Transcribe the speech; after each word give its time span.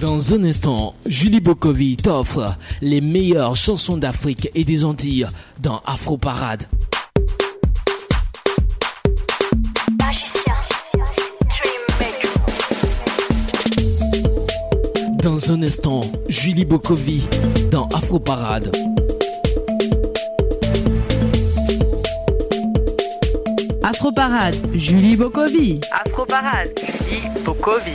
Dans 0.00 0.34
un 0.34 0.44
instant, 0.44 0.94
Julie 1.06 1.40
Bokovi 1.40 1.96
t'offre 1.96 2.56
les 2.82 3.00
meilleures 3.00 3.56
chansons 3.56 3.96
d'Afrique 3.96 4.50
et 4.54 4.64
des 4.64 4.84
Antilles 4.84 5.26
dans 5.60 5.80
Afro 5.86 6.18
Parade. 6.18 6.64
Dans 15.22 15.52
un 15.52 15.62
instant, 15.62 16.02
Julie 16.28 16.64
Bokovi 16.64 17.22
dans 17.70 17.86
Afro 17.88 18.18
Parade. 18.18 18.76
Afro 23.88 24.10
Parade, 24.10 24.56
Julie 24.74 25.14
Bokovi. 25.14 25.78
Afro 25.92 26.26
Parade, 26.26 26.70
Julie 26.76 27.28
Bokovi. 27.44 27.92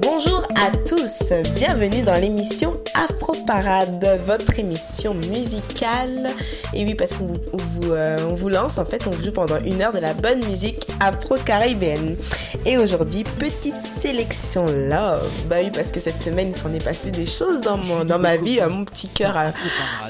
Bonjour 0.00 0.46
à 0.54 0.70
tous, 0.86 1.32
bienvenue 1.56 2.02
dans 2.04 2.14
l'émission 2.14 2.74
Afro 2.94 3.23
Parade, 3.46 4.20
votre 4.26 4.58
émission 4.58 5.14
musicale. 5.14 6.30
Et 6.72 6.84
oui, 6.84 6.94
parce 6.94 7.12
qu'on 7.12 7.26
vous, 7.26 7.38
vous, 7.52 7.92
euh, 7.92 8.18
on 8.30 8.34
vous 8.34 8.48
lance, 8.48 8.78
en 8.78 8.84
fait, 8.84 9.06
on 9.06 9.10
vous 9.10 9.22
joue 9.22 9.32
pendant 9.32 9.58
une 9.64 9.82
heure 9.82 9.92
de 9.92 9.98
la 9.98 10.14
bonne 10.14 10.44
musique 10.46 10.86
afro-caribéenne. 11.00 12.16
Et 12.64 12.78
aujourd'hui, 12.78 13.24
petite 13.38 13.82
sélection 13.84 14.66
love. 14.66 15.28
Bah 15.48 15.56
oui, 15.62 15.70
parce 15.74 15.90
que 15.92 16.00
cette 16.00 16.20
semaine, 16.22 16.48
il 16.48 16.54
s'en 16.54 16.72
est 16.72 16.82
passé 16.82 17.10
des 17.10 17.26
choses 17.26 17.60
dans, 17.60 17.76
mon, 17.76 18.04
dans 18.04 18.18
ma 18.18 18.36
vie. 18.36 18.58
Mon 18.68 18.84
petit 18.84 19.08
cœur 19.08 19.36
a, 19.36 19.52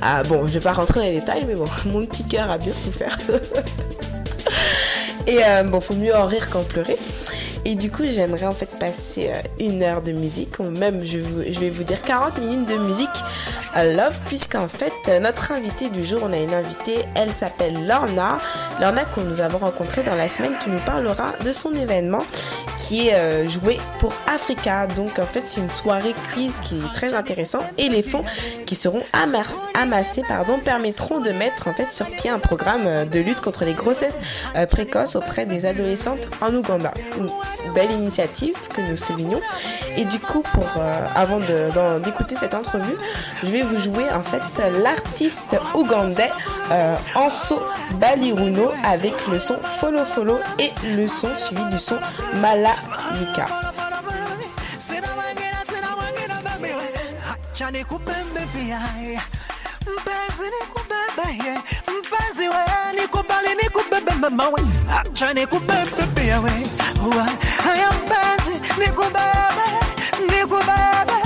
a- 0.02 0.22
Bon, 0.24 0.46
je 0.46 0.52
vais 0.52 0.60
pas 0.60 0.72
rentrer 0.72 1.00
dans 1.00 1.06
les 1.06 1.20
détails, 1.20 1.44
mais 1.46 1.54
bon, 1.54 1.66
mon 1.86 2.04
petit 2.06 2.24
cœur 2.24 2.50
a 2.50 2.58
bien 2.58 2.72
souffert. 2.74 3.18
Et 5.26 5.38
euh, 5.42 5.62
bon, 5.64 5.80
faut 5.80 5.94
mieux 5.94 6.14
en 6.14 6.26
rire 6.26 6.48
qu'en 6.50 6.62
pleurer. 6.62 6.98
Et 7.64 7.74
du 7.74 7.90
coup, 7.90 8.04
j'aimerais 8.04 8.46
en 8.46 8.52
fait 8.52 8.70
passer 8.78 9.30
euh, 9.30 9.40
une 9.58 9.82
heure 9.82 10.02
de 10.02 10.12
musique, 10.12 10.58
ou 10.58 10.64
même 10.64 11.02
je, 11.04 11.18
vais 11.18 11.70
vous 11.70 11.84
dire 11.84 12.02
40 12.02 12.38
minutes 12.38 12.68
de 12.68 12.76
musique 12.76 13.08
à 13.74 13.84
Love, 13.84 14.18
puisqu'en 14.26 14.68
fait, 14.68 14.92
euh, 15.08 15.20
notre 15.20 15.52
invitée 15.52 15.88
du 15.88 16.04
jour, 16.04 16.20
on 16.22 16.32
a 16.32 16.38
une 16.38 16.54
invitée, 16.54 16.98
elle 17.14 17.32
s'appelle 17.32 17.86
Lorna. 17.86 18.38
Lorna 18.80 19.04
que 19.04 19.20
nous 19.20 19.40
avons 19.40 19.58
rencontrée 19.58 20.02
dans 20.02 20.14
la 20.14 20.28
semaine, 20.28 20.58
qui 20.58 20.70
nous 20.70 20.80
parlera 20.80 21.32
de 21.44 21.52
son 21.52 21.74
événement 21.74 22.22
qui 22.86 23.08
est 23.08 23.14
euh, 23.14 23.48
joué 23.48 23.78
pour 23.98 24.12
Africa. 24.26 24.86
Donc 24.86 25.18
en 25.18 25.26
fait, 25.26 25.42
c'est 25.44 25.60
une 25.60 25.70
soirée 25.70 26.14
quiz 26.32 26.60
qui 26.60 26.76
est 26.76 26.94
très 26.94 27.14
intéressant 27.14 27.60
et 27.78 27.88
les 27.88 28.02
fonds 28.02 28.24
qui 28.66 28.74
seront 28.74 29.02
amassés 29.74 30.22
pardon, 30.26 30.58
permettront 30.58 31.20
de 31.20 31.30
mettre 31.30 31.68
en 31.68 31.74
fait 31.74 31.90
sur 31.92 32.06
pied 32.06 32.30
un 32.30 32.38
programme 32.38 32.86
euh, 32.86 33.04
de 33.04 33.20
lutte 33.20 33.40
contre 33.40 33.64
les 33.64 33.74
grossesses 33.74 34.20
euh, 34.56 34.66
précoces 34.66 35.16
auprès 35.16 35.46
des 35.46 35.66
adolescentes 35.66 36.28
en 36.40 36.54
Ouganda. 36.54 36.92
Belle 37.74 37.92
initiative 37.92 38.54
que 38.74 38.80
nous 38.80 38.96
soulignons. 38.96 39.40
Et 39.96 40.04
du 40.04 40.18
coup, 40.20 40.42
pour 40.52 40.66
euh, 40.78 41.06
avant 41.14 41.40
d'écouter 42.00 42.36
cette 42.38 42.54
entrevue, 42.54 42.96
je 43.42 43.46
vais 43.48 43.62
vous 43.62 43.78
jouer 43.78 44.04
en 44.12 44.22
fait 44.22 44.42
l'artiste 44.82 45.56
ougandais 45.74 46.30
euh, 46.70 46.96
Anso 47.14 47.60
Baliruno 47.94 48.70
avec 48.84 49.14
le 49.28 49.38
son 49.38 49.56
Follow 49.78 50.04
Follow 50.04 50.38
et 50.58 50.72
le 50.96 51.06
son 51.08 51.34
suivi 51.34 51.64
du 51.66 51.78
son 51.78 51.96
Malayika. 52.40 53.46
Mpenzi 59.86 60.44
nikubebe 60.60 61.48
eh. 61.50 61.58
mpenzi 61.98 62.48
we 62.48 62.64
nikubali 63.00 63.54
nikubebe 63.62 64.12
mama 64.20 64.48
we. 64.48 64.60
Acha 64.98 65.32
nikubebe 65.34 66.02
pia 66.14 66.40
we. 66.40 66.50
Haya 67.64 67.90
mpenzi 67.90 68.54
nikubebe 68.78 69.66
nikubebe. 70.30 71.18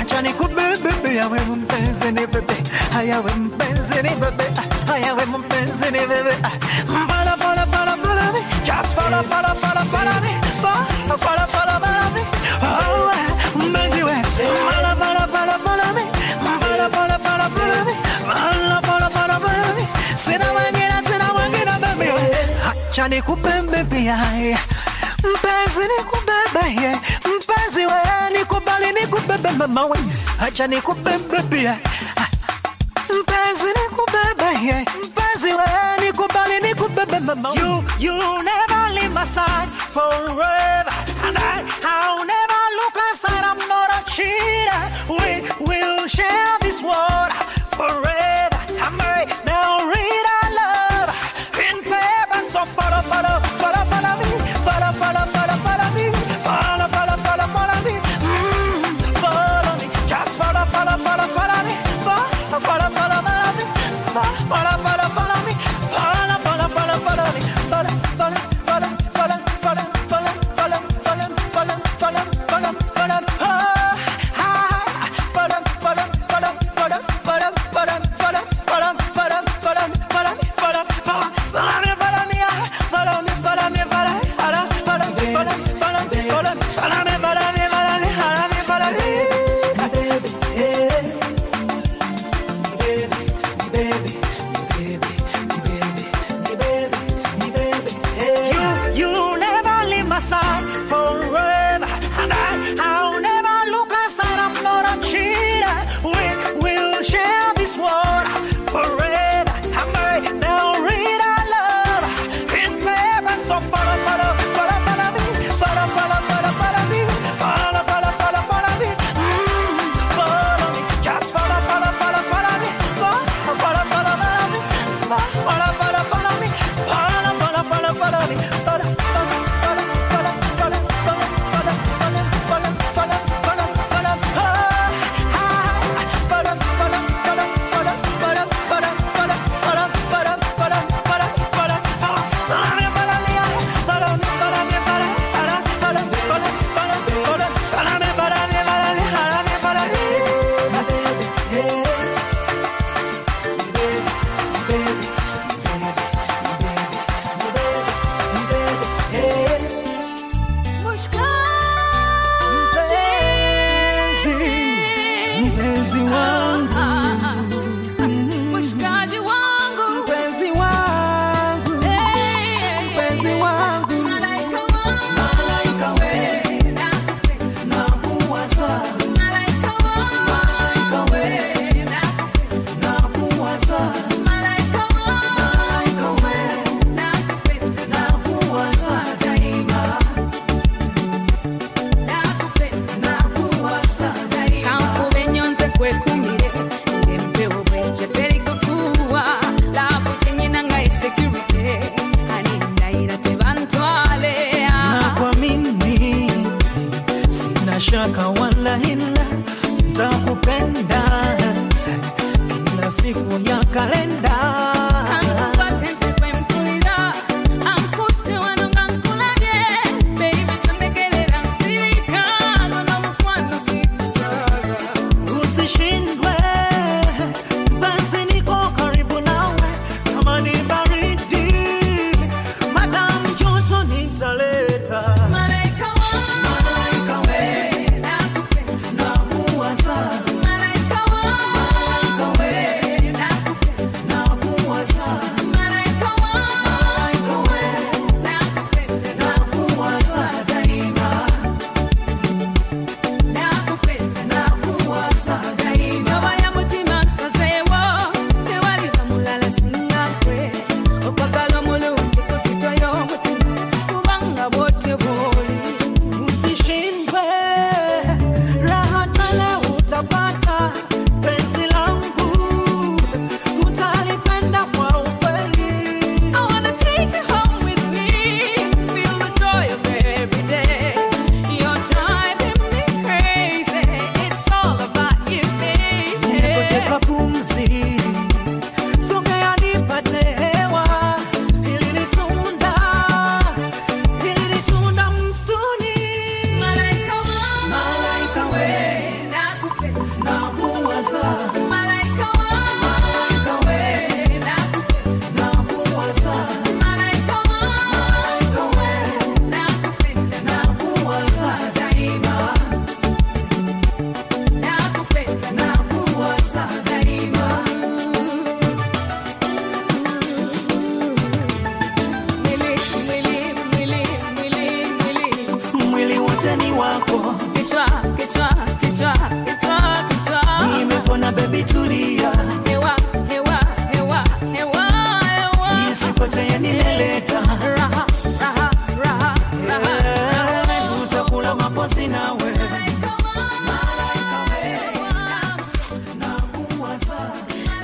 Acha 0.00 0.22
nikubebe 0.22 0.92
pia 1.02 1.28
we 1.28 1.40
mpenzi 1.40 2.12
ni 2.12 2.26
bebe 2.26 2.54
haya 2.92 3.20
we 3.20 3.32
mpenzi 3.34 3.94
ni 4.02 4.08
bebe 4.14 4.44
haya 4.86 5.14
we 5.14 5.24
mpenzi 5.26 5.84
ni 5.84 5.98
bebe 6.06 6.36
acha 23.02 23.08
nikubebe 23.08 23.82
mpenzi 23.82 25.80
nikubebe 25.80 26.96
mpenzi 27.36 27.86
we 27.86 28.38
nikubali 28.38 28.92
nikubebe 28.92 29.50
mama 29.50 29.86
we. 29.86 29.98
Acha 30.40 30.66
nikubebe 30.66 31.38
mpenzi 33.10 33.66
nikubebe 33.66 34.84
mpenzi 35.08 35.46
we 35.52 36.06
nikubali 36.06 36.60
nikubebe 36.60 37.20
mama 37.20 37.48
you 37.56 37.84
you 37.98 38.14
never 38.42 38.92
leave 38.94 39.12
my 39.12 39.24
side 39.24 39.66
forever. 39.66 40.92
And 41.24 41.36
I 41.38 41.64
I'll 41.82 42.24
never 42.24 42.62
look 42.78 42.96
aside. 43.12 43.44
I'm 43.44 43.58
not 43.68 43.90
a 43.98 44.10
cheater. 44.10 44.82
We 45.08 45.42
will 45.66 46.06
share 46.06 46.58
this 46.60 46.80
world 46.82 47.32
forever 47.76 48.41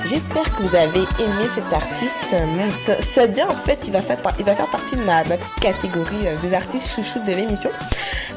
J'espère 0.05 0.55
que 0.55 0.63
vous 0.63 0.75
avez 0.75 1.01
aimé 1.19 1.45
cet 1.53 1.71
artiste. 1.73 2.17
Ça, 3.01 3.23
en 3.47 3.55
fait, 3.55 3.87
il 3.87 3.93
va 3.93 4.01
faire, 4.01 4.17
il 4.39 4.45
va 4.45 4.55
faire 4.55 4.69
partie 4.69 4.95
de 4.95 5.01
ma, 5.03 5.23
petite 5.23 5.55
catégorie 5.55 6.27
euh, 6.27 6.35
des 6.41 6.53
artistes 6.53 6.95
chouchous 6.95 7.23
de 7.23 7.31
l'émission 7.31 7.69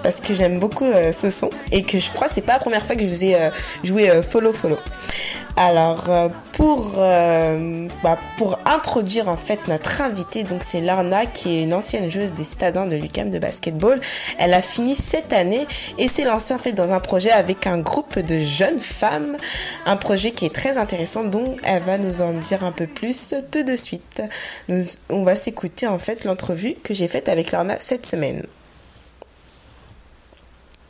parce 0.03 0.21
que 0.21 0.35
j'aime 0.35 0.59
beaucoup 0.59 0.85
euh, 0.85 1.13
ce 1.13 1.31
son 1.31 1.51
et 1.71 1.83
que 1.83 1.99
je 1.99 2.11
crois 2.11 2.27
que 2.29 2.35
c'est 2.35 2.43
pas 2.43 2.55
la 2.55 2.59
première 2.59 2.85
fois 2.85 2.97
que 2.97 3.03
je 3.03 3.09
vous 3.09 3.25
ai 3.25 3.37
euh, 3.37 3.51
joué 3.85 4.11
Follow 4.23 4.53
Follow. 4.53 4.79
Alors 5.57 6.09
euh, 6.09 6.29
pour 6.55 6.95
euh, 6.97 7.87
bah, 8.03 8.19
pour 8.39 8.59
introduire 8.65 9.29
en 9.29 9.37
fait 9.37 9.69
notre 9.69 10.01
invitée, 10.01 10.45
donc 10.45 10.63
c'est 10.63 10.81
Lorna 10.81 11.27
qui 11.27 11.59
est 11.59 11.63
une 11.65 11.75
ancienne 11.75 12.11
joueuse 12.11 12.33
des 12.33 12.45
Citadins 12.45 12.87
de 12.87 12.97
l'UQAM 12.97 13.31
de 13.31 13.39
basketball. 13.39 14.01
Elle 14.39 14.55
a 14.55 14.63
fini 14.63 14.97
cette 14.97 15.35
année 15.35 15.67
et 15.99 16.09
s'est 16.09 16.25
lancée 16.25 16.55
en 16.55 16.59
fait 16.59 16.73
dans 16.73 16.93
un 16.93 17.01
projet 17.01 17.31
avec 17.31 17.67
un 17.67 17.79
groupe 17.79 18.19
de 18.19 18.39
jeunes 18.39 18.79
femmes, 18.79 19.37
un 19.85 19.97
projet 19.97 20.31
qui 20.31 20.47
est 20.47 20.55
très 20.55 20.79
intéressant 20.79 21.25
dont 21.25 21.57
elle 21.65 21.83
va 21.83 21.99
nous 21.99 22.23
en 22.23 22.33
dire 22.33 22.65
un 22.65 22.73
peu 22.73 22.87
plus 22.87 23.35
tout 23.51 23.63
de 23.63 23.77
suite. 23.77 24.23
On 25.11 25.23
va 25.23 25.37
s'écouter 25.37 25.87
en 25.87 25.99
fait 25.99 26.25
l'entrevue 26.25 26.77
que 26.83 26.95
j'ai 26.95 27.09
faite 27.09 27.29
avec 27.29 27.53
Lorna 27.53 27.77
cette 27.79 28.07
semaine. 28.07 28.47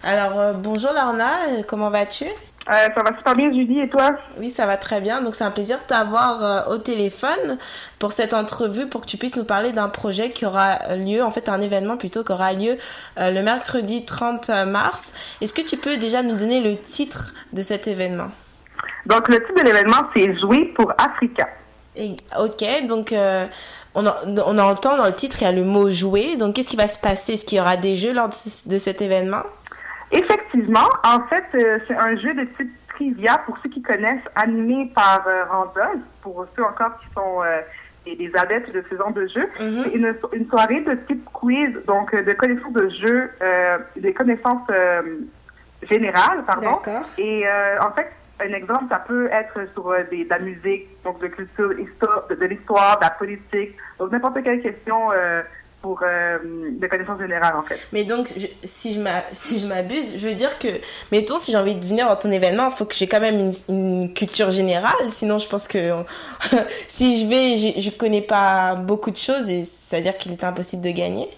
Alors 0.04 0.38
euh, 0.38 0.52
bonjour 0.52 0.92
Lorna, 0.92 1.32
comment 1.66 1.90
vas-tu? 1.90 2.26
Euh, 2.70 2.88
ça 2.96 3.02
va 3.02 3.16
super 3.16 3.34
bien, 3.34 3.50
Julie, 3.52 3.80
et 3.80 3.88
toi? 3.88 4.10
Oui, 4.38 4.48
ça 4.50 4.66
va 4.66 4.76
très 4.76 5.00
bien. 5.00 5.20
Donc, 5.20 5.34
c'est 5.34 5.42
un 5.42 5.50
plaisir 5.50 5.78
de 5.78 5.82
t'avoir 5.86 6.44
euh, 6.44 6.74
au 6.74 6.78
téléphone 6.78 7.58
pour 7.98 8.12
cette 8.12 8.34
entrevue, 8.34 8.86
pour 8.88 9.00
que 9.00 9.06
tu 9.06 9.16
puisses 9.16 9.34
nous 9.36 9.44
parler 9.44 9.72
d'un 9.72 9.88
projet 9.88 10.30
qui 10.30 10.46
aura 10.46 10.78
lieu, 10.96 11.24
en 11.24 11.30
fait, 11.32 11.48
un 11.48 11.60
événement 11.60 11.96
plutôt 11.96 12.22
qui 12.22 12.30
aura 12.32 12.52
lieu 12.52 12.78
euh, 13.18 13.30
le 13.32 13.42
mercredi 13.42 14.04
30 14.04 14.50
mars. 14.68 15.12
Est-ce 15.40 15.52
que 15.52 15.62
tu 15.62 15.76
peux 15.76 15.96
déjà 15.96 16.22
nous 16.22 16.36
donner 16.36 16.60
le 16.60 16.76
titre 16.76 17.34
de 17.52 17.62
cet 17.62 17.88
événement? 17.88 18.28
Donc, 19.06 19.28
le 19.28 19.40
titre 19.44 19.60
de 19.60 19.62
l'événement, 19.66 20.02
c'est 20.14 20.38
Jouer 20.38 20.66
pour 20.76 20.92
Africa. 20.98 21.48
Et- 21.96 22.14
Ok, 22.38 22.64
donc 22.86 23.12
euh, 23.12 23.44
on, 23.96 24.06
en- 24.06 24.14
on 24.46 24.58
entend 24.58 24.96
dans 24.96 25.06
le 25.06 25.14
titre, 25.14 25.38
il 25.40 25.44
y 25.44 25.48
a 25.48 25.52
le 25.52 25.64
mot 25.64 25.90
jouer. 25.90 26.36
Donc, 26.36 26.54
qu'est-ce 26.54 26.68
qui 26.68 26.76
va 26.76 26.86
se 26.88 27.00
passer? 27.00 27.32
Est-ce 27.34 27.44
qu'il 27.44 27.58
y 27.58 27.60
aura 27.60 27.76
des 27.76 27.96
jeux 27.96 28.12
lors 28.12 28.28
de, 28.28 28.34
ce- 28.34 28.68
de 28.68 28.78
cet 28.78 29.02
événement? 29.02 29.42
Effectivement, 30.12 30.88
en 31.04 31.20
fait, 31.28 31.44
euh, 31.54 31.78
c'est 31.88 31.96
un 31.96 32.16
jeu 32.16 32.34
de 32.34 32.44
type 32.56 32.70
trivia 32.88 33.38
pour 33.46 33.56
ceux 33.62 33.70
qui 33.70 33.80
connaissent, 33.80 34.28
animé 34.36 34.92
par 34.94 35.24
euh, 35.26 35.44
Randolph, 35.50 36.02
pour 36.20 36.46
ceux 36.54 36.62
encore 36.62 36.98
qui 37.00 37.06
sont 37.14 37.42
euh, 37.42 37.60
des, 38.04 38.16
des 38.16 38.30
adeptes 38.36 38.70
de 38.72 38.84
ce 38.90 38.96
genre 38.96 39.12
de 39.12 39.26
jeu. 39.26 39.48
Mhm. 39.58 39.82
C'est 39.84 39.90
une, 39.94 40.14
une 40.34 40.48
soirée 40.48 40.80
de 40.80 40.94
type 41.06 41.24
quiz, 41.32 41.70
donc 41.86 42.12
euh, 42.12 42.22
de 42.22 42.32
connaissances 42.34 42.74
de 42.74 42.88
jeu, 42.90 43.30
euh, 43.40 43.78
des 43.96 44.12
connaissances 44.12 44.68
euh, 44.70 45.20
générales, 45.90 46.44
pardon. 46.46 46.78
Et 47.16 47.48
euh, 47.48 47.78
en 47.80 47.90
fait, 47.92 48.12
un 48.40 48.52
exemple, 48.52 48.84
ça 48.90 48.98
peut 48.98 49.28
être 49.32 49.60
sur 49.72 49.94
des, 50.10 50.24
de 50.24 50.30
la 50.30 50.40
musique, 50.40 50.88
donc 51.04 51.20
de 51.20 51.28
culture, 51.28 51.78
histoire, 51.78 52.26
de, 52.28 52.34
de 52.34 52.44
l'histoire, 52.44 52.98
de 52.98 53.04
la 53.04 53.10
politique, 53.10 53.76
donc 53.98 54.12
n'importe 54.12 54.42
quelle 54.42 54.60
question 54.60 55.10
euh, 55.12 55.42
pour 55.82 56.00
euh, 56.02 56.38
de 56.42 56.86
connaissances 56.86 57.20
générales, 57.20 57.56
en 57.56 57.62
fait. 57.62 57.78
Mais 57.92 58.04
donc, 58.04 58.28
je- 58.34 58.46
si 58.64 58.94
je 58.94 59.00
je 59.58 59.66
m'abuse, 59.66 60.16
je 60.16 60.28
veux 60.28 60.34
dire 60.34 60.58
que, 60.58 60.68
mettons, 61.10 61.38
si 61.38 61.50
j'ai 61.52 61.58
envie 61.58 61.74
de 61.74 61.84
venir 61.84 62.08
dans 62.08 62.16
ton 62.16 62.30
événement, 62.30 62.68
il 62.70 62.76
faut 62.76 62.84
que 62.86 62.94
j'ai 62.94 63.08
quand 63.08 63.20
même 63.20 63.52
une, 63.68 64.14
culture 64.14 64.50
générale. 64.50 65.10
Sinon, 65.10 65.38
je 65.38 65.48
pense 65.48 65.68
que 65.68 65.92
si 66.88 67.20
je 67.20 67.26
vais, 67.26 67.58
j'ai- 67.58 67.80
je 67.80 67.90
connais 67.90 68.22
pas 68.22 68.76
beaucoup 68.76 69.10
de 69.10 69.16
choses 69.16 69.50
et 69.50 69.64
c'est-à-dire 69.64 70.16
qu'il 70.16 70.32
est 70.32 70.44
impossible 70.44 70.82
de 70.82 70.90
gagner. 70.90 71.28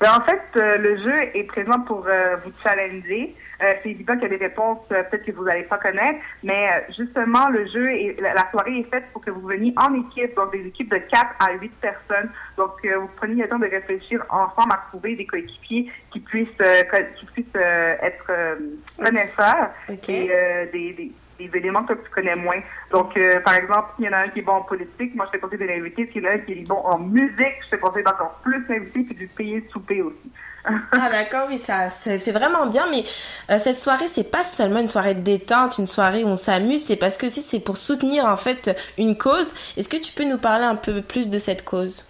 Ben, 0.00 0.10
en 0.10 0.20
fait, 0.24 0.42
euh, 0.56 0.76
le 0.78 0.96
jeu 0.98 1.22
est 1.34 1.44
présent 1.44 1.80
pour 1.80 2.06
euh, 2.06 2.36
vous 2.44 2.50
challenger. 2.62 3.34
Euh, 3.62 3.72
c'est 3.82 3.90
évident 3.90 4.14
qu'il 4.14 4.24
y 4.24 4.26
a 4.34 4.36
des 4.36 4.44
réponses 4.44 4.80
euh, 4.92 5.02
peut-être 5.04 5.24
que 5.24 5.32
vous 5.32 5.44
n'allez 5.44 5.62
pas 5.62 5.78
connaître, 5.78 6.18
mais 6.42 6.68
euh, 6.68 6.92
justement, 6.96 7.48
le 7.48 7.66
jeu 7.66 7.90
et 7.90 8.16
la, 8.20 8.34
la 8.34 8.50
soirée 8.50 8.80
est 8.80 8.90
faite 8.90 9.04
pour 9.12 9.24
que 9.24 9.30
vous 9.30 9.46
veniez 9.46 9.72
en 9.78 9.94
équipe, 9.94 10.34
donc 10.36 10.52
des 10.52 10.66
équipes 10.66 10.90
de 10.90 10.98
4 10.98 11.26
à 11.40 11.52
8 11.54 11.72
personnes. 11.80 12.30
Donc, 12.58 12.72
euh, 12.84 12.98
vous 12.98 13.08
preniez 13.16 13.42
le 13.44 13.48
temps 13.48 13.58
de 13.58 13.66
réfléchir 13.66 14.22
ensemble 14.28 14.72
à 14.72 14.84
trouver 14.88 15.16
des 15.16 15.24
coéquipiers 15.26 15.90
qui 16.12 16.20
puissent 16.20 16.48
euh, 16.60 16.82
qui 17.18 17.26
puissent 17.26 17.46
euh, 17.56 17.96
être 18.02 18.26
euh, 18.28 18.56
connaisseurs 19.02 19.70
Ok. 19.88 20.08
et 20.10 20.30
euh, 20.30 20.66
des, 20.72 20.92
des, 20.92 21.12
des 21.38 21.50
éléments 21.54 21.84
que 21.84 21.94
tu 21.94 22.10
connais 22.10 22.36
moins. 22.36 22.60
Donc, 22.90 23.16
euh, 23.16 23.40
par 23.40 23.54
exemple, 23.54 23.88
s'il 23.96 24.06
y 24.06 24.08
en 24.08 24.12
a 24.12 24.18
un 24.18 24.28
qui 24.28 24.40
est 24.40 24.42
bon 24.42 24.52
en 24.52 24.62
politique, 24.62 25.14
moi, 25.14 25.26
je 25.26 25.32
fais 25.32 25.38
conseiller 25.38 25.66
de 25.66 25.72
l'inviter. 25.72 26.08
S'il 26.12 26.22
y 26.22 26.26
en 26.26 26.30
a 26.30 26.34
un 26.34 26.38
qui 26.38 26.52
est 26.52 26.66
bon 26.66 26.76
en 26.76 26.98
musique, 26.98 27.62
je 27.62 27.68
fais 27.68 27.78
conseiller 27.78 28.04
d'encore 28.04 28.40
plus 28.42 28.64
l'inviter 28.68 29.02
puis 29.02 29.14
du 29.14 29.26
payer 29.28 29.60
le 29.60 29.68
souper 29.70 30.02
aussi. 30.02 30.32
Ah 30.90 31.08
d'accord, 31.10 31.46
oui, 31.48 31.58
ça, 31.58 31.90
c'est 31.90 32.32
vraiment 32.32 32.66
bien. 32.66 32.86
Mais 32.90 33.04
euh, 33.50 33.58
cette 33.58 33.76
soirée, 33.76 34.08
c'est 34.08 34.28
pas 34.28 34.42
seulement 34.42 34.80
une 34.80 34.88
soirée 34.88 35.14
de 35.14 35.20
détente, 35.20 35.78
une 35.78 35.86
soirée 35.86 36.24
où 36.24 36.28
on 36.28 36.36
s'amuse. 36.36 36.84
C'est 36.84 36.96
parce 36.96 37.16
que 37.16 37.28
si 37.28 37.40
c'est 37.40 37.60
pour 37.60 37.76
soutenir 37.76 38.24
en 38.24 38.36
fait 38.36 38.76
une 38.98 39.16
cause. 39.16 39.54
Est-ce 39.76 39.88
que 39.88 39.96
tu 39.96 40.12
peux 40.12 40.24
nous 40.24 40.38
parler 40.38 40.64
un 40.64 40.74
peu 40.74 41.02
plus 41.02 41.28
de 41.28 41.38
cette 41.38 41.64
cause? 41.64 42.08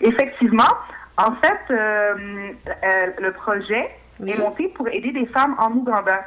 Effectivement. 0.00 0.74
En 1.16 1.32
fait, 1.36 1.72
euh, 1.72 2.14
le 3.20 3.32
projet 3.32 3.88
est 4.26 4.38
monté 4.38 4.68
pour 4.68 4.88
aider 4.88 5.12
des 5.12 5.26
femmes 5.26 5.54
en 5.58 5.70
Ouganda. 5.72 6.24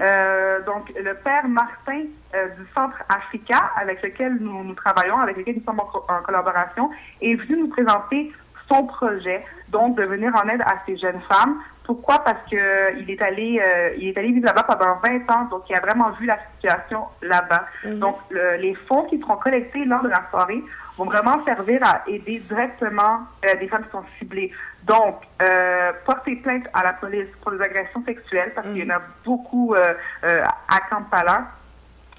Euh, 0.00 0.62
donc, 0.62 0.90
le 0.96 1.14
père 1.14 1.46
Martin 1.48 2.02
euh, 2.34 2.48
du 2.58 2.66
Centre 2.74 2.96
Africa, 3.08 3.70
avec 3.80 4.02
lequel 4.02 4.36
nous, 4.40 4.64
nous 4.64 4.74
travaillons, 4.74 5.18
avec 5.18 5.36
lequel 5.36 5.56
nous 5.56 5.64
sommes 5.64 5.80
en, 5.80 5.84
co- 5.84 6.06
en 6.08 6.22
collaboration, 6.22 6.90
est 7.20 7.34
venu 7.34 7.58
nous 7.60 7.68
présenter 7.68 8.32
son 8.72 8.84
projet, 8.86 9.44
donc 9.68 9.96
de 9.96 10.04
venir 10.04 10.32
en 10.34 10.48
aide 10.48 10.62
à 10.62 10.76
ces 10.86 10.96
jeunes 10.96 11.20
femmes. 11.28 11.56
Pourquoi? 11.84 12.18
Parce 12.24 12.40
que 12.50 12.56
euh, 12.56 12.90
il 12.98 13.08
est 13.10 13.20
allé, 13.22 13.60
euh, 13.62 13.94
il 13.98 14.08
est 14.08 14.18
allé 14.18 14.32
vivre 14.32 14.46
là-bas 14.46 14.64
pendant 14.64 14.96
20 15.04 15.30
ans, 15.30 15.44
donc 15.50 15.64
il 15.68 15.76
a 15.76 15.80
vraiment 15.80 16.10
vu 16.12 16.26
la 16.26 16.38
situation 16.54 17.04
là-bas. 17.22 17.66
Donc, 17.84 18.16
le- 18.30 18.56
les 18.56 18.74
fonds 18.88 19.02
qui 19.04 19.20
seront 19.20 19.36
collectés 19.36 19.84
lors 19.84 20.02
de 20.02 20.08
la 20.08 20.22
soirée 20.30 20.62
vont 20.96 21.04
vraiment 21.04 21.44
servir 21.44 21.80
à 21.84 22.02
aider 22.08 22.38
directement 22.48 23.20
euh, 23.44 23.54
des 23.60 23.68
femmes 23.68 23.84
qui 23.84 23.90
sont 23.90 24.04
ciblées. 24.18 24.52
Donc, 24.86 25.16
euh, 25.42 25.92
porter 26.04 26.36
plainte 26.36 26.66
à 26.72 26.84
la 26.84 26.92
police 26.92 27.28
pour 27.42 27.50
des 27.50 27.60
agressions 27.60 28.04
sexuelles, 28.04 28.52
parce 28.54 28.68
qu'il 28.68 28.86
y 28.86 28.92
en 28.92 28.94
a 28.94 29.02
beaucoup 29.24 29.74
euh, 29.74 29.94
euh, 30.24 30.44
à 30.68 30.80
Kampala. 30.88 31.48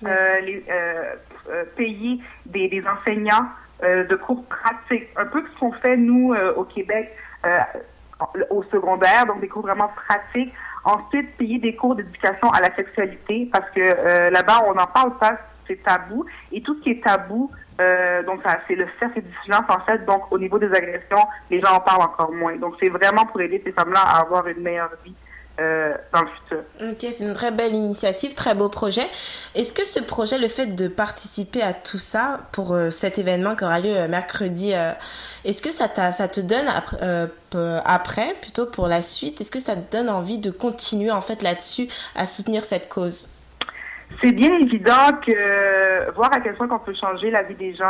Les, 0.02 0.64
euh, 0.70 1.16
euh, 1.50 1.64
payer 1.76 2.22
des, 2.46 2.68
des 2.68 2.84
enseignants 2.86 3.48
de 3.82 4.16
cours 4.16 4.44
pratiques, 4.46 5.08
un 5.16 5.26
peu 5.26 5.44
ce 5.48 5.60
qu'on 5.60 5.72
fait 5.72 5.98
nous 5.98 6.36
au 6.56 6.64
Québec 6.64 7.16
au 8.50 8.64
secondaire, 8.64 9.28
donc 9.28 9.40
des 9.40 9.48
cours 9.48 9.62
vraiment 9.62 9.90
pratiques. 9.90 10.54
Ensuite, 10.84 11.38
payer 11.38 11.60
des 11.60 11.76
cours 11.76 11.96
d'éducation 11.96 12.50
à 12.52 12.60
la 12.60 12.76
sexualité, 12.76 13.50
parce 13.52 13.70
que 13.72 14.30
là-bas, 14.32 14.64
on 14.68 14.74
n'en 14.74 14.88
parle 14.88 15.16
pas, 15.20 15.38
c'est 15.68 15.82
tabou. 15.84 16.26
Et 16.52 16.62
tout 16.62 16.76
ce 16.76 16.84
qui 16.84 16.92
est 16.92 17.04
tabou, 17.04 17.52
euh, 17.80 18.24
donc 18.24 18.42
c'est 18.68 18.76
le 18.76 18.88
cercle 19.00 19.22
du 19.22 19.34
silence 19.44 19.66
en 19.70 19.80
fait. 19.86 20.06
Donc 20.06 20.32
au 20.32 20.40
niveau 20.40 20.60
des 20.60 20.68
agressions, 20.68 21.26
les 21.50 21.60
gens 21.62 21.74
en 21.76 21.80
parlent 21.80 22.04
encore 22.04 22.32
moins. 22.32 22.56
Donc 22.56 22.76
c'est 22.82 22.90
vraiment 22.90 23.26
pour 23.26 23.42
aider 23.42 23.62
ces 23.66 23.72
femmes-là 23.72 24.02
à 24.02 24.22
avoir 24.22 24.48
une 24.48 24.62
meilleure 24.62 24.92
vie 25.04 25.16
euh, 25.60 25.96
dans 26.14 26.22
le 26.22 26.28
futur. 26.28 26.60
Ok, 26.82 27.12
c'est 27.12 27.24
une 27.24 27.34
très 27.34 27.50
belle 27.50 27.74
initiative, 27.74 28.36
très 28.36 28.54
beau 28.54 28.70
projet. 28.70 29.08
Est-ce 29.56 29.74
que 29.74 29.88
ce 29.88 30.00
projet, 30.00 30.38
le 30.38 30.50
fait 30.50 30.68
de 30.68 30.88
participer 30.88 31.64
à 31.64 31.74
tout 31.74 31.98
ça 31.98 32.42
pour 32.52 32.74
euh, 32.74 32.92
cet 32.92 33.18
événement 33.18 33.56
qui 33.56 33.64
aura 33.64 33.80
lieu 33.80 33.98
euh, 33.98 34.08
mercredi, 34.08 34.74
est-ce 35.46 35.64
que 35.64 35.72
ça, 35.72 35.88
ça 36.12 36.28
te 36.28 36.42
donne 36.42 36.68
après, 36.68 37.32
après, 37.86 38.36
plutôt 38.40 38.68
pour 38.68 38.88
la 38.88 39.02
suite, 39.02 39.42
est-ce 39.42 39.50
que 39.50 39.60
ça 39.60 39.76
te 39.76 39.92
donne 39.98 40.10
envie 40.10 40.38
de 40.38 40.52
continuer 40.52 41.10
en 41.10 41.22
fait 41.22 41.42
là-dessus 41.42 41.88
à 42.16 42.28
soutenir 42.28 42.64
cette 42.64 42.88
cause? 42.88 43.30
C'est 44.22 44.32
bien 44.32 44.52
évident 44.58 45.12
que 45.26 45.32
euh, 45.32 46.10
voir 46.16 46.34
à 46.34 46.40
quel 46.40 46.56
point 46.56 46.68
qu'on 46.68 46.80
peut 46.80 46.96
changer 47.00 47.30
la 47.30 47.44
vie 47.44 47.56
des 47.56 47.76
gens, 47.76 47.86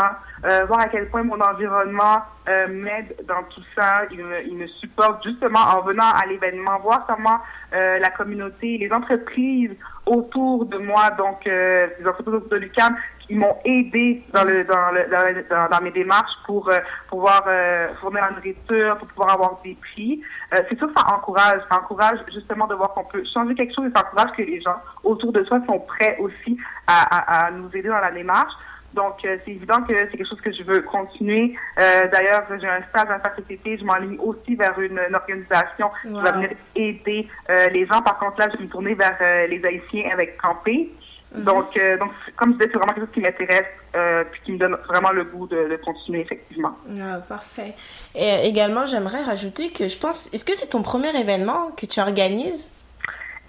euh, 0.45 0.65
voir 0.65 0.81
à 0.81 0.87
quel 0.87 1.09
point 1.09 1.23
mon 1.23 1.39
environnement 1.39 2.17
euh, 2.49 2.67
m'aide 2.67 3.15
dans 3.27 3.43
tout 3.43 3.61
ça, 3.77 4.03
il 4.11 4.17
me, 4.17 4.45
il 4.45 4.57
me 4.57 4.67
supporte 4.67 5.23
justement 5.23 5.59
en 5.59 5.81
venant 5.83 6.09
à 6.11 6.25
l'événement, 6.25 6.79
voir 6.79 7.05
comment 7.07 7.39
euh, 7.73 7.99
la 7.99 8.09
communauté, 8.09 8.77
les 8.77 8.91
entreprises 8.91 9.71
autour 10.05 10.65
de 10.65 10.77
moi, 10.77 11.11
donc 11.11 11.47
euh, 11.47 11.87
les 11.99 12.07
entreprises 12.07 12.33
autour 12.33 12.49
de 12.49 12.57
l'UQAM, 12.57 12.95
qui 13.27 13.35
m'ont 13.35 13.57
aidé 13.65 14.23
dans 14.33 14.43
le 14.45 14.63
dans 14.63 14.91
le 14.91 15.05
dans, 15.11 15.25
le- 15.27 15.45
dans- 15.49 15.67
dans 15.69 15.83
mes 15.83 15.91
démarches 15.91 16.31
pour 16.45 16.69
euh, 16.69 16.77
pouvoir 17.09 17.43
euh, 17.47 17.89
fournir 18.01 18.21
la 18.21 18.31
nourriture, 18.31 18.97
pour 18.97 19.07
pouvoir 19.09 19.33
avoir 19.33 19.59
des 19.63 19.75
prix. 19.81 20.21
Euh, 20.53 20.61
c'est 20.69 20.77
sûr 20.77 20.87
que 20.87 20.99
ça 20.99 21.05
encourage, 21.13 21.59
ça 21.69 21.77
encourage 21.77 22.19
justement 22.33 22.67
de 22.67 22.75
voir 22.75 22.93
qu'on 22.93 23.03
peut 23.03 23.23
changer 23.33 23.53
quelque 23.55 23.75
chose 23.75 23.87
et 23.89 23.91
ça 23.97 24.05
encourage 24.07 24.31
que 24.35 24.41
les 24.43 24.61
gens 24.61 24.77
autour 25.03 25.31
de 25.33 25.43
soi 25.43 25.59
sont 25.67 25.79
prêts 25.79 26.15
aussi 26.19 26.57
à, 26.87 27.43
à, 27.43 27.47
à 27.47 27.51
nous 27.51 27.69
aider 27.75 27.89
dans 27.89 27.99
la 27.99 28.11
démarche. 28.11 28.53
Donc, 28.93 29.15
euh, 29.25 29.37
c'est 29.43 29.51
évident 29.51 29.81
que 29.83 29.93
c'est 29.93 30.17
quelque 30.17 30.27
chose 30.29 30.41
que 30.41 30.51
je 30.51 30.63
veux 30.63 30.81
continuer. 30.81 31.53
Euh, 31.77 32.07
D'ailleurs, 32.07 32.43
j'ai 32.49 32.67
un 32.67 32.81
stage 32.89 33.09
à 33.09 33.19
faire 33.19 33.33
cet 33.35 33.51
été. 33.51 33.77
Je 33.77 33.83
m'enligne 33.83 34.17
aussi 34.19 34.55
vers 34.55 34.79
une, 34.79 34.97
une 35.09 35.13
organisation 35.13 35.91
qui 36.01 36.13
va 36.13 36.31
venir 36.31 36.49
aider 36.73 37.27
euh, 37.49 37.67
les 37.67 37.85
gens. 37.85 38.01
Par 38.01 38.17
contre, 38.17 38.39
là, 38.39 38.47
je 38.51 38.57
vais 38.57 38.63
me 38.63 38.69
tourner 38.69 38.95
vers 38.95 39.17
euh, 39.21 39.45
les 39.47 39.63
Haïtiens 39.63 40.09
avec 40.13 40.37
Campé. 40.41 40.89
Donc, 41.35 41.75
euh, 41.75 41.97
donc, 41.97 42.11
comme 42.37 42.53
je 42.53 42.57
disais, 42.57 42.69
c'est 42.71 42.77
vraiment 42.77 42.93
quelque 42.93 43.05
chose 43.05 43.13
qui 43.13 43.19
m'intéresse 43.21 43.65
euh, 43.95 44.23
puis 44.31 44.41
qui 44.45 44.51
me 44.53 44.57
donne 44.57 44.77
vraiment 44.87 45.11
le 45.11 45.25
goût 45.25 45.47
de, 45.47 45.67
de 45.69 45.75
continuer, 45.77 46.21
effectivement. 46.21 46.77
Ah, 46.99 47.19
Parfait. 47.27 47.75
Et 48.15 48.31
euh, 48.31 48.37
également, 48.43 48.85
j'aimerais 48.85 49.21
rajouter 49.23 49.71
que 49.71 49.87
je 49.87 49.97
pense, 49.97 50.33
est-ce 50.33 50.45
que 50.45 50.55
c'est 50.55 50.69
ton 50.69 50.83
premier 50.83 51.15
événement 51.19 51.71
que 51.71 51.85
tu 51.85 51.99
organises? 51.99 52.71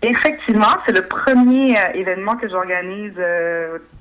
Effectivement, 0.03 0.77
c'est 0.87 0.93
le 0.95 1.07
premier 1.07 1.79
euh, 1.79 1.93
événement 1.95 2.37
que 2.37 2.49
j'organise 2.49 3.15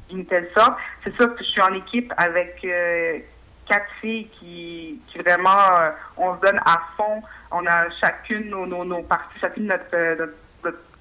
d'une 0.10 0.26
telle 0.26 0.50
sorte. 0.58 0.78
C'est 1.04 1.16
sûr 1.16 1.36
que 1.36 1.44
je 1.44 1.50
suis 1.50 1.62
en 1.62 1.74
équipe 1.74 2.12
avec 2.18 2.66
quatre 3.68 3.88
filles 4.02 4.28
qui, 4.40 5.00
qui 5.12 5.20
vraiment, 5.20 5.50
on 6.18 6.36
se 6.36 6.42
donne 6.42 6.60
à 6.66 6.82
fond. 6.96 7.22
On 7.52 7.66
a 7.68 7.90
chacune 8.02 8.50
nos, 8.50 8.66
nos, 8.66 8.86
nos 8.86 9.04
parties, 9.04 9.40
chacune 9.40 9.68
notre, 9.68 10.18
notre 10.18 10.34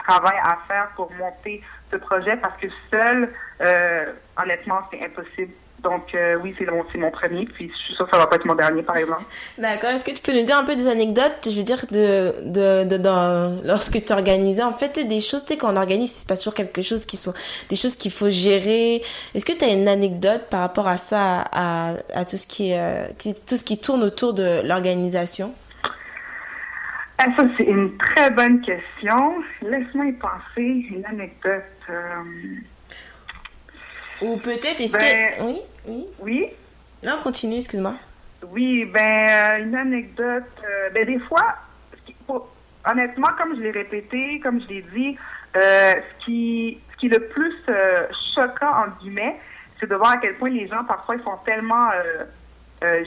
travail 0.07 0.37
à 0.43 0.59
faire 0.69 0.89
pour 0.97 1.11
monter 1.13 1.63
ce 1.91 1.97
projet 1.97 2.37
parce 2.37 2.57
que 2.61 2.67
seul, 2.91 3.29
euh, 3.61 4.13
honnêtement, 4.41 4.81
c'est 4.91 5.03
impossible. 5.05 5.53
Donc 5.83 6.15
euh, 6.15 6.37
oui, 6.43 6.55
c'est 6.59 6.65
mon, 6.65 6.85
c'est 6.91 6.99
mon 6.99 7.11
premier, 7.11 7.45
puis 7.45 7.71
je 7.71 7.77
suis 7.85 7.95
sûre 7.95 8.07
que 8.07 8.11
ça 8.11 8.19
va 8.19 8.27
pas 8.27 8.37
être 8.37 8.47
mon 8.47 8.55
dernier, 8.55 8.83
par 8.83 8.97
exemple. 8.97 9.23
D'accord. 9.59 9.91
Est-ce 9.91 10.05
que 10.05 10.11
tu 10.11 10.23
peux 10.23 10.33
nous 10.33 10.43
dire 10.43 10.57
un 10.57 10.65
peu 10.65 10.75
des 10.75 10.89
anecdotes, 10.89 11.47
je 11.49 11.51
veux 11.57 11.63
dire, 11.63 11.85
de, 11.91 12.35
de, 12.45 12.85
de, 12.89 12.97
dans- 12.97 13.61
lorsque 13.63 14.03
tu 14.05 14.13
organisais, 14.13 14.63
en 14.63 14.73
fait, 14.73 14.99
des 15.07 15.21
choses, 15.21 15.45
tu 15.45 15.53
sais, 15.53 15.57
quand 15.59 15.73
on 15.73 15.77
organise, 15.77 16.23
se 16.23 16.27
passe 16.27 16.41
toujours 16.41 16.55
quelque 16.55 16.83
chose 16.83 17.05
qui 17.07 17.17
sont, 17.19 17.35
des 17.69 17.77
choses 17.77 17.95
qu'il 17.95 18.11
faut 18.11 18.31
gérer. 18.31 19.03
Est-ce 19.35 19.45
que 19.45 19.53
tu 19.53 19.65
as 19.65 19.69
une 19.69 19.87
anecdote 19.87 20.47
par 20.51 20.61
rapport 20.61 20.89
à 20.89 20.97
ça, 20.97 21.45
à, 21.53 21.95
à 22.15 22.25
tout 22.25 22.39
ce 22.39 22.47
qui 22.47 22.73
euh, 22.75 23.07
tout 23.47 23.57
ce 23.57 23.63
qui 23.63 23.79
tourne 23.79 24.03
autour 24.03 24.33
de 24.33 24.63
l'organisation? 24.67 25.53
Ah, 27.19 27.27
ça, 27.37 27.45
c'est 27.57 27.65
une 27.65 27.97
très 27.97 28.31
bonne 28.31 28.61
question. 28.61 29.43
Laisse-moi 29.63 30.07
y 30.07 30.13
penser. 30.13 30.87
Une 30.91 31.05
anecdote. 31.07 31.63
euh, 31.89 32.23
Ou 34.23 34.37
peut-être, 34.39 34.81
est-ce 34.81 34.97
Ben- 34.99 35.31
que, 35.39 35.43
oui, 35.45 35.61
oui. 35.87 36.07
Oui, 36.21 36.47
Non, 37.03 37.19
continue, 37.23 37.57
excuse-moi. 37.57 37.95
oui, 38.51 38.85
ben, 38.87 39.29
euh, 39.31 39.65
une 39.65 39.75
anecdote. 39.75 40.45
euh, 40.65 40.91
ben, 40.91 41.07
des 41.07 41.19
fois, 41.21 41.57
pour- 42.27 42.49
honnêtement, 42.91 43.29
comme 43.39 43.57
je 43.57 43.61
l'ai 43.63 43.71
répété, 43.71 44.41
comme 44.41 44.61
je 44.61 44.69
l'ai 44.69 44.83
dit, 44.95 45.17
ce, 45.55 46.25
qui, 46.25 46.79
ce 46.93 46.97
qui 46.99 47.07
est 47.07 47.19
le 47.19 47.29
plus 47.29 47.55
choquant, 48.35 48.73
en 48.85 48.89
guillemets, 49.01 49.37
c'est 49.81 49.89
de 49.89 49.95
voir 49.95 50.13
à 50.13 50.17
quel 50.19 50.35
point 50.37 50.51
les 50.51 50.69
gens, 50.69 50.85
parfois, 50.85 51.17
ils 51.17 51.23
sont 51.23 51.37
tellement 51.47 51.89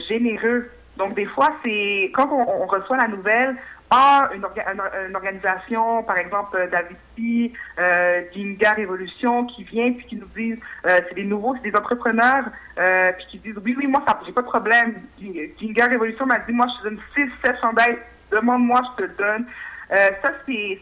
généreux. 0.08 0.68
Donc, 0.96 1.14
des 1.14 1.26
fois, 1.26 1.50
c'est 1.64 2.10
quand 2.14 2.28
on, 2.32 2.62
on 2.62 2.66
reçoit 2.66 2.96
la 2.96 3.08
nouvelle, 3.08 3.56
ah, 3.90 4.30
une, 4.34 4.42
orga- 4.42 4.66
une- 5.08 5.16
organisation, 5.16 6.02
par 6.04 6.16
exemple, 6.18 6.56
euh, 6.56 6.68
Daviti, 6.68 7.52
euh, 7.78 8.22
Ginga 8.32 8.72
Révolution, 8.72 9.46
qui 9.46 9.64
vient 9.64 9.92
puis 9.92 10.06
qui 10.06 10.16
nous 10.16 10.28
disent, 10.36 10.58
euh, 10.86 11.00
c'est 11.08 11.14
des 11.14 11.24
nouveaux, 11.24 11.56
c'est 11.56 11.68
des 11.70 11.76
entrepreneurs, 11.76 12.44
euh, 12.78 13.12
puis 13.12 13.26
qui 13.30 13.38
disent, 13.38 13.58
oui, 13.64 13.74
oui, 13.76 13.86
moi, 13.86 14.02
ça, 14.06 14.18
j'ai 14.24 14.32
pas 14.32 14.42
de 14.42 14.46
problème. 14.46 14.94
Ginga 15.20 15.86
Révolution 15.86 16.26
m'a 16.26 16.38
dit, 16.40 16.52
moi, 16.52 16.66
je 16.76 16.82
te 16.82 16.88
donne 16.94 17.00
6, 17.16 17.26
7 17.44 17.56
chandails, 17.60 17.98
demande-moi, 18.30 18.80
je 18.98 19.04
te 19.04 19.10
donne. 19.18 19.46
Euh, 19.92 19.96
ça, 20.22 20.30
c'est, 20.46 20.78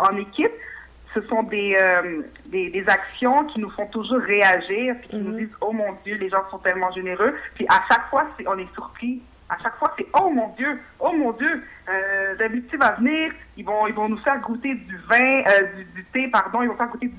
en 0.00 0.16
équipe. 0.16 0.50
Ce 1.14 1.20
sont 1.28 1.44
des, 1.44 1.76
euh, 1.80 2.22
des, 2.46 2.70
des 2.70 2.88
actions 2.88 3.44
qui 3.44 3.60
nous 3.60 3.70
font 3.70 3.86
toujours 3.86 4.18
réagir, 4.18 4.96
puis 4.98 5.10
qui 5.10 5.16
nous 5.18 5.38
disent, 5.38 5.54
oh 5.60 5.70
mon 5.70 5.92
Dieu, 6.04 6.16
les 6.16 6.28
gens 6.28 6.42
sont 6.50 6.58
tellement 6.58 6.90
généreux. 6.90 7.36
Puis 7.54 7.64
à 7.68 7.80
chaque 7.88 8.10
fois, 8.10 8.26
c'est, 8.36 8.48
on 8.48 8.58
est 8.58 8.72
surpris. 8.74 9.22
À 9.48 9.56
chaque 9.62 9.76
fois, 9.76 9.94
c'est 9.96 10.06
oh 10.20 10.30
mon 10.30 10.48
Dieu, 10.56 10.76
oh 10.98 11.12
mon 11.12 11.30
Dieu, 11.30 11.62
euh, 11.88 12.34
Daviti 12.36 12.76
va 12.76 12.92
venir, 12.92 13.32
ils 13.56 13.64
vont, 13.64 13.86
ils 13.86 13.94
vont 13.94 14.08
nous 14.08 14.18
faire 14.18 14.38
goûter 14.40 14.74
du 14.74 14.96
vin, 15.10 15.40
euh, 15.42 15.62
du, 15.76 15.84
du 15.84 16.04
thé, 16.06 16.28
pardon, 16.28 16.62
ils 16.62 16.68
vont 16.68 16.76
faire 16.76 16.88
goûter 16.88 17.08
du, 17.08 17.14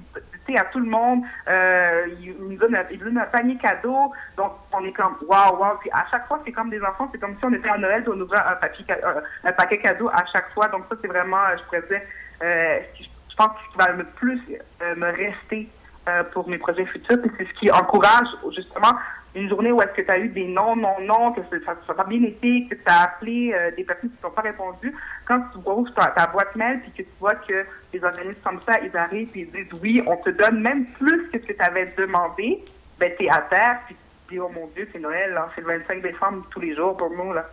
thé 0.45 0.57
à 0.59 0.65
tout 0.65 0.79
le 0.79 0.85
monde. 0.89 1.23
Euh, 1.47 2.05
ils, 2.19 2.35
nous 2.39 2.55
donnent, 2.57 2.75
un- 2.75 2.85
ils 2.91 2.99
donnent 2.99 3.17
un 3.17 3.25
panier 3.25 3.57
cadeau, 3.57 4.11
donc 4.37 4.53
on 4.73 4.83
est 4.85 4.91
comme 4.93 5.15
waouh 5.27 5.57
waouh. 5.59 5.77
Puis 5.79 5.89
à 5.91 6.05
chaque 6.11 6.27
fois, 6.27 6.39
c'est 6.45 6.51
comme 6.51 6.69
des 6.69 6.81
enfants, 6.83 7.09
c'est 7.11 7.19
comme 7.19 7.35
si 7.39 7.45
on 7.45 7.53
était 7.53 7.69
à 7.69 7.77
Noël, 7.79 8.03
on 8.07 8.19
ouvrait 8.21 8.37
un 8.45 8.55
papier, 8.55 8.85
euh, 8.91 9.21
un 9.43 9.51
paquet 9.53 9.79
cadeau 9.79 10.07
à 10.09 10.23
chaque 10.31 10.51
fois. 10.53 10.67
Donc 10.67 10.83
ça, 10.89 10.95
c'est 11.01 11.07
vraiment, 11.07 11.37
euh, 11.45 11.57
je 11.57 11.63
pourrais 11.63 11.81
dire, 11.89 12.01
euh, 12.43 12.79
je 12.99 13.35
pense 13.35 13.49
que 13.73 13.77
va 13.83 13.91
le 13.91 14.03
plus 14.03 14.39
euh, 14.83 14.95
me 14.95 15.07
rester 15.07 15.67
euh, 16.07 16.23
pour 16.25 16.47
mes 16.47 16.59
projets 16.59 16.85
futurs, 16.85 17.17
c'est 17.37 17.47
ce 17.47 17.53
qui 17.59 17.71
encourage 17.71 18.27
justement 18.55 18.93
une 19.35 19.49
journée 19.49 19.71
où 19.71 19.81
est-ce 19.81 19.91
que 19.93 20.01
tu 20.01 20.11
as 20.11 20.17
eu 20.17 20.29
des 20.29 20.47
non, 20.47 20.75
non, 20.75 20.95
non, 21.01 21.33
que 21.33 21.41
ça 21.65 21.75
n'a 21.87 21.93
pas 21.93 22.03
bien 22.05 22.23
été, 22.23 22.67
que 22.69 22.75
tu 22.75 22.81
as 22.85 23.03
appelé 23.03 23.53
euh, 23.53 23.71
des 23.75 23.83
personnes 23.83 24.09
qui 24.09 24.15
ne 24.17 24.21
t'ont 24.21 24.35
pas 24.35 24.41
répondu. 24.41 24.93
Quand 25.25 25.41
tu 25.51 25.57
ouvres 25.57 25.93
ta, 25.93 26.07
ta 26.07 26.27
boîte 26.27 26.55
mail 26.55 26.79
puis 26.81 26.91
que 26.91 27.09
tu 27.09 27.15
vois 27.19 27.35
que 27.35 27.65
les 27.93 28.03
organismes 28.03 28.39
comme 28.43 28.59
ça, 28.61 28.79
ils 28.81 28.95
arrivent 28.95 29.31
et 29.35 29.41
ils 29.41 29.51
disent 29.51 29.79
oui, 29.81 30.01
on 30.07 30.17
te 30.17 30.29
donne 30.29 30.61
même 30.61 30.85
plus 30.85 31.29
que 31.29 31.39
ce 31.39 31.47
que 31.47 31.53
tu 31.53 31.61
avais 31.61 31.93
demandé, 31.97 32.63
ben 32.99 33.11
tu 33.17 33.25
es 33.25 33.29
à 33.29 33.41
terre 33.41 33.79
puis 33.85 33.95
tu 34.27 34.35
dis 34.35 34.39
oh 34.39 34.49
mon 34.49 34.67
Dieu, 34.67 34.87
c'est 34.91 34.99
Noël, 34.99 35.33
là, 35.33 35.49
c'est 35.55 35.61
le 35.61 35.67
25 35.67 36.01
décembre 36.01 36.45
tous 36.49 36.61
les 36.61 36.75
jours 36.75 36.95
pour 36.95 37.09
nous. 37.09 37.33
là. 37.33 37.45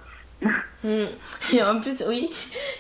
Hmm. 0.85 1.05
Et 1.55 1.63
en 1.63 1.81
plus, 1.81 2.03
oui, 2.09 2.29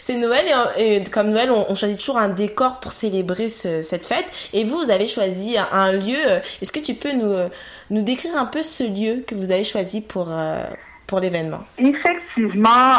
c'est 0.00 0.16
Noël 0.16 0.46
et, 0.76 1.04
comme 1.04 1.30
Noël, 1.30 1.50
on, 1.50 1.74
choisit 1.74 1.98
toujours 1.98 2.18
un 2.18 2.28
décor 2.28 2.80
pour 2.80 2.90
célébrer 2.92 3.48
ce- 3.48 3.82
cette 3.84 4.06
fête. 4.06 4.26
Et 4.52 4.64
vous, 4.64 4.78
vous 4.78 4.90
avez 4.90 5.06
choisi 5.06 5.56
un, 5.58 5.92
lieu. 5.92 6.16
euh, 6.26 6.40
Est-ce 6.60 6.72
que 6.72 6.80
tu 6.80 6.94
peux 6.94 7.12
nous, 7.12 7.30
euh, 7.32 7.48
nous 7.90 8.02
décrire 8.02 8.36
un 8.36 8.46
peu 8.46 8.62
ce 8.62 8.82
lieu 8.82 9.22
que 9.26 9.34
vous 9.36 9.52
avez 9.52 9.62
choisi 9.64 10.00
pour, 10.00 10.32
euh, 10.32 10.64
pour 11.06 11.20
l'événement? 11.20 11.60
Effectivement, 11.78 12.98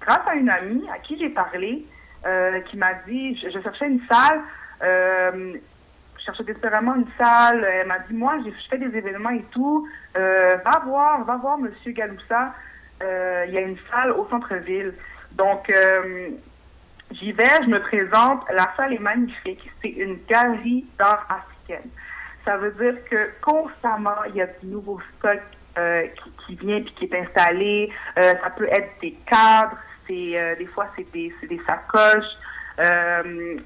grâce 0.00 0.26
à 0.28 0.34
une 0.34 0.50
amie 0.50 0.84
à 0.94 0.98
qui 1.00 1.18
j'ai 1.18 1.30
parlé, 1.30 1.84
qui 2.70 2.76
m'a 2.76 2.94
dit, 3.08 3.36
je, 3.40 3.50
cherchais 3.60 3.86
une 3.88 4.00
salle, 4.08 4.40
je 4.80 6.24
cherchais 6.24 6.44
désespérément 6.44 6.94
une 6.94 7.06
salle. 7.18 7.66
Elle 7.80 7.88
m'a 7.88 7.98
dit, 7.98 8.14
moi, 8.14 8.34
je 8.44 8.50
fais 8.70 8.78
des 8.78 8.96
événements 8.96 9.30
et 9.30 9.44
tout. 9.50 9.88
Va 10.14 10.82
voir, 10.86 11.24
va 11.24 11.36
voir 11.36 11.58
Monsieur 11.58 11.90
Galoussa. 11.90 12.54
Euh, 13.02 13.44
il 13.48 13.54
y 13.54 13.58
a 13.58 13.62
une 13.62 13.76
salle 13.90 14.12
au 14.12 14.26
centre-ville. 14.28 14.94
Donc, 15.32 15.68
euh, 15.70 16.30
j'y 17.12 17.32
vais, 17.32 17.62
je 17.62 17.68
me 17.68 17.80
présente. 17.80 18.44
La 18.50 18.72
salle 18.76 18.92
est 18.92 19.00
magnifique. 19.00 19.70
C'est 19.80 19.90
une 19.90 20.18
galerie 20.28 20.84
d'art 20.98 21.26
africaine. 21.28 21.90
Ça 22.44 22.56
veut 22.56 22.72
dire 22.72 23.02
que 23.08 23.30
constamment, 23.40 24.24
il 24.28 24.36
y 24.36 24.42
a 24.42 24.46
du 24.46 24.66
nouveau 24.66 25.00
stock 25.18 25.40
euh, 25.78 26.06
qui, 26.06 26.30
qui 26.46 26.66
vient 26.66 26.80
puis 26.82 26.94
qui 26.94 27.04
est 27.06 27.18
installé. 27.18 27.90
Euh, 28.18 28.34
ça 28.42 28.50
peut 28.50 28.68
être 28.70 28.90
des 29.00 29.12
cadres, 29.26 29.76
c'est 30.06 30.56
des 30.58 30.66
fois 30.66 30.88
c'est 30.96 31.10
des, 31.12 31.32
des 31.48 31.60
sacoches. 31.66 32.24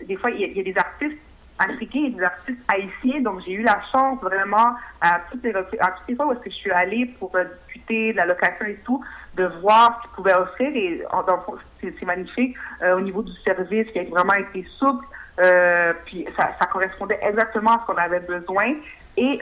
Des 0.06 0.16
fois, 0.16 0.30
il 0.30 0.40
y, 0.40 0.44
a, 0.44 0.46
il 0.48 0.56
y 0.56 0.60
a 0.60 0.62
des 0.62 0.78
artistes 0.78 1.18
africains 1.58 2.04
et 2.06 2.10
des 2.10 2.22
artistes 2.22 2.60
haïtiens. 2.68 3.22
Donc, 3.22 3.40
j'ai 3.44 3.52
eu 3.52 3.62
la 3.62 3.80
chance 3.90 4.20
vraiment 4.20 4.76
à 5.00 5.20
toutes 5.30 5.42
les, 5.42 5.54
à 5.54 5.62
toutes 5.62 6.08
les 6.08 6.14
fois 6.14 6.26
où 6.26 6.32
est-ce 6.32 6.40
que 6.40 6.50
je 6.50 6.56
suis 6.56 6.70
allée 6.70 7.06
pour 7.18 7.32
discuter 7.64 8.12
de 8.12 8.18
la 8.18 8.26
location 8.26 8.66
et 8.66 8.78
tout, 8.84 9.02
de 9.36 9.44
voir 9.60 9.96
ce 9.96 10.02
qu'ils 10.02 10.16
pouvaient 10.16 10.34
offrir. 10.34 10.70
Et 10.74 11.02
dans 11.12 11.36
le 11.36 11.42
fond, 11.42 11.56
c'est 11.80 12.02
magnifique 12.04 12.56
euh, 12.82 12.96
au 12.96 13.00
niveau 13.00 13.22
du 13.22 13.32
service 13.44 13.86
qui 13.92 13.98
a 13.98 14.04
vraiment 14.04 14.34
été 14.34 14.66
souple. 14.78 15.04
Euh, 15.44 15.92
puis 16.06 16.26
ça, 16.36 16.50
ça 16.58 16.66
correspondait 16.66 17.18
exactement 17.22 17.72
à 17.72 17.80
ce 17.80 17.86
qu'on 17.92 17.98
avait 17.98 18.20
besoin. 18.20 18.74
Et 19.16 19.40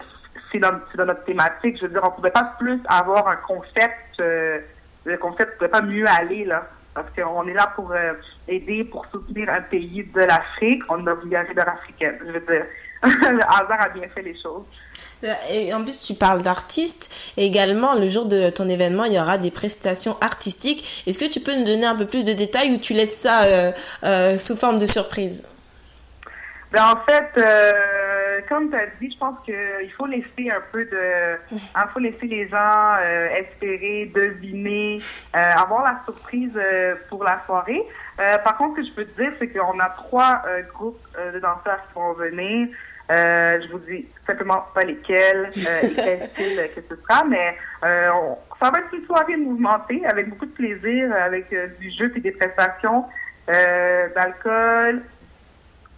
c'est 0.51 0.59
dans, 0.59 0.73
dans 0.97 1.07
notre 1.07 1.25
thématique. 1.25 1.77
Je 1.79 1.87
veux 1.87 1.93
dire, 1.93 2.03
on 2.03 2.11
ne 2.11 2.17
pouvait 2.17 2.31
pas 2.31 2.55
plus 2.59 2.81
avoir 2.89 3.29
un 3.29 3.37
concept. 3.37 4.21
euh, 4.21 4.61
le 5.05 5.17
concept 5.19 5.59
pouvait 5.59 5.71
pas 5.71 5.83
mieux 5.83 6.07
aller 6.09 6.45
là. 6.45 6.67
Parce 6.95 7.09
qu'on 7.11 7.47
est 7.49 7.55
là 7.55 7.73
pour 7.75 7.91
euh, 7.93 8.13
aider, 8.47 8.85
pour 8.85 9.05
soutenir 9.07 9.49
un 9.51 9.63
pays 9.63 10.05
de 10.05 10.21
l'Afrique. 10.21 10.83
On 10.89 11.07
a 11.07 11.15
voulu 11.15 11.35
arriver 11.35 11.61
africaine. 11.61 12.17
Je 12.25 12.33
veux 12.33 12.41
dire, 12.41 12.67
le 13.03 13.43
hasard 13.49 13.81
a 13.81 13.89
bien 13.89 14.09
fait 14.15 14.23
les 14.23 14.41
choses. 14.41 14.65
Et 15.51 15.73
en 15.73 15.83
plus, 15.83 16.03
tu 16.03 16.15
parles 16.15 16.43
d'artistes. 16.43 17.11
Et 17.37 17.47
également, 17.47 17.95
le 17.95 18.09
jour 18.09 18.27
de 18.27 18.51
ton 18.51 18.69
événement, 18.69 19.05
il 19.05 19.15
y 19.15 19.19
aura 19.19 19.39
des 19.39 19.51
prestations 19.51 20.17
artistiques. 20.21 21.03
Est-ce 21.07 21.19
que 21.19 21.25
tu 21.25 21.41
peux 21.41 21.55
nous 21.55 21.65
donner 21.65 21.87
un 21.87 21.97
peu 21.97 22.07
plus 22.07 22.25
de 22.25 22.33
détails 22.33 22.73
ou 22.73 22.79
tu 22.79 22.93
laisses 22.93 23.17
ça 23.17 23.45
euh, 23.45 23.73
euh, 24.05 24.39
sous 24.39 24.57
forme 24.57 24.79
de 24.79 24.87
surprise? 24.87 25.47
Ben, 26.73 26.85
en 26.85 26.97
fait, 27.09 27.31
euh, 27.39 27.73
comme 28.49 28.71
tu 28.71 28.77
as 28.77 28.87
dit, 29.01 29.11
je 29.13 29.19
pense 29.19 29.37
qu'il 29.45 29.93
faut 29.97 30.07
laisser 30.07 30.51
un 30.51 30.63
peu 30.73 30.85
de. 30.85 31.37
Il 31.53 31.89
faut 31.93 32.01
laisser 32.01 32.27
les 32.27 32.49
gens 32.49 32.95
euh, 33.01 33.29
espérer, 33.37 34.11
deviner, 34.15 35.01
euh, 35.37 35.39
avoir 35.57 35.83
la 35.85 36.01
surprise 36.05 36.53
euh, 36.57 36.95
pour 37.09 37.25
la 37.25 37.41
soirée. 37.47 37.83
Par 38.45 38.57
contre, 38.57 38.77
ce 38.77 38.81
que 38.83 38.87
je 38.89 38.95
peux 38.95 39.05
te 39.07 39.21
dire, 39.23 39.33
c'est 39.41 39.49
qu'on 39.49 39.79
a 39.81 39.89
trois 39.91 40.43
groupes 40.73 41.05
de 41.35 41.39
danseurs 41.41 41.81
qui 41.89 41.95
vont 41.95 42.13
venir. 42.13 42.69
Euh, 43.13 43.61
je 43.61 43.71
vous 43.73 43.81
dis 43.81 44.07
simplement 44.27 44.65
pas 44.75 44.81
lesquels 44.83 45.51
euh, 45.59 45.81
et 45.83 45.95
quel 45.95 46.29
style 46.31 46.71
que 46.75 46.81
ce 46.89 46.97
sera, 47.03 47.23
mais 47.25 47.55
euh, 47.85 48.09
on- 48.15 48.39
ça 48.59 48.71
va 48.71 48.79
être 48.79 48.95
une 48.95 49.05
soirée 49.05 49.37
mouvementée 49.37 50.01
avec 50.07 50.31
beaucoup 50.31 50.47
de 50.47 50.53
plaisir, 50.53 51.13
avec 51.15 51.51
du 51.79 51.91
jeu 51.91 52.11
et 52.17 52.21
des 52.21 52.31
prestations, 52.33 53.05
d'alcool, 54.15 55.03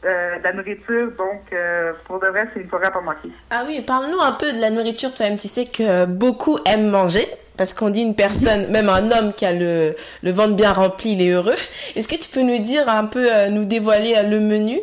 euh, 0.07 0.39
de 0.39 0.45
la 0.45 0.53
nourriture. 0.53 1.11
Donc, 1.19 1.43
euh, 1.53 1.93
pour 2.05 2.21
de 2.21 2.27
vrai, 2.29 2.49
c'est 2.55 2.61
une 2.61 2.69
à 2.73 2.91
pas 2.91 3.01
manquer. 3.01 3.31
Ah 3.51 3.65
oui, 3.67 3.83
parle-nous 3.83 4.21
un 4.21 4.33
peu 4.33 4.53
de 4.53 4.61
la 4.61 4.71
nourriture 4.71 5.13
toi-même. 5.15 5.37
Tu 5.37 5.49
sais 5.49 5.67
que 5.67 6.05
beaucoup 6.07 6.59
aiment 6.65 6.89
manger. 6.89 7.27
Parce 7.57 7.73
qu'on 7.73 7.89
dit 7.89 8.03
une 8.03 8.15
personne, 8.15 8.67
même 8.71 8.89
un 8.89 9.11
homme 9.11 9.33
qui 9.33 9.47
a 9.47 9.53
le, 9.53 9.97
le 10.23 10.31
ventre 10.31 10.55
bien 10.55 10.73
rempli, 10.73 11.13
il 11.13 11.23
est 11.23 11.31
heureux. 11.31 11.57
Est-ce 11.95 12.09
que 12.09 12.17
tu 12.17 12.29
peux 12.29 12.43
nous 12.43 12.59
dire 12.59 12.89
un 12.89 13.07
peu, 13.07 13.27
euh, 13.33 13.49
nous 13.49 13.65
dévoiler 13.65 14.15
le 14.29 14.41
menu? 14.41 14.81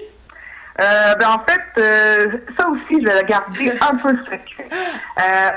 Euh, 0.82 1.16
ben, 1.20 1.28
en 1.30 1.40
fait, 1.40 1.62
euh, 1.82 2.38
ça 2.58 2.68
aussi, 2.68 3.00
je 3.02 3.06
vais 3.08 3.22
le 3.22 3.28
garder 3.28 3.72
un 3.82 3.96
peu 3.96 4.18
secret. 4.24 4.68
Euh, 4.72 5.50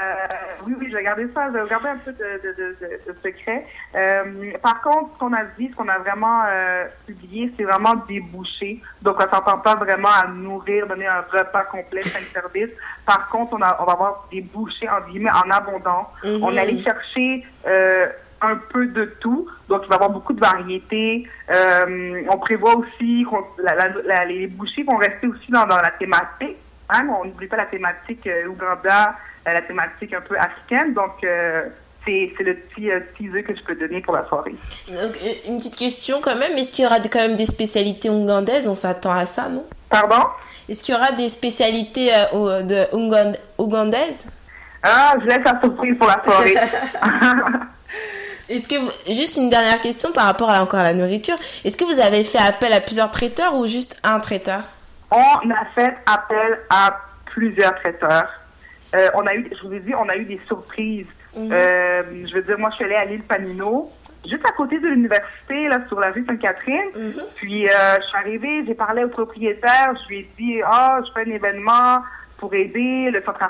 oui, 0.67 0.75
oui, 0.79 0.89
je 0.91 0.97
vais 0.97 1.05
garder 1.05 1.27
ça, 1.35 1.47
je 1.53 1.59
vais 1.59 1.69
garder 1.69 1.89
un 1.89 1.97
peu 1.97 2.13
de, 2.13 2.19
de, 2.19 2.53
de, 2.53 2.77
de- 3.07 3.17
secret. 3.25 3.67
Euh, 3.95 4.53
par 4.63 4.83
contre, 4.83 5.15
ce 5.15 5.19
qu'on 5.19 5.33
a 5.33 5.45
dit, 5.59 5.71
ce 5.71 5.77
qu'on 5.77 5.89
a 5.89 5.99
vraiment 5.99 6.43
euh, 6.49 6.85
publié, 7.07 7.51
c'est 7.57 7.65
vraiment 7.65 7.95
des 8.09 8.21
bouchées. 8.21 8.83
Donc, 9.01 9.17
on 9.19 9.35
s'entend 9.35 9.59
pas 9.59 9.75
vraiment 9.77 10.11
à 10.23 10.27
nourrir, 10.29 10.87
donner 10.87 11.07
un 11.07 11.23
repas 11.33 11.63
complet, 11.65 12.03
cinq 12.03 12.23
services. 12.33 12.75
Par 13.07 13.29
contre, 13.29 13.55
on, 13.55 13.63
a, 13.63 13.79
on 13.81 13.85
va 13.85 13.93
avoir 13.93 14.29
des 14.31 14.43
bouchées, 14.43 14.89
en 14.89 15.01
guillemets, 15.09 15.31
en 15.31 15.51
abondance. 15.51 16.09
Mhm. 16.25 16.43
On 16.43 16.57
allait 16.57 16.83
chercher... 16.83 17.45
Un 18.43 18.57
peu 18.73 18.87
de 18.87 19.07
tout. 19.21 19.49
Donc, 19.69 19.83
il 19.85 19.89
va 19.89 19.95
y 19.95 19.97
avoir 19.97 20.11
beaucoup 20.11 20.33
de 20.35 20.41
variétés. 20.41 21.27
Euh, 21.51 22.23
on 22.31 22.39
prévoit 22.39 22.77
aussi 22.77 23.25
qu'on 23.29 23.43
la, 23.63 23.75
la- 23.75 23.89
la- 24.05 24.25
les 24.27 24.47
bouchées 24.47 24.83
vont 24.83 24.97
rester 24.99 25.27
aussi 25.27 25.51
dans, 25.51 25.67
dans 25.67 25.77
la 25.79 25.91
thématique. 25.93 26.57
Hein? 26.91 27.07
On 27.21 27.25
n'oublie 27.25 27.47
pas 27.49 27.57
la 27.57 27.67
thématique 27.67 28.27
euh, 28.27 28.47
Ouganda, 28.49 29.17
euh, 29.49 29.53
la 29.55 29.63
thématique 29.63 30.13
un 30.13 30.21
peu 30.21 30.37
africaine. 30.39 30.93
Donc, 30.93 31.25
euh, 31.25 31.65
c'est 32.05 32.31
le 32.41 32.55
petit 32.55 32.91
euh, 32.91 33.01
teaser 33.17 33.43
que 33.43 33.57
je 33.57 33.63
peux 33.65 33.75
donner 33.75 34.01
pour 34.03 34.15
la 34.15 34.25
soirée. 34.29 34.55
Donc, 34.89 35.19
Une 35.49 35.59
petite 35.59 35.77
question 35.77 36.21
quand 36.21 36.37
même. 36.37 36.53
Est-ce 36.59 36.71
qu'il 36.73 36.85
y 36.85 36.87
aura 36.87 37.01
quand 37.01 37.19
même 37.21 37.37
des 37.37 37.47
spécialités 37.47 38.11
ougandaises? 38.11 38.69
On 38.69 38.75
s'attend 38.77 39.13
à 39.13 39.25
ça, 39.27 39.49
non? 39.49 39.65
Pardon? 39.89 40.27
Est-ce 40.69 40.83
qu'il 40.85 40.95
y 40.95 40.99
aura 40.99 41.13
des 41.13 41.29
spécialités 41.31 42.11
de 42.33 42.95
Ougand- 42.95 43.37
ougandaises? 43.57 44.29
Ah, 44.83 45.15
je 45.21 45.27
laisse 45.27 45.41
la 45.45 45.59
surprise 45.61 45.97
pour 45.99 46.07
la 46.07 46.23
soirée. 46.23 46.55
Est-ce 48.49 48.69
que 48.69 48.77
vous- 48.77 48.93
juste 49.15 49.37
une 49.37 49.51
dernière 49.51 49.81
question 49.81 50.13
par 50.13 50.25
rapport 50.25 50.51
à 50.51 50.63
encore 50.63 50.81
à 50.81 50.85
la 50.85 50.95
nourriture. 50.95 51.37
Est-ce 51.65 51.77
que 51.77 51.85
vous 51.85 52.01
avez 52.01 52.25
fait 52.25 52.39
appel 52.39 52.73
à 52.73 52.81
plusieurs 52.81 53.11
traiteurs 53.11 53.55
ou 53.55 53.67
juste 53.67 54.01
un 54.05 54.21
traiteur? 54.21 54.63
On 55.11 55.51
a 55.51 55.65
fait 55.75 55.95
appel 56.07 56.59
à 56.71 56.99
plusieurs 57.27 57.75
traiteurs. 57.77 58.29
Euh, 58.95 59.09
on 59.15 59.27
a 59.27 59.35
eu, 59.35 59.51
je 59.51 59.67
vous 59.67 59.73
ai 59.75 59.81
dit, 59.81 59.95
on 59.95 60.09
a 60.09 60.17
eu 60.17 60.25
des 60.25 60.41
surprises. 60.47 61.09
Mhm. 61.37 61.51
Euh, 61.53 62.03
je 62.29 62.35
veux 62.35 62.43
dire, 62.43 62.59
moi, 62.59 62.71
je 62.71 62.77
suis 62.77 62.85
allée 62.85 62.95
à 62.95 63.05
l'île 63.05 63.23
Panino, 63.23 63.91
juste 64.25 64.45
à 64.49 64.53
côté 64.53 64.79
de 64.79 64.89
l'université, 64.89 65.69
là, 65.69 65.79
sur 65.89 66.01
la 66.01 66.11
rue 66.13 66.25
Sainte-Catherine. 66.27 66.91
Mhm. 66.95 67.23
Puis, 67.37 67.69
euh, 67.69 67.73
je 68.01 68.07
suis 68.07 68.17
arrivée, 68.17 68.65
j'ai 68.67 68.75
parlé 68.75 69.05
au 69.05 69.09
propriétaire, 69.09 69.93
je 70.05 70.09
lui 70.09 70.19
ai 70.21 70.31
dit, 70.39 70.61
ah, 70.65 71.01
je 71.07 71.13
fais 71.13 71.29
un 71.29 71.35
événement 71.35 71.99
pour 72.39 72.53
aider 72.55 73.11
le 73.11 73.23
centre 73.25 73.41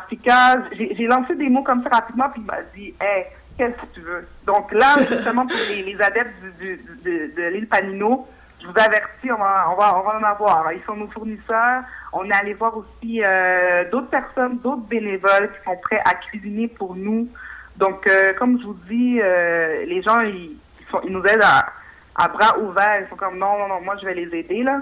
j'ai 0.73 1.07
lancé 1.07 1.35
des 1.35 1.49
mots 1.49 1.63
comme 1.65 1.83
ça 1.83 1.89
rapidement, 1.91 2.29
puis 2.31 2.41
il 2.43 2.47
m'a 2.47 2.63
dit, 2.75 2.95
hey, 3.01 3.25
qu'est-ce 3.57 3.73
que 3.81 3.95
tu 3.95 4.01
veux? 4.01 4.27
Donc 4.47 4.73
là, 4.73 4.97
justement, 5.11 5.47
pour 5.47 5.57
les, 5.69 5.83
les 5.83 6.01
adeptes 6.01 6.35
du, 6.61 6.77
du- 6.77 7.03
de, 7.05 7.35
de 7.37 7.49
l'île 7.49 7.67
Panino, 7.69 8.27
je 8.61 8.67
vous 8.67 8.73
avertis, 8.77 9.31
on 9.31 9.37
va, 9.39 9.69
on 9.71 9.77
va, 9.77 9.99
on 9.99 10.03
va 10.03 10.19
en 10.19 10.23
avoir. 10.23 10.73
Ils 10.73 10.83
sont 10.87 10.97
nos 10.97 11.09
fournisseurs. 11.09 11.83
On 12.13 12.25
est 12.31 12.35
allé 12.35 12.55
voir 12.55 12.77
aussi 12.77 13.23
euh, 13.23 13.89
d'autres 13.91 14.09
personnes, 14.09 14.59
d'autres 14.59 14.87
bénévoles 14.89 15.51
qui 15.53 15.65
sont 15.65 15.77
prêts 15.83 16.01
à 16.05 16.15
cuisiner 16.15 16.67
pour 16.69 16.95
nous. 16.97 17.29
Donc, 17.77 18.07
euh, 18.07 18.33
comme 18.35 18.59
je 18.61 18.65
vous 18.67 18.79
dis, 18.89 19.21
euh, 19.23 19.85
les 19.85 20.03
gens, 20.03 20.21
ils, 20.21 20.57
ils 20.81 20.87
sont, 20.91 21.01
ils 21.05 21.13
nous 21.13 21.23
aident 21.25 21.45
à, 21.45 21.67
à 22.15 22.29
bras 22.29 22.59
ouverts. 22.59 23.03
Ils 23.03 23.09
sont 23.11 23.17
comme, 23.17 23.39
non, 23.39 23.59
non, 23.59 23.69
non, 23.69 23.81
moi, 23.83 23.97
je 24.01 24.07
vais 24.07 24.15
les 24.15 24.35
aider, 24.39 24.63
là. 24.63 24.81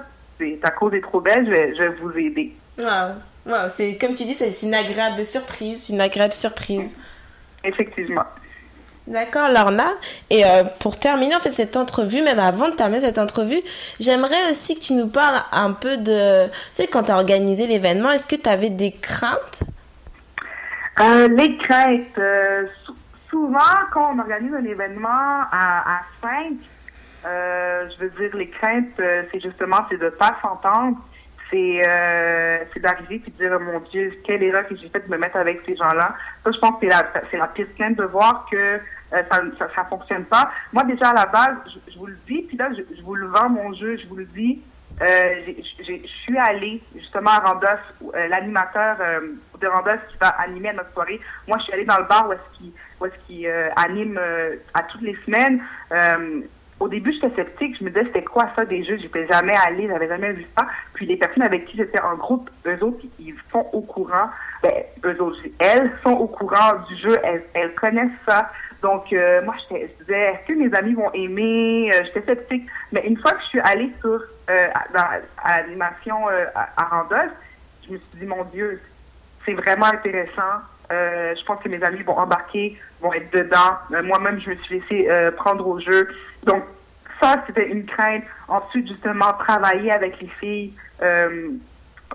Ta 0.63 0.71
cause 0.71 0.95
est 0.95 1.01
trop 1.01 1.21
belle, 1.21 1.45
je 1.47 1.51
vais, 1.51 1.75
je 1.77 1.83
vais 1.83 1.89
vous 2.01 2.17
aider. 2.17 2.55
Wow. 2.79 3.15
Wow, 3.47 3.69
c'est 3.69 3.99
comme 3.99 4.15
tu 4.15 4.25
dis, 4.25 4.35
c'est 4.35 4.67
une 4.67 4.75
agréable 4.75 5.25
surprise, 5.25 5.91
une 5.91 6.01
agréable 6.01 6.33
surprise. 6.33 6.97
Effectivement. 7.63 8.25
D'accord, 9.07 9.49
Lorna. 9.51 9.85
Et 10.31 10.47
euh, 10.47 10.65
pour 10.81 10.99
terminer 10.99 11.37
en 11.37 11.41
fait 11.41 11.51
cette 11.51 11.77
entrevue, 11.77 12.23
même 12.23 12.39
avant 12.39 12.69
de 12.71 12.75
terminer 12.75 13.01
cette 13.01 13.19
entrevue, 13.19 13.61
j'aimerais 14.01 14.51
aussi 14.51 14.75
que 14.77 14.81
tu 14.81 14.95
nous 14.95 15.09
parles 15.09 15.41
un 15.53 15.73
peu 15.73 15.99
de, 15.99 16.47
tu 16.47 16.53
sais, 16.73 16.87
quand 16.87 17.05
tu 17.05 17.11
as 17.13 17.17
organisé 17.17 17.67
l'événement, 17.67 18.11
est-ce 18.13 18.27
que 18.27 18.37
tu 18.37 18.49
avais 18.49 18.71
des 18.71 18.93
craintes? 18.93 19.61
Euh, 21.01 21.29
les 21.29 21.59
craintes. 21.59 22.19
euh, 22.19 22.65
sou- 22.87 22.97
souvent, 23.29 23.59
quand 23.93 24.15
on 24.15 24.19
organise 24.21 24.55
un 24.55 24.65
événement 24.65 25.43
à, 25.53 25.97
à 25.97 26.01
5, 26.23 26.55
euh, 27.27 27.87
je 27.91 28.05
veux 28.05 28.11
dire, 28.11 28.35
les 28.37 28.49
craintes, 28.49 28.99
euh, 29.01 29.23
c'est 29.33 29.41
justement, 29.41 29.79
c'est 29.91 30.01
de 30.01 30.09
pas 30.09 30.37
s'entendre. 30.41 30.97
C'est 31.55 31.89
euh, 31.89 32.65
c'est 32.73 32.81
d'arriver 32.81 33.23
et 33.25 33.31
de 33.31 33.37
dire, 33.37 33.53
oh 33.55 33.61
mon 33.61 33.79
Dieu, 33.79 34.13
quelle 34.27 34.43
erreur 34.43 34.67
que 34.67 34.75
j'ai 34.75 34.89
faite 34.89 35.07
de 35.07 35.13
me 35.13 35.19
mettre 35.19 35.37
avec 35.37 35.61
ces 35.65 35.77
gens-là. 35.77 36.17
Ça, 36.43 36.51
je 36.51 36.59
pense 36.59 36.81
que 36.81 36.89
c'est 37.31 37.37
la, 37.37 37.45
la 37.45 37.47
pire 37.47 37.69
crainte 37.79 37.97
de 37.97 38.03
voir 38.03 38.49
que 38.51 38.57
euh, 38.57 38.81
ça, 39.11 39.41
ça, 39.57 39.69
ça 39.73 39.85
fonctionne 39.85 40.25
pas. 40.25 40.51
Moi, 40.73 40.83
déjà, 40.83 41.11
à 41.11 41.15
la 41.15 41.27
base, 41.27 41.55
je, 41.93 41.97
vous 41.97 42.07
le 42.07 42.19
dis, 42.27 42.43
puis 42.43 42.57
là, 42.57 42.71
je, 42.77 43.03
vous 43.03 43.15
le 43.15 43.29
vends, 43.29 43.51
mon 43.51 43.73
jeu, 43.73 43.97
je 43.97 44.09
vous 44.09 44.17
le 44.17 44.25
dis, 44.25 44.63
euh, 45.01 45.35
je 45.79 46.09
suis 46.25 46.39
allée 46.39 46.83
justement 46.97 47.31
à 47.31 47.39
Randos, 47.39 48.17
l'animateur 48.29 48.97
de 49.61 49.67
Randos 49.69 50.03
qui 50.11 50.17
va 50.21 50.31
animer 50.31 50.73
notre 50.73 50.93
soirée. 50.93 51.21
Moi, 51.47 51.59
je 51.59 51.65
suis 51.65 51.73
allée 51.73 51.85
dans 51.85 51.99
le 51.99 52.05
bar 52.05 52.29
où 52.29 52.33
est-ce 53.07 53.27
qu'il 53.27 53.47
euh, 53.47 53.69
anime 53.77 54.19
à 54.75 54.83
toutes 54.83 55.03
les 55.03 55.17
semaines. 55.25 55.63
Au 56.81 56.89
début, 56.89 57.13
j'étais 57.13 57.35
sceptique. 57.37 57.77
Je 57.79 57.85
me 57.85 57.91
disais, 57.91 58.05
c'était 58.07 58.25
quoi 58.25 58.49
ça 58.57 58.65
des 58.65 58.85
jeux? 58.85 58.99
J'étais 59.01 59.27
jamais 59.27 59.55
allée, 59.67 59.87
j'avais 59.87 60.09
jamais 60.09 60.33
vu 60.33 60.45
ça. 60.59 60.67
Puis 60.95 61.07
les 61.07 61.17
personnes 61.17 61.45
avec 61.45 61.67
qui 61.67 61.77
j'étais 61.77 62.01
en 62.01 62.17
groupe, 62.17 62.51
eux 62.67 62.83
autres, 62.83 63.05
ils 63.19 63.35
sont 63.53 63.67
au 63.73 63.81
courant. 63.81 64.29
Ben, 64.63 64.73
eux 65.05 65.23
autres, 65.23 65.39
elles 65.59 65.93
sont 66.03 66.13
au 66.13 66.27
courant 66.27 66.75
du 66.89 66.97
jeu. 66.97 67.19
Elles, 67.23 67.45
elles 67.55 67.75
connaissent 67.75 68.11
ça. 68.29 68.51
Donc, 68.83 69.13
euh, 69.13 69.41
moi, 69.45 69.55
je 69.71 69.77
disais, 70.03 70.35
est-ce 70.35 70.49
que 70.49 70.59
mes 70.59 70.75
amis 70.77 70.95
vont 70.95 71.11
aimer? 71.13 71.91
Euh, 71.95 72.05
j'étais 72.05 72.35
sceptique. 72.35 72.67
Mais 72.93 73.07
une 73.07 73.17
fois 73.19 73.33
que 73.33 73.41
je 73.43 73.47
suis 73.47 73.61
allée 73.61 73.91
sur 74.01 74.21
euh, 74.51 74.69
dans, 74.93 75.07
à 75.43 75.63
l'animation 75.63 76.29
euh, 76.29 76.45
à, 76.55 76.69
à 76.77 76.85
Randolph, 76.89 77.33
je 77.87 77.93
me 77.93 77.99
suis 77.99 78.19
dit, 78.19 78.27
mon 78.27 78.45
Dieu, 78.45 78.81
c'est 79.47 79.55
vraiment 79.55 79.87
intéressant. 79.87 80.61
Euh, 80.93 81.35
je 81.39 81.45
pense 81.45 81.63
que 81.63 81.69
mes 81.69 81.83
amis 81.83 82.03
vont 82.03 82.19
embarquer, 82.19 82.79
vont 83.01 83.13
être 83.13 83.33
dedans. 83.33 83.79
Euh, 83.93 84.03
Moi-même, 84.03 84.41
je 84.41 84.51
me 84.51 84.57
suis 84.57 84.81
laissée 84.81 85.09
euh, 85.09 85.31
prendre 85.31 85.67
au 85.67 85.81
jeu. 85.81 86.09
Donc, 86.45 86.65
ça, 87.23 87.43
c'était 87.47 87.69
une 87.69 87.87
crainte. 87.87 88.25
Ensuite, 88.49 88.89
justement, 88.89 89.33
travailler 89.39 89.93
avec 89.93 90.21
les 90.21 90.29
filles, 90.41 90.75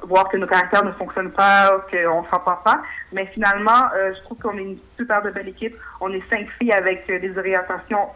voir 0.04 0.30
que 0.30 0.38
nos 0.38 0.48
caractères 0.48 0.86
ne 0.86 0.92
fonctionnent 0.92 1.32
pas, 1.32 1.72
qu'on 1.92 2.24
s'entend 2.26 2.58
pas. 2.64 2.82
Mais 3.12 3.26
finalement, 3.28 3.90
je 3.96 4.22
trouve 4.24 4.38
qu'on 4.38 4.58
est 4.58 4.64
une 4.64 4.78
super 4.98 5.22
belle 5.22 5.48
équipe. 5.48 5.76
On 6.00 6.12
est 6.14 6.24
cinq 6.30 6.48
filles 6.60 6.74
avec 6.74 7.08
des 7.08 7.38
orientations 7.38 8.08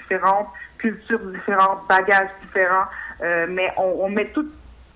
différentes, 0.00 0.48
cultures 0.78 1.20
différentes, 1.20 1.86
bagages 1.88 2.30
différents. 2.42 2.86
Mais 3.20 3.72
on, 3.76 4.08
met 4.08 4.26
tout 4.26 4.48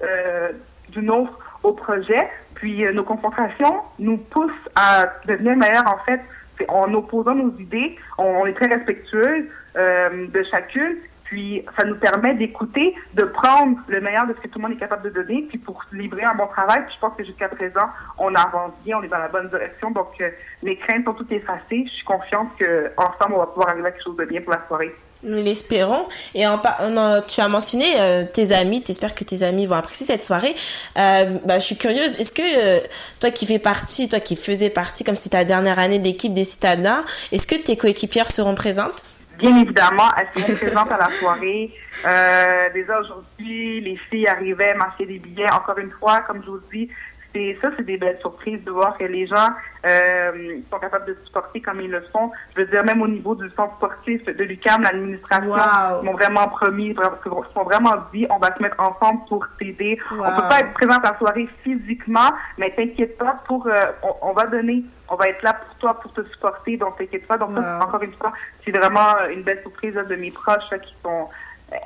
euh, 0.03 0.53
du 0.90 1.01
nôtre 1.01 1.38
au 1.62 1.73
projet. 1.73 2.29
Puis 2.57 2.85
euh, 2.85 2.92
nos 2.92 3.05
confrontations 3.05 3.83
nous 3.99 4.19
poussent 4.19 4.51
à 4.75 5.07
devenir 5.27 5.57
meilleurs 5.57 5.87
en 5.87 5.99
fait 6.05 6.21
en 6.69 6.92
opposant 6.95 7.35
nos 7.35 7.57
idées. 7.59 7.97
On, 8.19 8.25
on 8.25 8.47
est 8.47 8.55
très 8.55 8.66
respectueux 8.66 9.49
euh, 9.77 10.27
de 10.29 10.42
chacune. 10.51 10.97
Puis 11.25 11.64
ça 11.77 11.85
nous 11.85 11.97
permet 11.97 12.35
d'écouter, 12.35 12.95
de 13.14 13.25
prendre 13.25 13.79
le 13.88 14.01
meilleur 14.01 14.29
de 14.29 14.35
ce 14.35 14.38
que 14.38 14.49
tout 14.49 14.61
le 14.61 14.62
monde 14.62 14.77
est 14.77 14.81
capable 14.81 15.03
de 15.03 15.11
donner, 15.11 15.45
puis 15.49 15.59
pour 15.59 15.83
livrer 15.92 16.23
un 16.23 16.37
bon 16.37 16.47
travail. 16.47 16.85
Puis 16.87 16.95
je 16.95 17.01
pense 17.01 17.16
que 17.16 17.25
jusqu'à 17.25 17.49
présent, 17.49 17.88
on 18.19 18.33
avance 18.33 18.73
bien, 18.85 18.99
on 18.99 19.03
est 19.03 19.09
dans 19.09 19.19
la 19.19 19.29
bonne 19.29 19.49
direction. 19.49 19.90
Donc 19.90 20.12
euh, 20.21 20.31
mes 20.62 20.77
craintes 20.77 21.05
sont 21.05 21.14
toutes 21.14 21.33
effacées. 21.33 21.85
Je 21.85 21.90
suis 21.90 22.05
confiante 22.05 22.51
qu'ensemble, 22.59 23.35
on 23.35 23.38
va 23.38 23.47
pouvoir 23.47 23.71
arriver 23.71 23.88
à 23.88 23.90
quelque 23.90 24.05
chose 24.05 24.16
de 24.16 24.25
bien 24.25 24.40
pour 24.40 24.53
la 24.53 24.64
soirée. 24.69 24.95
Nous 25.27 25.43
l'espérons. 25.43 26.07
Et 26.35 26.47
en, 26.47 26.55
en- 26.62 27.21
tu 27.21 27.41
as 27.41 27.49
mentionné 27.49 27.85
euh, 27.99 28.25
tes 28.25 28.53
amis. 28.53 28.83
T'espères 28.83 29.15
que 29.15 29.25
tes 29.25 29.43
amis 29.43 29.67
vont 29.67 29.75
apprécier 29.75 30.07
cette 30.07 30.25
soirée. 30.25 30.55
Euh, 30.99 31.39
bah, 31.45 31.59
je 31.59 31.65
suis 31.65 31.77
curieuse. 31.77 32.19
Est-ce 32.21 32.33
que 32.33 32.43
euh, 32.43 32.81
toi 33.21 33.31
qui 33.31 33.45
fais 33.45 33.59
partie, 33.59 34.09
toi 34.09 34.21
qui 34.21 34.37
faisais 34.37 34.71
partie, 34.71 35.03
comme 35.03 35.17
c'est 35.17 35.31
ta 35.31 35.45
dernière 35.45 35.79
année 35.79 35.99
de 35.99 36.05
l'équipe 36.05 36.33
des 36.33 36.45
Citadins, 36.45 37.05
est-ce 37.33 37.47
que 37.47 37.57
tes 37.57 37.77
coéquipières 37.77 38.29
seront 38.29 38.55
présentes? 38.55 39.05
Bien 39.39 39.55
évidemment, 39.61 40.09
elles 40.17 40.43
seront 40.43 40.55
présentes 40.55 40.93
à 40.93 40.97
la 40.97 41.11
soirée. 41.19 41.71
Euh, 42.07 42.69
déjà 42.73 43.01
aujourd'hui, 43.01 43.81
les 43.83 43.99
filles 44.09 44.27
arrivaient, 44.29 44.73
m'achetaient 44.75 45.07
des 45.07 45.19
billets. 45.19 45.51
Encore 45.53 45.77
une 45.79 45.91
fois, 45.91 46.21
comme 46.21 46.41
je 46.43 46.51
vous 46.51 46.61
dis, 46.73 46.89
c'est 47.37 47.59
ça, 47.61 47.68
c'est 47.77 47.85
des 47.85 47.99
belles 47.99 48.18
surprises 48.20 48.64
de 48.64 48.70
voir 48.70 48.96
que 48.96 49.05
les 49.05 49.27
gens 49.27 49.49
euh, 49.85 50.59
sont 50.70 50.79
capables 50.79 51.05
de 51.05 51.16
supporter 51.25 51.61
comme 51.61 51.81
ils 51.83 51.90
le 51.90 52.01
font. 52.12 52.31
Je 52.55 52.62
veux 52.62 52.66
dire, 52.66 52.83
même 52.85 53.03
au 53.03 53.09
niveau 53.09 53.35
du 53.35 53.49
centre 53.51 53.75
sportif 53.77 54.25
de 54.25 54.42
l'UQAM, 54.44 54.83
l'administration 54.83 55.51
Wow. 55.53 56.03
m'ont 56.03 56.14
vraiment 56.14 56.49
promis, 56.49 56.94
se 56.94 57.31
sont 57.55 57.62
vraiment 57.64 57.94
dit, 58.12 58.27
on 58.31 58.38
va 58.38 58.55
se 58.57 58.62
mettre 58.62 58.81
ensemble 58.81 59.20
pour 59.29 59.46
t'aider. 59.59 59.99
Wow. 60.12 60.25
On 60.27 60.37
peut 60.37 60.49
pas 60.49 60.61
être 60.61 60.72
présent 60.72 60.99
à 60.99 61.12
la 61.12 61.18
soirée 61.18 61.46
physiquement, 61.62 62.31
mais 62.57 62.70
t'inquiète 62.75 63.18
pas, 63.18 63.38
pour, 63.46 63.66
euh, 63.66 63.72
on, 64.03 64.31
on 64.31 64.33
va 64.33 64.46
donner, 64.46 64.83
on 65.09 65.16
va 65.16 65.29
être 65.29 65.42
là 65.42 65.53
pour 65.55 65.75
toi, 65.77 66.01
pour 66.01 66.12
te 66.14 66.22
supporter, 66.31 66.79
donc 66.79 66.96
t'inquiète 66.96 67.27
pas. 67.27 67.37
Donc 67.37 67.51
ça, 67.55 67.81
encore 67.83 68.03
une 68.03 68.14
fois, 68.14 68.33
c'est 68.64 68.70
vraiment 68.77 69.27
une 69.31 69.42
belle 69.42 69.61
surprise 69.61 69.94
là, 69.94 70.05
de 70.05 70.16
mes 70.16 70.31
proches 70.31 70.70
là, 70.70 70.79
qui 70.79 70.94
sont, 71.03 71.29
euh, 71.72 71.77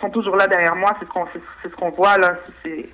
sont 0.00 0.10
toujours 0.10 0.36
là 0.36 0.46
derrière 0.46 0.74
moi. 0.76 0.94
C'est 0.98 1.04
ce 1.06 1.10
qu'on, 1.10 1.26
ce 1.62 1.68
qu'on 1.68 1.90
voit 1.90 2.16
là. 2.16 2.34
C'est- 2.62 2.88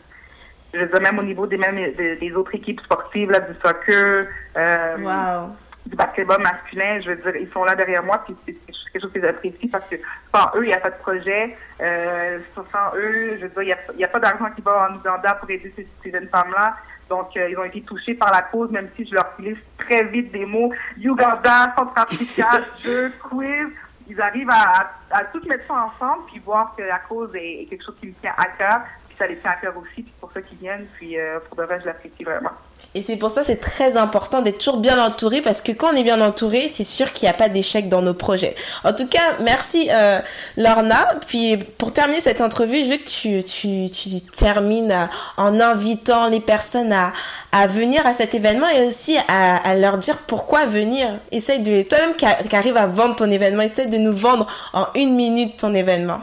je 0.74 0.78
veux 0.80 0.86
dire, 0.86 1.00
même 1.00 1.18
au 1.18 1.22
niveau 1.22 1.46
des 1.46 1.56
même 1.56 1.76
des, 1.76 2.16
des 2.16 2.32
autres 2.34 2.54
équipes 2.54 2.80
sportives 2.80 3.30
là, 3.30 3.40
du 3.40 3.54
soccer, 3.64 4.26
euh, 4.56 4.96
Wow. 4.98 5.56
du 5.86 5.96
basketball 5.96 6.42
masculin, 6.42 7.00
je 7.00 7.10
veux 7.10 7.16
dire, 7.16 7.36
ils 7.36 7.50
sont 7.52 7.64
là 7.64 7.74
derrière 7.74 8.02
moi, 8.02 8.22
puis 8.24 8.36
c'est 8.46 8.52
quelque 8.92 9.02
chose 9.02 9.12
que 9.12 9.20
j'apprécie 9.20 9.68
parce 9.68 9.88
que 9.88 9.96
sans 10.34 10.56
eux, 10.56 10.64
il 10.64 10.68
n'y 10.68 10.74
a 10.74 10.80
pas 10.80 10.90
de 10.90 10.98
projet. 10.98 11.56
Euh, 11.80 12.38
sans 12.54 12.96
eux, 12.96 13.38
je 13.40 13.46
veux 13.46 13.64
dire, 13.64 13.76
il 13.92 13.96
n'y 13.96 14.04
a, 14.04 14.08
pas 14.08 14.20
d'argent 14.20 14.50
qui 14.54 14.62
va 14.62 14.88
en 14.90 14.96
Ouganda 14.96 15.34
pour 15.34 15.48
aider 15.50 15.72
ces, 15.76 15.86
ces 16.02 16.10
jeunes 16.10 16.28
femmes-là. 16.28 16.76
Donc, 17.08 17.34
euh, 17.36 17.48
ils 17.48 17.58
ont 17.58 17.64
été 17.64 17.80
touchés 17.82 18.14
par 18.14 18.30
la 18.32 18.42
cause, 18.42 18.70
même 18.70 18.88
si 18.96 19.06
je 19.06 19.14
leur 19.14 19.32
glisse 19.38 19.56
très 19.78 20.04
vite 20.04 20.30
des 20.30 20.44
mots. 20.44 20.70
Uganda, 20.98 21.74
Centrafrica, 21.76 22.50
jeu, 22.84 23.10
quiz. 23.22 23.68
Ils 24.10 24.20
arrivent 24.20 24.50
à, 24.50 24.90
à, 25.10 25.18
à 25.18 25.24
tout 25.24 25.40
mettre 25.48 25.66
ça 25.66 25.74
ensemble, 25.74 26.24
puis 26.26 26.38
voir 26.40 26.74
que 26.76 26.82
la 26.82 26.98
cause 26.98 27.34
est, 27.34 27.62
est 27.62 27.66
quelque 27.66 27.84
chose 27.84 27.96
qui 28.00 28.06
me 28.08 28.12
tient 28.14 28.32
à 28.38 28.46
cœur, 28.46 28.80
ça 29.18 29.26
les 29.26 29.36
tient 29.38 29.50
à 29.50 29.56
cœur 29.56 29.74
aussi, 29.76 30.02
puis 30.02 30.12
pour 30.20 30.32
ça 30.32 30.40
qu'ils 30.42 30.58
viennent, 30.58 30.86
puis 30.96 31.18
euh, 31.18 31.38
pour 31.48 31.56
de 31.56 31.64
vrai, 31.64 31.80
je 31.80 31.86
l'apprécie 31.86 32.24
vraiment. 32.24 32.50
Et 32.94 33.02
c'est 33.02 33.16
pour 33.16 33.30
ça 33.30 33.44
c'est 33.44 33.60
très 33.60 33.98
important 33.98 34.40
d'être 34.40 34.58
toujours 34.58 34.78
bien 34.78 34.98
entouré 34.98 35.42
parce 35.42 35.60
que 35.60 35.72
quand 35.72 35.92
on 35.92 35.96
est 35.96 36.02
bien 36.02 36.20
entouré, 36.22 36.68
c'est 36.68 36.84
sûr 36.84 37.12
qu'il 37.12 37.26
n'y 37.26 37.30
a 37.30 37.36
pas 37.36 37.50
d'échec 37.50 37.88
dans 37.88 38.00
nos 38.00 38.14
projets. 38.14 38.54
En 38.82 38.94
tout 38.94 39.06
cas, 39.06 39.36
merci 39.40 39.90
euh, 39.92 40.20
Lorna. 40.56 41.06
Puis 41.26 41.58
pour 41.76 41.92
terminer 41.92 42.20
cette 42.20 42.40
entrevue, 42.40 42.84
je 42.84 42.92
veux 42.92 42.96
que 42.96 43.04
tu, 43.04 43.44
tu, 43.44 43.90
tu 43.90 44.20
termines 44.22 44.90
euh, 44.90 45.04
en 45.36 45.60
invitant 45.60 46.28
les 46.28 46.40
personnes 46.40 46.92
à, 46.92 47.12
à 47.52 47.66
venir 47.66 48.06
à 48.06 48.14
cet 48.14 48.34
événement 48.34 48.68
et 48.68 48.86
aussi 48.86 49.18
à, 49.28 49.74
leur 49.74 49.98
dire 49.98 50.16
pourquoi 50.26 50.64
venir. 50.64 51.08
Essaye 51.30 51.60
de 51.60 51.82
toi-même 51.82 52.14
qui, 52.14 52.26
qui 52.48 52.56
à 52.56 52.86
vendre 52.86 53.16
ton 53.16 53.30
événement, 53.30 53.62
essaye 53.62 53.88
de 53.88 53.98
nous 53.98 54.16
vendre 54.16 54.46
en 54.72 54.86
une 54.94 55.14
minute 55.14 55.58
ton 55.58 55.74
événement. 55.74 56.20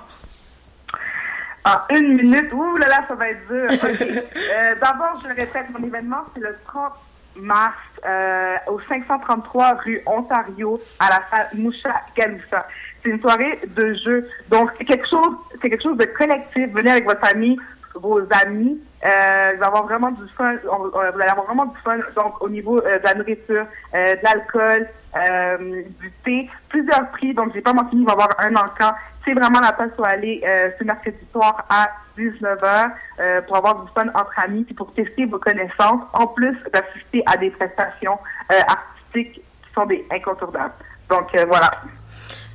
En 1.65 1.95
une 1.95 2.15
minute, 2.17 2.54
ouh 2.54 2.78
là 2.78 2.88
là, 2.88 3.06
ça 3.08 3.15
va 3.15 3.30
être 3.30 3.47
dur. 3.47 3.67
Euh, 4.56 4.75
D'abord, 4.80 5.19
je 5.21 5.28
le 5.28 5.34
répète, 5.34 5.65
mon 5.78 5.86
événement, 5.86 6.23
c'est 6.34 6.39
le 6.39 6.56
30 6.67 6.93
mars 7.38 7.75
euh, 8.06 8.56
au 8.67 8.80
533 8.88 9.73
rue 9.84 10.01
Ontario 10.06 10.80
à 10.99 11.10
la 11.10 11.21
salle 11.30 11.47
Moucha 11.56 12.01
Galoussa. 12.15 12.67
C'est 13.04 13.10
une 13.10 13.19
soirée 13.19 13.60
de 13.67 13.93
jeu. 13.95 14.30
Donc, 14.49 14.71
c'est 14.78 14.86
quelque 14.86 15.08
chose, 15.10 15.36
c'est 15.62 15.69
quelque 15.69 15.84
chose 15.84 15.97
de 15.97 16.06
collectif. 16.06 16.71
Venez 16.71 16.91
avec 16.91 17.06
votre 17.06 17.25
famille, 17.25 17.58
vos 17.95 18.19
amis. 18.43 18.79
Euh, 19.03 19.08
vous 19.08 19.12
allez 19.12 19.63
avoir 19.63 19.84
vraiment 19.84 20.12
du 20.12 20.27
fun. 20.36 20.55
on- 20.71 20.89
Vous 20.89 20.97
allez 20.97 21.29
avoir 21.29 21.45
vraiment 21.45 21.65
du 21.65 21.77
fun. 21.84 21.97
Donc, 22.15 22.41
au 22.41 22.49
niveau 22.49 22.79
euh, 22.79 22.99
de 22.99 23.03
la 23.03 23.13
nourriture, 23.15 23.65
euh, 23.93 24.15
de 24.15 24.19
l'alcool, 24.23 24.88
euh, 25.15 25.84
du 25.99 26.12
thé, 26.23 26.49
plusieurs 26.69 27.10
prix. 27.12 27.34
Donc, 27.34 27.53
j'ai 27.53 27.62
pas 27.62 27.73
mentionné, 27.73 28.01
il 28.01 28.05
va 28.05 28.12
y 28.12 28.15
avoir 28.15 28.29
un 28.39 28.55
encamp. 28.55 28.95
C'est 29.23 29.34
vraiment 29.34 29.60
la 29.60 29.73
place 29.73 29.91
où 29.97 30.03
aller 30.03 30.41
euh, 30.45 30.69
ce 30.77 30.84
mercredi 30.84 31.17
soir 31.31 31.65
à 31.69 31.88
19h 32.17 32.91
euh, 33.19 33.41
pour 33.41 33.58
avoir 33.58 33.84
du 33.84 33.91
fun 33.93 34.08
entre 34.13 34.34
amis 34.43 34.63
puis 34.63 34.75
pour 34.75 34.93
tester 34.93 35.25
vos 35.25 35.39
connaissances, 35.39 36.01
en 36.13 36.27
plus 36.27 36.55
d'assister 36.73 37.23
à 37.25 37.36
des 37.38 37.49
prestations 37.51 38.19
artistiques 38.67 39.41
qui 39.63 39.73
sont 39.73 39.86
des 39.86 40.05
incontournables. 40.12 40.73
Donc, 41.10 41.27
voilà. 41.47 41.71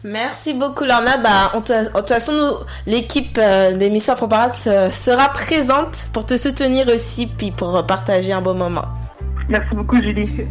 Merci 0.03 0.55
beaucoup 0.55 0.85
Lorna. 0.85 1.19
Bah, 1.19 1.53
en, 1.55 1.61
tout- 1.61 1.73
en 1.95 1.99
toute 1.99 2.09
façon, 2.09 2.33
nous, 2.33 2.93
l'équipe 2.93 3.37
euh, 3.39 3.77
d'émission 3.77 4.15
Afro 4.15 4.29
Parade 4.29 4.55
se- 4.55 4.89
sera 4.91 5.29
présente 5.29 6.07
pour 6.13 6.25
te 6.25 6.37
soutenir 6.37 6.89
aussi, 6.89 7.27
puis 7.27 7.51
pour 7.51 7.85
partager 7.87 8.33
un 8.33 8.41
beau 8.41 8.55
moment. 8.55 8.85
Merci 9.49 9.75
beaucoup, 9.75 9.97
Julie. 9.97 10.47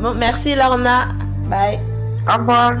Bon, 0.00 0.14
merci 0.14 0.54
Lorna. 0.54 1.08
Bye. 1.48 1.78
Au 2.28 2.38
revoir. 2.38 2.72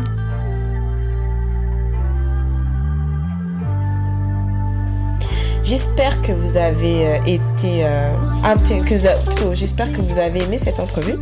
J'espère 5.68 6.22
que 6.22 6.32
vous 6.32 6.56
avez 6.56 7.06
euh, 7.06 7.18
été 7.26 7.84
euh, 7.84 8.16
plutôt, 9.26 9.52
j'espère 9.52 9.92
que 9.92 10.00
vous 10.00 10.18
avez 10.18 10.40
aimé 10.40 10.56
cette 10.56 10.80
entrevue, 10.80 11.16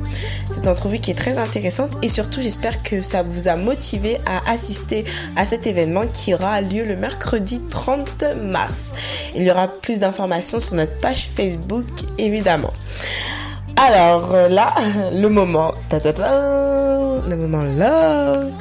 cette 0.48 0.68
entrevue 0.68 1.00
qui 1.00 1.10
est 1.10 1.14
très 1.14 1.38
intéressante 1.38 1.90
et 2.00 2.08
surtout 2.08 2.40
j'espère 2.40 2.80
que 2.84 3.02
ça 3.02 3.24
vous 3.24 3.48
a 3.48 3.56
motivé 3.56 4.18
à 4.24 4.48
assister 4.48 5.04
à 5.34 5.46
cet 5.46 5.66
événement 5.66 6.06
qui 6.06 6.32
aura 6.32 6.60
lieu 6.60 6.84
le 6.84 6.94
mercredi 6.94 7.60
30 7.70 8.24
mars. 8.40 8.94
Il 9.34 9.42
y 9.42 9.50
aura 9.50 9.66
plus 9.66 9.98
d'informations 9.98 10.60
sur 10.60 10.76
notre 10.76 10.96
page 10.98 11.28
Facebook 11.34 11.84
évidemment. 12.16 12.72
Alors 13.76 14.34
euh, 14.34 14.48
là, 14.48 14.74
le 15.12 15.28
moment, 15.28 15.72
ta 15.88 16.00
ta 16.00 16.12
ta, 16.12 17.20
le 17.28 17.36
moment 17.36 17.62
love. 17.62 18.52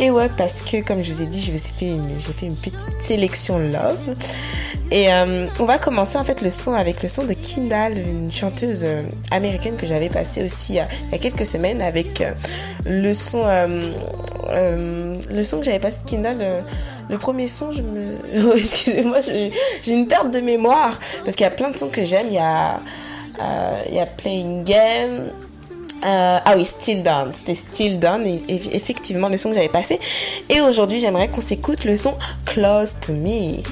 Et 0.00 0.10
ouais, 0.10 0.28
parce 0.36 0.62
que 0.62 0.82
comme 0.82 1.02
je 1.02 1.12
vous 1.12 1.22
ai 1.22 1.26
dit, 1.26 1.40
je 1.40 1.52
vous 1.52 1.58
ai 1.58 1.72
fait 1.78 1.94
une, 1.94 2.08
j'ai 2.18 2.32
fait 2.32 2.46
une 2.46 2.56
petite 2.56 2.78
sélection 3.04 3.58
love. 3.58 4.16
Et 4.92 5.10
euh, 5.10 5.46
on 5.58 5.64
va 5.64 5.78
commencer 5.78 6.18
en 6.18 6.24
fait 6.24 6.42
le 6.42 6.50
son 6.50 6.74
avec 6.74 7.02
le 7.02 7.08
son 7.08 7.24
de 7.24 7.32
Kindle, 7.32 7.98
une 7.98 8.30
chanteuse 8.30 8.82
euh, 8.84 9.02
américaine 9.30 9.76
que 9.76 9.86
j'avais 9.86 10.10
passé 10.10 10.44
aussi 10.44 10.78
euh, 10.78 10.82
il 11.06 11.12
y 11.12 11.14
a 11.14 11.18
quelques 11.18 11.46
semaines 11.46 11.80
avec 11.80 12.22
le 12.84 13.14
son, 13.14 13.42
le 14.50 15.44
son 15.44 15.60
que 15.60 15.64
j'avais 15.64 15.78
passé 15.78 16.00
de 16.04 16.10
Kindle. 16.10 16.64
le 17.08 17.16
premier 17.16 17.48
son, 17.48 17.72
je 17.72 17.80
me, 17.80 18.16
Oh, 18.44 18.54
excusez-moi, 18.54 19.20
j'ai 19.22 19.52
une 19.86 20.08
perte 20.08 20.30
de 20.30 20.40
mémoire 20.40 20.98
parce 21.24 21.36
qu'il 21.36 21.44
y 21.44 21.48
a 21.48 21.50
plein 21.50 21.70
de 21.70 21.78
sons 21.78 21.88
que 21.88 22.04
j'aime. 22.04 22.26
Il 22.28 22.34
y 22.34 22.38
a, 22.38 22.80
il 23.38 23.94
y 23.94 24.00
a 24.00 24.06
Playing 24.06 24.64
Game. 24.64 25.30
Euh, 26.04 26.38
ah 26.44 26.54
oui, 26.56 26.64
Still 26.64 27.02
Done. 27.02 27.30
C'était 27.32 27.54
Still 27.54 28.00
et 28.26 28.76
effectivement 28.76 29.28
le 29.28 29.36
son 29.36 29.50
que 29.50 29.54
j'avais 29.54 29.68
passé. 29.68 30.00
Et 30.48 30.60
aujourd'hui, 30.60 30.98
j'aimerais 30.98 31.28
qu'on 31.28 31.40
s'écoute 31.40 31.84
le 31.84 31.96
son 31.96 32.14
Close 32.44 32.96
to 33.00 33.12
Me. 33.12 33.62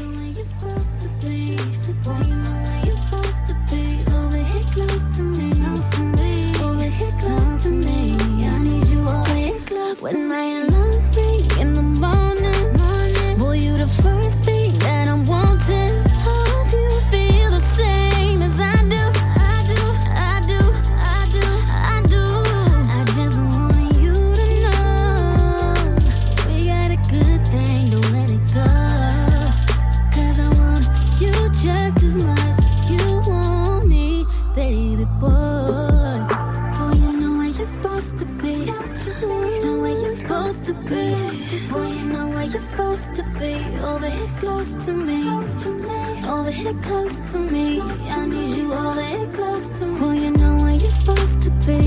Here 46.71 46.83
close 46.83 47.33
to 47.33 47.39
me. 47.41 47.81
I 47.81 48.27
need 48.27 48.57
you 48.57 48.73
over 48.73 49.03
here 49.03 49.27
close 49.33 49.67
to 49.81 49.87
me. 49.87 49.99
Boy, 49.99 50.13
you 50.13 50.31
know 50.31 50.57
where 50.63 50.75
you're 50.75 50.97
supposed 51.03 51.43
to 51.43 51.51
be. 51.67 51.81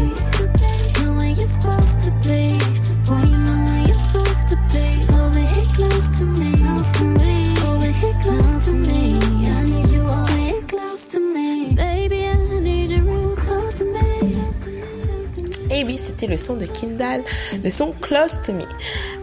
Know 0.99 1.13
where 1.15 1.29
you're 1.29 1.53
supposed 1.55 2.03
to 2.03 2.11
be. 2.19 2.59
Boy, 3.07 3.23
you 3.31 3.37
know 3.37 3.59
where 3.63 3.87
you're 3.87 4.03
supposed 4.07 4.49
to 4.49 4.57
be. 4.73 4.87
Over 5.15 5.39
here 5.39 5.69
close 5.77 6.19
to 6.19 6.25
me. 6.25 6.51
Close 6.57 6.91
to 6.99 7.05
me. 7.05 7.55
Over 7.63 7.91
here 7.91 8.17
close 8.23 8.65
to 8.65 8.73
me. 8.73 9.19
I 9.47 9.63
need 9.63 9.89
you 9.89 10.01
over 10.01 10.35
here 10.35 10.61
close 10.63 11.07
to 11.11 11.19
me. 11.21 11.75
Baby, 11.75 12.27
I 12.27 12.59
need 12.59 12.91
you 12.91 13.03
real 13.03 13.35
close 13.37 13.77
to 13.77 13.85
me. 13.85 13.93
Et 15.71 15.85
oui, 15.85 15.97
c'était 15.97 16.27
le 16.27 16.37
son 16.37 16.57
de 16.57 16.65
Kindle, 16.65 17.23
le 17.63 17.71
son 17.71 17.93
Close 17.93 18.41
to 18.41 18.51
Me. 18.51 18.65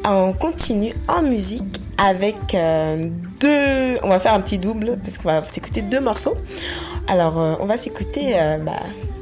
On 0.04 0.32
continue 0.32 0.94
en 1.06 1.22
musique 1.22 1.80
avec 1.98 2.54
euh, 2.54 3.10
On 3.42 4.08
va 4.08 4.20
faire 4.20 4.34
un 4.34 4.40
petit 4.40 4.58
double 4.58 4.98
parce 5.02 5.18
qu'on 5.18 5.28
va 5.28 5.42
s'écouter 5.44 5.82
deux 5.82 6.00
morceaux. 6.00 6.36
Alors, 7.08 7.40
euh, 7.40 7.54
on 7.60 7.66
va 7.66 7.76
s'écouter 7.76 8.38
euh, 8.38 8.58
bah, 8.58 8.72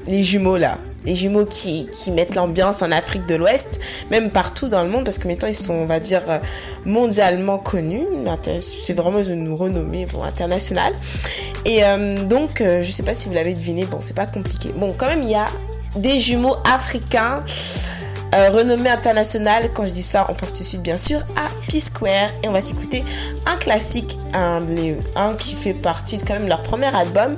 les 0.07 0.25
jumeaux 0.25 0.57
là. 0.57 0.79
Les 1.05 1.15
jumeaux 1.15 1.47
qui, 1.47 1.89
mettent 2.13 2.35
l'ambiance 2.35 2.83
en 2.83 2.91
Afrique 2.91 3.27
de 3.27 3.37
l'Ouest, 3.37 3.79
même 4.11 4.31
partout 4.31 4.69
dans 4.69 4.83
le 4.83 4.89
monde, 4.89 5.05
parce 5.05 5.17
que 5.17 5.29
maintenant 5.29 5.49
ils 5.49 5.55
sont, 5.55 5.75
on 5.75 5.87
va 5.87 6.01
dire, 6.01 6.23
euh, 6.29 6.39
mondialement 6.85 7.59
connus. 7.59 8.05
C'est 8.61 8.93
vraiment 8.93 9.23
une 9.23 9.53
renommée 9.53 10.07
internationale. 10.25 10.93
Et 11.65 11.83
donc, 12.27 12.63
je 12.63 12.91
sais 12.91 13.03
pas 13.03 13.15
si 13.15 13.29
vous 13.29 13.35
l'avez 13.35 13.53
deviné, 13.53 13.85
bon, 13.85 13.99
c'est 14.01 14.17
pas 14.17 14.27
compliqué. 14.27 14.71
Bon, 14.75 14.95
quand 14.97 15.07
même, 15.07 15.23
il 15.23 15.31
y 15.31 15.35
a 15.35 15.49
des 15.97 16.19
jumeaux 16.19 16.57
africains 16.65 17.45
euh, 18.35 18.51
renommés 18.51 18.91
internationales. 18.91 19.71
Quand 19.73 19.87
je 19.87 19.91
dis 19.91 20.03
ça, 20.03 20.27
on 20.29 20.35
pense 20.35 20.53
tout 20.53 20.61
de 20.61 20.65
suite, 20.65 20.83
bien 20.83 20.99
sûr, 20.99 21.21
à 21.37 21.49
P-Square. 21.69 22.31
Et 22.43 22.49
on 22.49 22.53
va 22.53 22.61
s'écouter 22.61 23.05
un 23.47 23.57
classique, 23.57 24.17
un, 24.35 24.61
qui 25.39 25.55
fait 25.55 25.75
partie 25.75 26.19
de 26.19 26.23
quand 26.23 26.35
même 26.35 26.49
leur 26.49 26.63
premier 26.63 26.95
album. 26.95 27.37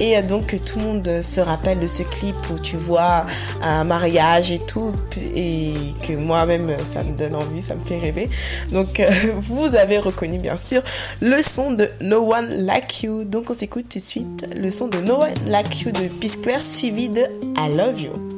Et 0.00 0.16
euh, 0.16 0.22
donc, 0.22 0.56
tout 0.64 0.78
le 0.78 0.84
monde 0.84 1.22
se 1.22 1.40
rappelle 1.40 1.80
de 1.80 1.86
ce 1.86 2.02
clip 2.02 2.36
où 2.52 2.58
tu 2.58 2.76
vois 2.76 3.26
un 3.62 3.84
mariage 3.84 4.52
et 4.52 4.60
tout. 4.60 4.92
Et 5.34 5.74
que 6.06 6.12
moi-même, 6.14 6.70
ça 6.84 7.02
me 7.02 7.16
donne 7.16 7.34
envie, 7.34 7.62
ça 7.62 7.74
me 7.74 7.84
fait 7.84 7.98
rêver. 7.98 8.28
Donc, 8.70 9.00
euh, 9.00 9.08
vous 9.42 9.74
avez 9.74 9.98
reconnu, 9.98 10.38
bien 10.38 10.56
sûr, 10.56 10.82
le 11.20 11.42
son 11.42 11.72
de 11.72 11.90
No 12.00 12.32
One 12.32 12.64
Like 12.64 13.02
You. 13.02 13.24
Donc, 13.24 13.50
on 13.50 13.54
s'écoute 13.54 13.86
tout 13.88 13.98
de 13.98 14.04
suite 14.04 14.46
le 14.56 14.70
son 14.70 14.88
de 14.88 14.98
No 14.98 15.22
One 15.22 15.34
Like 15.46 15.80
You 15.82 15.90
de 15.90 16.08
P-Square 16.08 16.62
suivi 16.62 17.08
de 17.08 17.22
I 17.56 17.74
Love 17.76 18.00
You. 18.00 18.37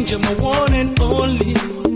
Angel, 0.00 0.18
my 0.20 0.34
one 0.34 0.72
and 0.74 1.00
only. 1.00 1.89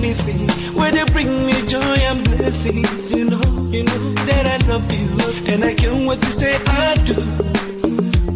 That 0.00 0.28
I'm. 0.28 0.74
Where 0.74 0.92
they 0.92 1.04
bring 1.12 1.46
me 1.46 1.54
joy 1.66 1.80
and 1.80 2.24
blessings. 2.24 3.12
You 3.12 3.24
know, 3.30 3.42
you 3.70 3.82
know 3.84 4.14
that 4.26 4.46
I 4.46 4.66
love 4.68 4.90
you. 4.92 5.08
And 5.52 5.64
I 5.64 5.74
can't 5.74 6.06
wait 6.06 6.20
to 6.22 6.32
say 6.32 6.56
I 6.66 6.94
do. 7.04 7.14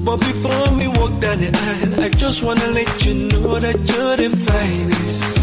But 0.04 0.18
before 0.20 0.76
we 0.76 0.88
walk 0.88 1.20
down 1.20 1.38
the 1.38 1.50
aisle, 1.54 2.00
I 2.00 2.08
just 2.08 2.42
wanna 2.42 2.66
let 2.68 3.04
you 3.04 3.14
know 3.14 3.58
that 3.60 3.76
you're 3.76 4.16
the 4.16 4.30
finest. 4.46 5.38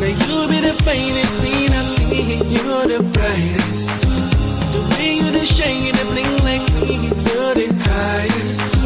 Now 0.00 0.06
you 0.06 0.48
be 0.48 0.60
the 0.60 0.74
finest 0.84 1.34
thing 1.42 1.72
I've 1.72 1.90
seen. 1.90 2.50
You're 2.50 2.86
the 2.86 3.02
brightest. 3.12 4.02
The 4.72 4.80
way 4.96 5.16
you 5.16 5.30
the 5.30 5.44
shine, 5.44 5.92
the 5.92 6.04
bling 6.04 6.36
like 6.44 6.66
me. 6.74 7.08
You're 7.28 7.54
the 7.54 7.68
highest. 7.90 8.76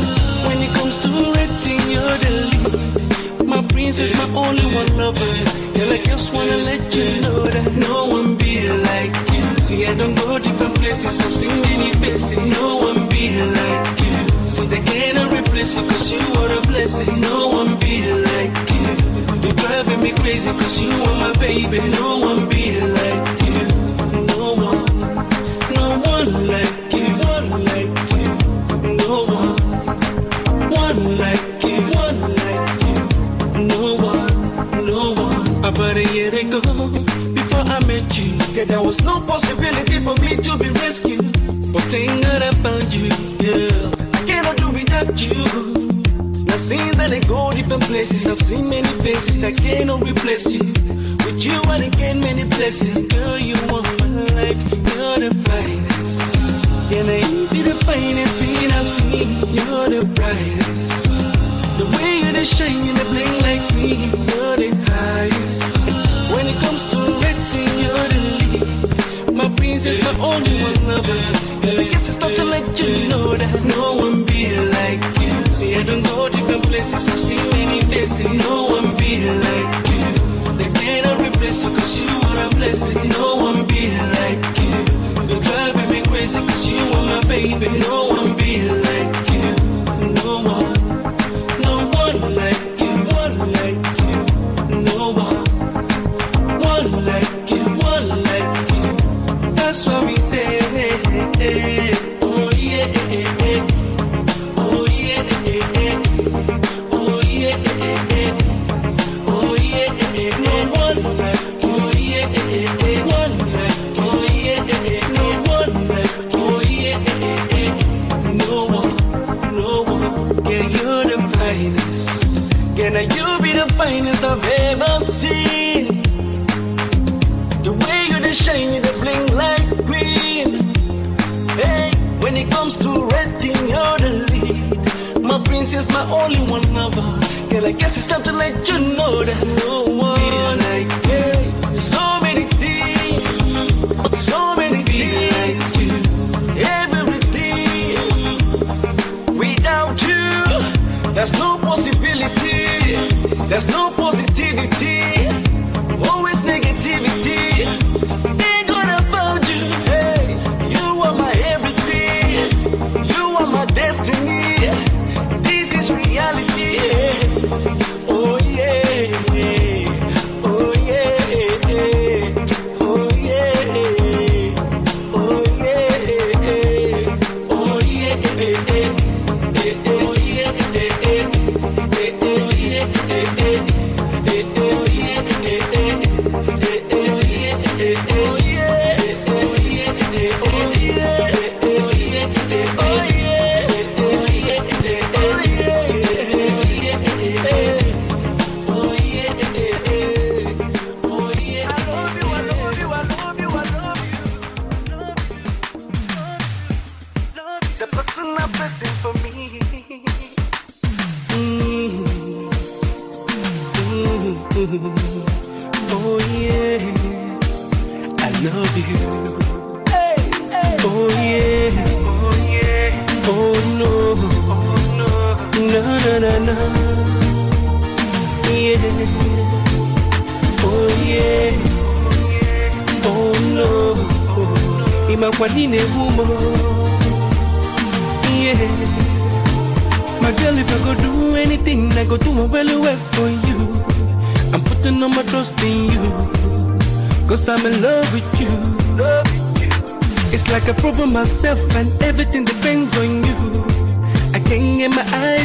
When 0.47 0.63
it 0.63 0.73
comes 0.77 0.97
to 0.99 1.09
rating, 1.37 1.91
you're 1.91 2.19
the 2.19 2.31
lead. 2.31 3.12
Princess, 3.73 4.13
my 4.19 4.29
only 4.35 4.67
one 4.75 4.97
lover. 4.97 5.35
Girl, 5.75 5.93
I 5.93 6.01
just 6.05 6.33
wanna 6.33 6.59
let 6.59 6.95
you 6.95 7.21
know 7.23 7.45
that 7.45 7.73
no 7.73 8.07
one 8.07 8.37
be 8.37 8.69
like 8.69 9.15
you. 9.33 9.45
See, 9.65 9.87
I 9.87 9.95
don't 9.95 10.15
go 10.15 10.39
different 10.39 10.75
places, 10.77 11.19
I've 11.21 11.35
seen 11.35 11.61
many 11.63 11.93
faces. 11.95 12.39
No 12.39 12.77
one 12.89 13.09
be 13.09 13.25
like 13.59 14.01
you. 14.05 14.49
See, 14.49 14.67
they 14.67 14.83
cannot 14.83 15.33
replace 15.33 15.77
you, 15.77 15.83
cause 15.89 16.13
you 16.13 16.21
are 16.41 16.53
a 16.59 16.61
blessing. 16.63 17.21
No 17.21 17.49
one 17.49 17.79
be 17.81 18.13
like 18.13 18.55
you. 18.75 18.85
You're 19.43 19.57
driving 19.63 20.01
me 20.03 20.13
crazy, 20.13 20.53
cause 20.53 20.81
you 20.81 20.91
are 20.91 21.17
my 21.25 21.33
baby. 21.41 21.79
No 22.01 22.19
one 22.19 22.49
be 22.49 22.81
like 22.81 23.41
you. 23.41 23.42
Places, 48.13 48.27
I've 48.27 48.47
seen 48.47 48.69
many 48.69 48.89
faces 49.03 49.41
that 49.41 49.57
cannot 49.57 50.03
replace 50.03 50.53
you. 50.53 50.61
With 51.25 51.45
you, 51.45 51.61
I 51.67 51.89
gain 51.89 52.21
many 52.21 52.45
blessings. 52.45 53.03
Girl, 53.13 53.39
you 53.39 53.55
are 53.75 53.83
my 53.83 54.07
life, 54.37 54.63
you're 54.93 55.19
the 55.25 55.31
finest. 55.47 56.23
Now 56.91 57.29
you 57.29 57.49
be 57.49 57.63
the 57.63 57.77
finest 57.87 58.35
thing 58.37 58.71
I've 58.73 58.89
seen. 58.89 59.29
You're 59.57 59.89
the 59.95 60.03
brightest. 60.15 61.09
The 61.79 61.87
way 61.97 62.13
you 62.23 62.33
the 62.33 62.45
shine, 62.45 62.85
you 62.87 62.93
the 62.93 63.05
bling 63.13 63.35
like 63.47 63.65
me. 63.75 63.91
You're 64.31 64.57
the 64.63 64.71
highest. 64.89 65.63
When 66.33 66.47
it 66.47 66.59
comes 66.65 66.83
to 66.93 66.99
rating, 67.23 67.73
you're 67.83 68.09
the 68.15 68.21
lead. 68.39 69.35
My 69.35 69.49
princess, 69.57 69.99
my 70.05 70.15
only 70.21 70.55
one 70.63 70.81
lover. 70.87 71.21
And 71.67 71.81
I 71.81 71.85
guess 71.91 72.09
it's 72.09 72.19
not 72.19 72.33
to 72.33 72.45
let 72.45 72.79
you 72.79 73.09
know 73.09 73.37
that 73.37 73.65
no 73.65 73.92
see 78.13 78.25
no 78.25 78.62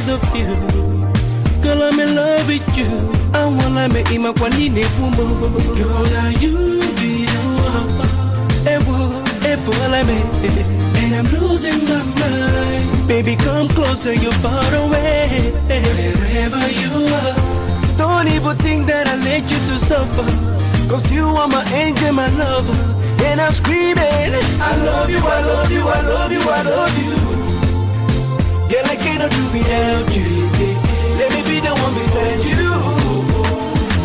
eyes 0.08 0.10
off 0.10 0.36
you. 0.36 0.46
Girl, 1.62 1.84
I'm 1.84 2.00
in 2.00 2.16
love 2.16 2.48
with 2.48 2.78
you. 2.78 2.88
I 3.34 3.46
wanna 3.46 3.90
make 3.90 4.08
him 4.08 4.26
a 4.26 4.34
kwanini 4.34 4.86
woman. 5.00 5.76
Girl, 5.76 6.04
now 6.04 6.30
you 6.30 6.82
be 7.00 7.26
the 7.26 7.40
one. 7.66 8.08
Ewo, 8.66 9.24
ewo, 9.42 9.74
I 9.94 10.04
And 11.02 11.16
I'm 11.16 11.26
losing 11.40 11.84
my 11.86 12.04
mind. 12.20 13.08
Baby, 13.08 13.36
come 13.36 13.68
closer, 13.70 14.14
you're 14.14 14.40
far 14.44 14.74
away. 14.76 15.54
Wherever 15.68 16.68
you 16.82 16.94
are. 17.22 17.98
Don't 17.98 18.28
even 18.28 18.56
think 18.58 18.88
that 18.88 19.08
I 19.08 19.16
let 19.16 19.44
you 19.52 19.60
to 19.70 19.80
suffer. 19.80 20.28
Cause 20.90 21.12
you 21.12 21.26
are 21.26 21.48
my 21.48 21.64
angel, 21.74 22.14
my 22.14 22.30
lover. 22.30 22.78
And 23.26 23.42
I'm 23.42 23.54
screaming, 23.54 24.34
I 24.62 24.76
love 24.86 25.10
you, 25.10 25.20
I 25.20 25.42
love 25.42 25.72
you, 25.72 25.82
I 25.88 26.02
love 26.02 26.32
you, 26.32 26.42
I 26.42 26.62
love 26.62 26.98
you. 26.98 27.37
I 29.18 29.20
cannot 29.20 29.32
do 29.32 29.44
without 29.58 30.16
you. 30.16 30.30
Let 31.18 31.34
me 31.34 31.42
be 31.50 31.60
the 31.60 31.74
one 31.74 31.94
beside 31.96 32.44
you. 32.46 32.70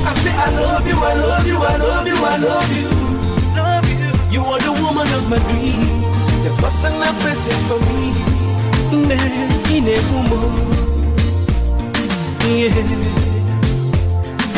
I 0.08 0.12
say, 0.14 0.32
I 0.32 0.48
love 0.56 0.86
you, 0.86 0.96
I 0.96 1.14
love 1.14 1.46
you, 1.46 1.56
I 1.58 1.76
love 1.76 2.06
you, 2.06 2.16
I 2.16 2.36
love 2.38 2.72
you. 2.72 2.88
You 4.32 4.40
are 4.40 4.58
the 4.58 4.72
woman 4.72 5.06
of 5.12 5.28
my 5.28 5.38
dreams. 5.50 6.24
The 6.44 6.50
person 6.62 6.92
I'm 6.94 7.14
pressing 7.20 7.60
for 7.68 7.78
me. 7.92 8.16
In 9.76 9.84
a 9.84 10.00
woman. 10.12 10.48
Yeah. 12.48 12.72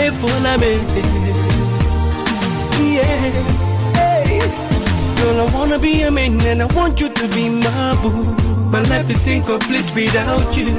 If 0.06 0.22
all 0.22 0.46
I'm 0.46 0.62
Yeah. 2.94 3.32
Hey. 3.96 4.38
Girl, 5.18 5.40
I 5.40 5.50
wanna 5.52 5.80
be 5.80 6.02
a 6.02 6.12
man 6.12 6.40
and 6.42 6.62
I 6.62 6.66
want 6.76 7.00
you 7.00 7.08
to 7.08 7.28
be 7.28 7.48
my 7.48 7.98
boo. 8.00 8.53
My 8.74 8.82
life 8.90 9.08
is 9.08 9.24
incomplete 9.28 9.88
without 9.94 10.56
you. 10.56 10.74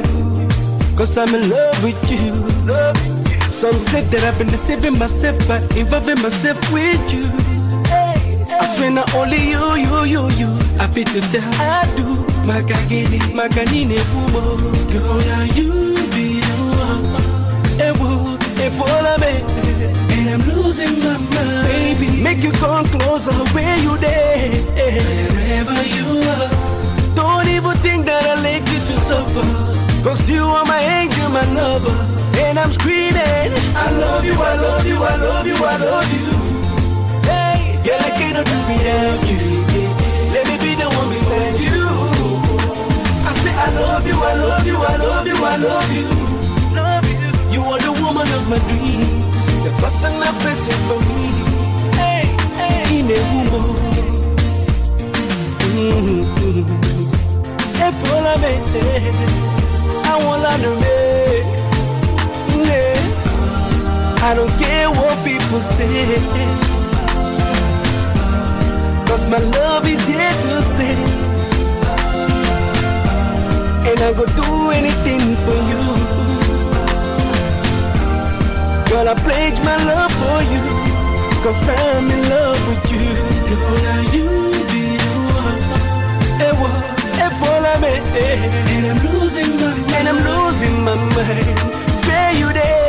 Cause 0.98 1.18
I'm 1.18 1.34
in 1.34 1.50
love 1.50 1.82
with 1.82 2.12
you. 2.12 2.36
Some 3.50 3.80
said 3.80 4.12
that 4.12 4.22
I've 4.22 4.38
been 4.38 4.48
deceiving 4.48 5.00
myself 5.00 5.38
by 5.48 5.60
involving 5.80 6.22
myself 6.22 6.60
with 6.74 7.00
you. 7.14 7.24
I 7.88 8.66
swear 8.76 8.92
not 8.92 9.16
only 9.16 9.38
you, 9.38 9.76
you, 9.76 10.04
you, 10.04 10.24
you. 10.32 10.50
I 10.78 10.88
fit 10.92 11.08
to 11.16 11.22
tell 11.32 11.54
I 11.56 11.88
do. 11.96 12.04
Makagini, 12.44 13.20
makanini, 13.32 13.96
umo. 14.12 14.44
Girl, 14.92 15.46
you 15.56 15.96
be 16.12 16.42
the 16.44 16.56
one. 16.76 17.06
Ewo, 17.80 18.36
efola 18.60 19.16
me. 19.24 19.40
And 20.12 20.30
I'm 20.32 20.42
losing 20.52 21.00
my 21.00 21.18
mind. 21.18 21.68
Baby, 21.70 22.22
make 22.22 22.44
you 22.44 22.52
come 22.52 22.88
closer 22.88 23.32
where 23.56 23.78
you 23.78 23.98
there. 24.00 24.52
Wherever 25.32 25.82
you 25.96 26.20
are. 26.30 26.65
Let 28.46 28.62
you 28.72 28.80
to 28.90 28.96
suffer. 29.10 29.46
Cause 30.06 30.30
you 30.30 30.44
are 30.44 30.66
my 30.66 30.80
angel, 31.00 31.30
my 31.30 31.46
lover. 31.52 31.98
And 32.44 32.60
I'm 32.60 32.72
screaming, 32.72 33.52
I 33.86 33.90
love 34.04 34.24
you, 34.24 34.36
I 34.52 34.56
love 34.66 34.86
you, 34.86 34.98
I 35.02 35.16
love 35.16 35.48
you, 35.48 35.58
I 35.74 35.78
love 35.90 36.10
you. 36.16 36.30
Hey, 37.26 37.82
girl, 37.86 38.02
I 38.08 38.12
cannot 38.20 38.46
do 38.46 38.58
without 38.70 39.22
you. 39.32 39.46
Let 40.36 40.46
me 40.50 40.56
be 40.62 40.72
the 40.78 40.88
one 41.00 41.10
beside 41.10 41.58
you. 41.58 41.82
I 43.30 43.32
say, 43.42 43.54
I 43.68 43.70
love 43.82 44.06
you, 44.06 44.18
I 44.32 44.34
love 44.46 44.66
you, 44.70 44.78
I 44.78 44.96
love 45.06 45.28
you, 45.32 45.38
I 45.54 45.58
love 45.70 45.90
you. 45.98 46.08
You 47.56 47.62
are 47.72 47.80
the 47.80 47.94
woman 48.04 48.28
of 48.38 48.44
my 48.48 48.60
dreams. 48.70 49.44
The 49.66 49.72
person 49.82 50.14
I'm 50.22 50.36
pressing 50.44 50.82
for 50.88 51.00
me. 51.10 51.35
Say. 65.62 66.06
Cause 69.08 69.30
my 69.30 69.40
love 69.40 69.88
is 69.88 70.06
here 70.08 70.36
to 70.44 70.62
stay. 70.70 70.98
And 73.90 74.00
I 74.02 74.12
go 74.14 74.26
do 74.42 74.72
anything 74.72 75.24
for 75.46 75.58
you. 75.72 75.82
Girl, 78.90 79.08
I 79.08 79.16
pledge 79.26 79.60
my 79.64 79.78
love 79.92 80.12
for 80.22 80.40
you. 80.54 80.64
Cause 81.44 81.70
I'm 81.70 82.10
in 82.10 82.22
love 82.30 82.62
with 82.68 82.92
you. 82.92 83.08
Girl, 83.50 83.76
now 83.88 84.02
you 84.16 84.30
the 84.72 84.86
one. 85.40 85.62
Eh, 86.42 86.52
ewa, 86.52 86.72
ewa, 87.24 87.54
eh, 87.72 87.80
me. 87.84 87.94
Eh, 88.20 88.38
and 88.74 88.86
I'm 88.92 89.00
losing 89.12 89.52
my 89.62 89.74
mind. 89.74 89.92
And 89.98 90.08
I'm 90.10 90.20
losing 90.30 90.76
my 90.84 90.96
mind. 90.96 91.60
Where 92.08 92.34
you 92.34 92.52
there? 92.54 92.75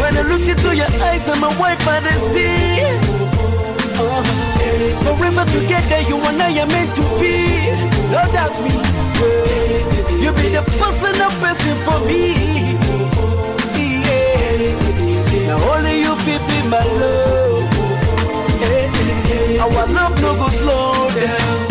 When 0.00 0.16
I 0.16 0.22
look 0.22 0.42
into 0.42 0.76
your 0.76 0.90
eyes, 1.02 1.26
I'm 1.28 1.42
a 1.42 1.48
wife 1.58 1.84
by 1.84 2.00
the 2.00 2.14
sea. 2.30 2.98
Forever 5.04 5.44
together, 5.50 6.00
you 6.08 6.16
and 6.16 6.40
I 6.40 6.60
are 6.62 6.66
meant 6.66 6.94
to 6.96 7.02
be. 7.20 7.34
No 8.12 8.22
doubt 8.32 8.56
me. 8.62 8.70
You 10.22 10.32
be 10.32 10.48
the 10.54 10.62
person 10.78 11.14
I'm 11.20 11.32
pressing 11.40 11.78
for 11.84 11.98
me. 12.06 12.78
Yeah. 13.74 15.48
Now 15.48 15.74
only 15.74 16.00
you 16.00 16.14
feel 16.24 16.40
be 16.48 16.58
my 16.68 16.84
love. 17.00 17.48
Our 19.60 19.86
love 19.88 20.20
no 20.22 20.34
go 20.36 20.48
slow 20.48 21.08
down. 21.10 21.67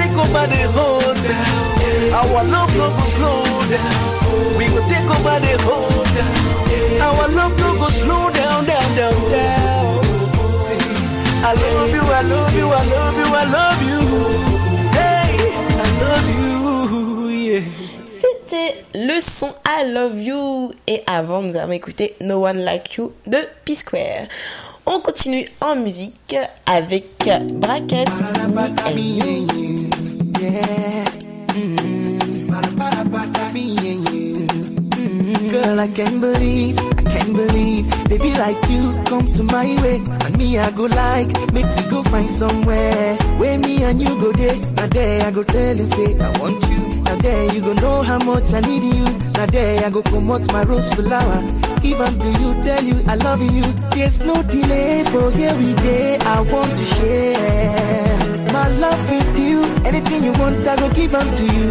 We 0.00 0.06
go 0.06 0.12
take 0.12 0.16
over 0.16 0.46
the 0.46 0.62
whole 0.72 1.14
town. 1.14 2.14
Our 2.14 2.44
love 2.44 2.74
no 2.74 2.88
go 2.88 3.04
slow 3.04 3.44
down. 3.68 4.56
We 4.56 4.66
go 4.68 4.80
take 4.88 5.10
over 5.10 5.40
the 5.40 5.58
whole 5.62 6.04
town. 6.16 7.00
Our 7.02 7.28
love 7.28 7.58
no 7.58 7.74
go 7.76 7.88
slow 7.90 8.30
down, 8.30 8.64
down, 8.64 8.96
down, 8.96 9.30
down. 9.30 10.02
See, 10.64 10.80
I 11.44 11.52
love 11.52 11.92
you, 11.92 12.00
I 12.00 12.22
love 12.22 12.56
you, 12.56 12.66
I 12.68 12.84
love 12.86 13.16
you, 13.18 13.34
I 13.34 13.44
love 13.44 13.82
you. 13.82 14.00
Hey, 14.96 15.52
I 15.76 15.88
love 16.00 16.28
you, 16.34 17.28
yeah. 17.28 17.62
C'était 18.06 18.84
le 18.94 19.20
son 19.20 19.52
I 19.66 19.92
Love 19.92 20.18
You. 20.18 20.72
Et 20.86 21.02
avant, 21.06 21.42
nous 21.42 21.56
avons 21.56 21.72
écouté 21.72 22.16
No 22.22 22.46
One 22.46 22.64
Like 22.64 22.94
You 22.94 23.12
de 23.26 23.38
P-Square. 23.64 24.28
On 24.86 25.00
continue 25.00 25.46
en 25.60 25.76
musique 25.76 26.36
avec 26.66 27.04
Bracket, 27.60 28.08
Me 28.94 29.20
and 29.22 29.58
You. 29.58 29.79
Mm-hmm. 34.40 35.48
Girl, 35.50 35.78
I 35.80 35.88
can't 35.88 36.18
believe, 36.20 36.78
I 36.78 37.02
can't 37.02 37.34
believe, 37.34 38.08
baby 38.08 38.32
like 38.32 38.56
you 38.70 38.92
come 39.04 39.30
to 39.32 39.42
my 39.42 39.66
way. 39.82 40.00
I 40.20 40.30
me 40.38 40.58
I 40.58 40.70
go 40.70 40.84
like, 40.84 41.28
make 41.52 41.66
we 41.76 41.82
go 41.90 42.02
find 42.04 42.30
somewhere 42.30 43.16
where 43.36 43.58
me 43.58 43.82
and 43.84 44.00
you 44.00 44.08
go 44.18 44.32
there. 44.32 44.56
Now 44.76 44.86
there 44.86 45.26
I 45.26 45.30
go 45.30 45.42
tell 45.42 45.76
you 45.76 45.84
say 45.84 46.18
I 46.18 46.38
want 46.38 46.62
you. 46.68 47.02
Now 47.02 47.16
there 47.16 47.52
you 47.52 47.60
go 47.60 47.74
know 47.74 48.02
how 48.02 48.18
much 48.18 48.54
I 48.54 48.60
need 48.60 48.82
you. 48.94 49.04
Now 49.34 49.44
there 49.44 49.84
I 49.84 49.90
go 49.90 50.00
out 50.00 50.52
my 50.52 50.62
rose 50.62 50.88
flower. 50.94 51.42
Give 51.82 52.00
'em 52.00 52.18
to 52.18 52.28
you, 52.40 52.54
tell 52.62 52.82
you 52.82 53.02
I 53.06 53.16
love 53.16 53.42
you. 53.42 53.64
There's 53.94 54.20
no 54.20 54.42
delay 54.42 55.04
for 55.04 55.30
every 55.32 55.74
day. 55.82 56.16
I 56.20 56.40
want 56.40 56.74
to 56.74 56.84
share 56.86 58.39
my 58.52 58.68
love 58.78 59.10
with 59.10 59.38
you. 59.38 59.62
Anything 59.84 60.24
you 60.24 60.32
want, 60.32 60.66
I 60.66 60.76
go 60.76 60.88
give 60.90 61.14
'em 61.14 61.28
to 61.36 61.44
you. 61.44 61.70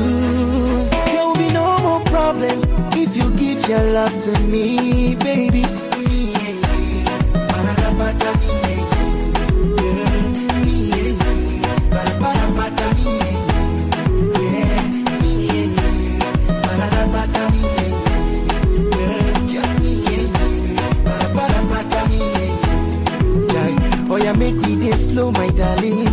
There 1.06 1.26
will 1.26 1.36
be 1.36 1.50
no 1.52 1.78
more 1.86 2.02
problems 2.16 2.64
if 2.96 3.16
you 3.18 3.30
give 3.44 3.68
your 3.68 3.84
love 3.98 4.16
to 4.26 4.32
me, 4.52 5.16
baby. 5.16 5.64
Me 6.08 6.34
and 6.48 6.60
you. 6.82 7.04
Ba-da-da-ba-da, 7.50 8.32
me 8.42 8.52
and 8.72 8.86
you. 8.96 9.66
Girl, 9.80 10.24
me 10.66 10.78
and 11.00 11.52
you. 11.56 11.68
Ba-da-ba-da-ba-da, 11.94 12.88
me 12.98 13.12
and 13.30 13.42
you. 13.54 14.42
Yeah, 14.46 14.82
me 15.22 15.34
and 15.60 15.74
you. 15.80 16.22
Ba-da-da-ba-da, 16.64 17.44
me 17.54 17.64
and 17.84 17.96
you. 17.96 18.82
Girl, 18.96 19.36
just 19.52 19.74
me 19.84 19.94
and 20.16 20.30
you. 20.68 20.76
Ba-da-ba-da-ba-da, 21.08 22.02
me 22.12 22.22
and 22.44 22.58
you. 22.68 23.54
Yeah. 23.54 24.12
Oh 24.12 24.18
yeah, 24.24 24.34
make 24.34 24.56
me 24.66 24.72
dey 24.84 24.98
flow, 25.10 25.30
my 25.32 25.50
darling. 25.60 26.09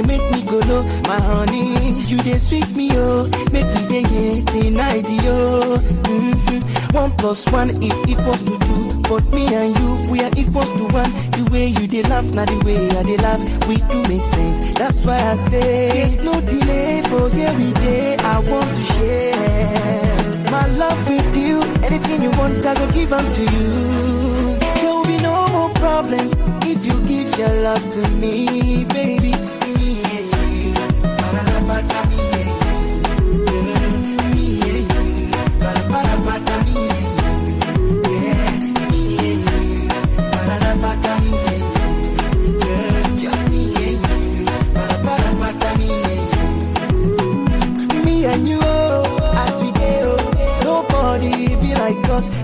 Dey 0.00 0.06
make 0.18 0.32
me 0.32 0.42
go 0.44 0.58
low, 0.60 0.82
my 1.02 1.20
honey. 1.20 2.00
You 2.04 2.16
dey 2.22 2.38
sweet 2.38 2.68
me, 2.74 2.88
oh. 2.94 3.28
Make 3.52 3.66
me 3.66 3.86
dey 3.86 4.02
here 4.08 4.42
tonight, 4.46 5.06
yo. 5.10 5.76
Mm-hmm. 5.76 6.96
One 6.96 7.10
plus 7.18 7.44
one 7.52 7.68
is 7.82 7.92
equals 8.08 8.42
to 8.44 8.58
two. 8.60 9.02
But 9.02 9.24
me 9.30 9.54
and 9.54 9.76
you, 9.78 10.10
we 10.10 10.22
are 10.22 10.30
equals 10.38 10.72
to 10.72 10.84
one. 10.84 11.12
The 11.36 11.46
way 11.52 11.66
you 11.66 11.86
dey 11.86 12.02
laugh, 12.04 12.24
not 12.32 12.48
the 12.48 12.56
way 12.64 12.88
I 12.96 13.02
dey 13.02 13.18
laugh, 13.18 13.40
we 13.68 13.76
do 13.76 14.02
make 14.08 14.24
sense. 14.24 14.78
That's 14.78 15.04
why 15.04 15.18
I 15.20 15.34
say 15.36 15.90
there's 15.92 16.16
no 16.18 16.40
delay 16.40 17.02
for 17.02 17.26
every 17.28 17.72
day. 17.84 18.16
I 18.16 18.38
want 18.38 18.72
to 18.74 18.82
share 18.94 20.50
my 20.50 20.66
love 20.78 21.08
with 21.10 21.36
you. 21.36 21.60
Anything 21.84 22.22
you 22.22 22.30
want, 22.38 22.64
I 22.64 22.74
go 22.74 22.90
give 22.92 23.12
'em 23.12 23.32
to 23.34 23.42
you. 23.42 24.58
There 24.76 24.94
will 24.94 25.04
be 25.04 25.18
no 25.18 25.46
more 25.48 25.70
problems 25.74 26.32
if 26.64 26.86
you 26.86 26.94
give 27.04 27.38
your 27.38 27.52
love 27.68 27.84
to 27.92 28.08
me, 28.16 28.84
baby. 28.86 29.34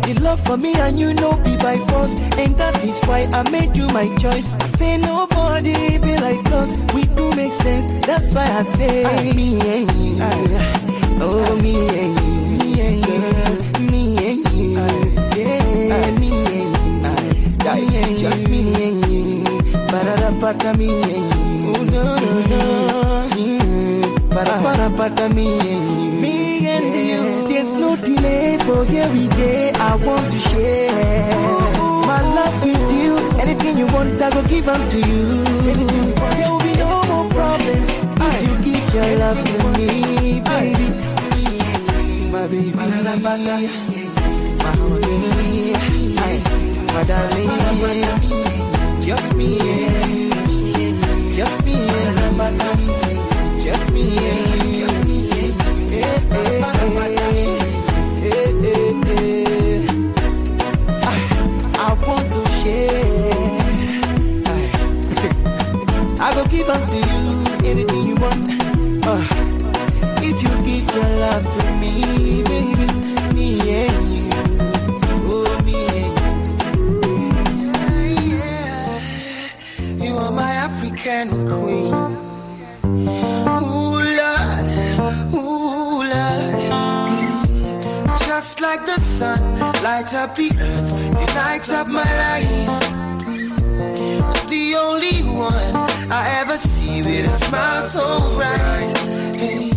The 0.06 0.14
love 0.22 0.40
for 0.46 0.56
me 0.56 0.72
and 0.74 0.96
you 0.96 1.12
know 1.14 1.32
be 1.42 1.56
by 1.56 1.78
force, 1.88 2.12
and 2.38 2.56
that 2.58 2.84
is 2.84 2.96
why 3.08 3.28
I 3.32 3.42
made 3.50 3.76
you 3.76 3.88
my 3.88 4.06
choice. 4.16 4.54
I 4.54 4.68
say 4.78 4.96
nobody 4.98 5.98
be 5.98 6.16
like 6.16 6.46
us. 6.52 6.70
We 6.94 7.06
do 7.06 7.34
make 7.34 7.52
sense. 7.52 8.06
That's 8.06 8.32
why 8.32 8.46
I 8.46 8.62
say 8.62 9.02
me 9.34 9.58
and 9.60 9.90
you. 9.90 10.16
Oh, 11.20 11.58
me 11.60 11.74
and 11.88 12.14
you. 12.20 12.30
Me 12.60 12.80
and 12.86 12.98
you. 13.04 13.18
Me 13.90 14.02
and 14.30 14.46
you. 14.54 14.78
Yeah, 15.34 16.10
me 16.20 16.30
and 16.54 17.02
you. 17.02 17.74
Me 17.74 17.96
and 17.98 18.16
just 18.16 18.48
me 18.48 18.60
and 18.74 19.06
you. 19.10 19.42
Me 20.76 20.88
and 21.02 21.26
you. 21.50 21.74
Oh, 21.74 21.82
no, 21.82 22.04
no, 22.46 23.26
no. 23.26 23.48
Ba-da-ba-da-ba-da, 24.28 25.26
me 25.34 25.58
and 25.58 26.12
you. 26.12 26.15
Delay 28.04 28.58
for 28.58 28.82
every 28.84 29.28
day. 29.28 29.72
I 29.72 29.94
want 29.96 30.30
to 30.30 30.38
share 30.38 31.34
my 32.10 32.20
love 32.36 32.64
with 32.64 32.92
you. 32.92 33.16
Anything 33.40 33.78
you 33.78 33.86
want, 33.86 34.20
I 34.20 34.30
go 34.30 34.42
give 34.42 34.68
'em 34.68 34.88
to 34.88 34.98
you. 35.10 35.44
There 36.36 36.50
will 36.50 36.58
be 36.68 36.72
no 36.84 36.90
more 37.10 37.28
problems 37.36 37.88
if 38.28 38.36
you 38.46 38.54
give 38.66 38.86
your 38.94 39.10
love 39.22 39.40
to 39.50 39.58
me, 39.78 39.90
baby. 40.40 40.88
My 42.32 42.44
baby, 42.48 42.70
my 42.78 42.86
honey, 42.94 43.20
my 43.22 43.36
darling. 47.04 47.50
Just 49.06 49.28
me 49.34 49.48
and 49.60 50.18
you, 50.18 50.30
just 51.36 51.58
me 51.64 51.76
just 53.66 53.90
me 53.92 54.45
go 66.36 66.44
give 66.48 66.68
up 66.68 66.90
to 66.90 66.96
you 66.98 67.22
anything 67.64 68.08
you 68.08 68.14
want. 68.16 68.44
Uh, 69.06 69.22
if 70.20 70.36
you 70.44 70.50
give 70.68 70.86
your 70.94 71.08
love 71.24 71.44
to 71.56 71.62
me, 71.80 72.42
baby, 72.42 72.86
me 73.34 73.48
and 73.84 74.06
you. 74.14 74.28
Oh, 75.32 75.48
me 75.64 75.78
and 76.02 76.16
you. 77.06 78.36
Yeah. 78.36 80.04
You 80.04 80.12
are 80.16 80.32
my 80.32 80.52
African 80.66 81.30
queen. 81.48 81.94
Ooh, 83.64 83.96
Lord, 84.20 84.66
ooh, 85.32 86.02
Lord. 86.12 86.58
Just 88.28 88.60
like 88.60 88.84
the 88.84 89.00
sun, 89.00 89.40
light 89.82 90.12
up 90.12 90.34
the 90.34 90.50
earth, 90.60 90.92
you 91.18 91.26
light 91.34 91.70
up 91.70 91.86
my 91.88 92.04
life. 92.24 92.85
With 97.06 97.26
a 97.26 97.32
smile 97.32 97.80
so 97.80 98.34
bright. 98.34 99.36
Hey, 99.36 99.70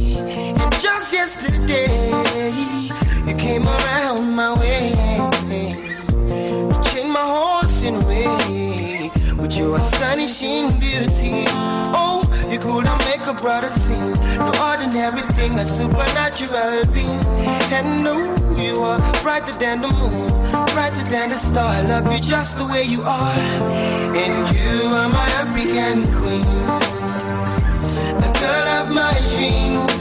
and 0.57 0.71
just 0.79 1.13
yesterday, 1.13 1.87
you 3.27 3.35
came 3.35 3.67
around 3.67 4.31
my 4.33 4.57
way. 4.59 4.89
You 5.47 6.81
changed 6.83 7.13
my 7.13 7.21
horse 7.21 7.83
in 7.83 7.99
way 8.07 9.11
with 9.37 9.55
your 9.57 9.77
astonishing 9.77 10.69
beauty. 10.79 11.45
Oh, 11.93 12.21
you 12.49 12.57
couldn't 12.57 12.97
make 13.05 13.25
a 13.27 13.33
brother 13.33 13.67
sing. 13.67 14.13
No 14.37 14.51
ordinary 14.69 15.21
thing, 15.37 15.53
a 15.59 15.65
supernatural 15.65 16.81
being. 16.93 17.23
And 17.71 18.03
no, 18.03 18.17
you 18.57 18.81
are 18.81 18.99
brighter 19.21 19.53
than 19.53 19.81
the 19.81 19.89
moon, 19.99 20.27
brighter 20.73 21.03
than 21.11 21.29
the 21.29 21.35
star. 21.37 21.69
I 21.69 21.81
love 21.81 22.11
you 22.11 22.19
just 22.19 22.57
the 22.57 22.65
way 22.65 22.83
you 22.83 23.01
are. 23.03 23.33
And 24.17 24.49
you 24.55 24.89
are 24.95 25.09
my 25.09 25.29
African 25.43 26.03
queen, 26.17 26.78
dreams. 29.35 29.93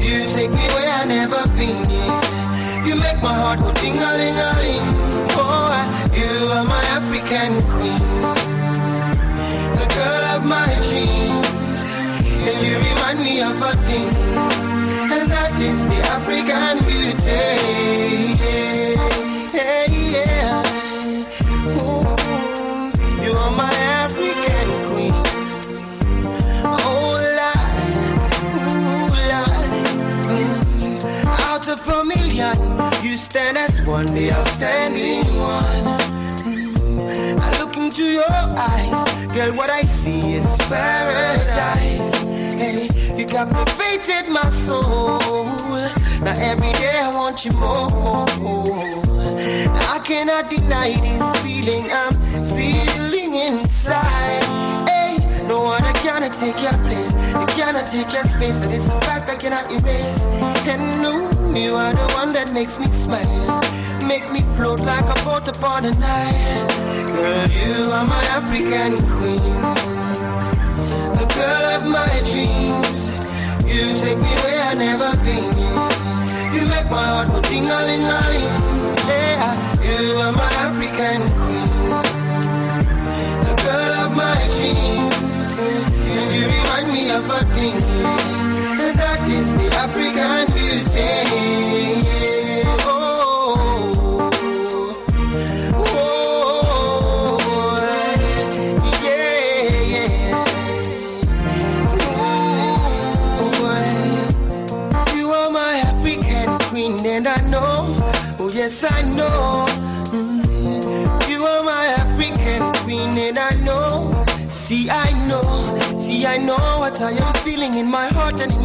You 0.00 0.26
take 0.28 0.50
me 0.50 0.64
where 0.74 0.90
I 0.92 1.04
never 1.04 1.42
been. 1.56 1.84
Yeah. 1.90 2.86
You 2.86 2.94
make 2.96 3.20
my 3.22 3.34
heart 3.34 3.60
go 3.60 3.72
ding 3.72 3.98
a 3.98 4.10
ling 4.16 4.36
a 4.36 4.55
stand 33.36 33.58
as 33.58 33.82
one, 33.82 34.06
the 34.06 34.32
outstanding 34.32 35.26
one. 35.36 35.86
Mm. 36.48 37.38
I 37.38 37.58
look 37.60 37.76
into 37.76 38.04
your 38.04 38.24
eyes, 38.56 39.00
girl, 39.34 39.54
what 39.54 39.68
I 39.68 39.82
see 39.82 40.36
is 40.36 40.56
paradise. 40.70 42.14
Hey, 42.54 42.88
you 43.14 43.26
captivated 43.26 44.30
my 44.30 44.48
soul. 44.48 45.20
Now 46.24 46.32
every 46.50 46.72
day 46.80 46.98
I 46.98 47.10
want 47.14 47.44
you 47.44 47.52
more. 47.60 48.24
I 49.94 50.00
cannot 50.02 50.48
deny 50.48 50.94
this 50.94 51.26
feeling 51.42 51.90
I'm 51.92 52.12
feeling 52.56 53.34
inside. 53.34 54.44
Hey, 54.88 55.44
no 55.46 55.60
one 55.60 55.82
cannot 56.00 56.32
take 56.32 56.58
your 56.62 56.78
place. 56.88 57.12
You 57.34 57.46
cannot 57.52 57.86
take 57.86 58.10
your 58.14 58.24
space. 58.24 58.58
That 58.64 58.72
is 58.72 58.88
a 58.88 58.98
fact 59.02 59.28
I 59.28 59.36
cannot 59.36 59.70
erase. 59.70 60.24
And 60.72 61.02
no, 61.02 61.35
you 61.56 61.74
are 61.74 61.92
the 61.92 62.08
one 62.14 62.32
that 62.32 62.52
makes 62.52 62.78
me 62.78 62.86
smile. 62.86 63.60
make 64.06 64.30
me 64.32 64.40
float 64.56 64.80
like 64.80 65.04
a 65.04 65.16
boat 65.24 65.48
upon 65.48 65.82
the 65.84 65.92
Nile. 65.98 66.66
Girl, 67.08 67.46
you 67.50 67.90
are 67.92 68.04
my 68.04 68.24
African 68.38 68.92
queen, 69.16 69.56
the 71.18 71.26
girl 71.34 71.66
of 71.76 71.82
my 71.98 72.12
dreams. 72.30 73.00
You 73.66 73.96
take 73.96 74.18
me 74.18 74.32
where 74.44 74.62
I've 74.68 74.78
never 74.78 75.10
been. 75.24 75.52
You 76.54 76.62
make 76.68 76.88
my 76.90 77.04
heart 77.12 77.28
go 77.28 77.40
ding 77.42 77.64
a 77.64 77.78
ling 77.88 78.04
a 78.04 78.20
ling. 78.32 78.56
Yeah, 79.08 79.56
you 79.86 80.18
are 80.24 80.32
my 80.32 80.50
African 80.66 81.20
queen, 81.40 81.72
the 83.46 83.54
girl 83.64 83.92
of 84.04 84.10
my 84.16 84.38
dreams. 84.56 85.50
And 85.56 86.28
you 86.36 86.46
remind 86.46 86.88
me 86.92 87.10
of 87.10 87.24
a 87.28 87.40
thing, 87.54 87.76
and 88.84 88.96
that 88.96 89.20
is 89.28 89.54
the 89.54 89.68
African 89.76 90.35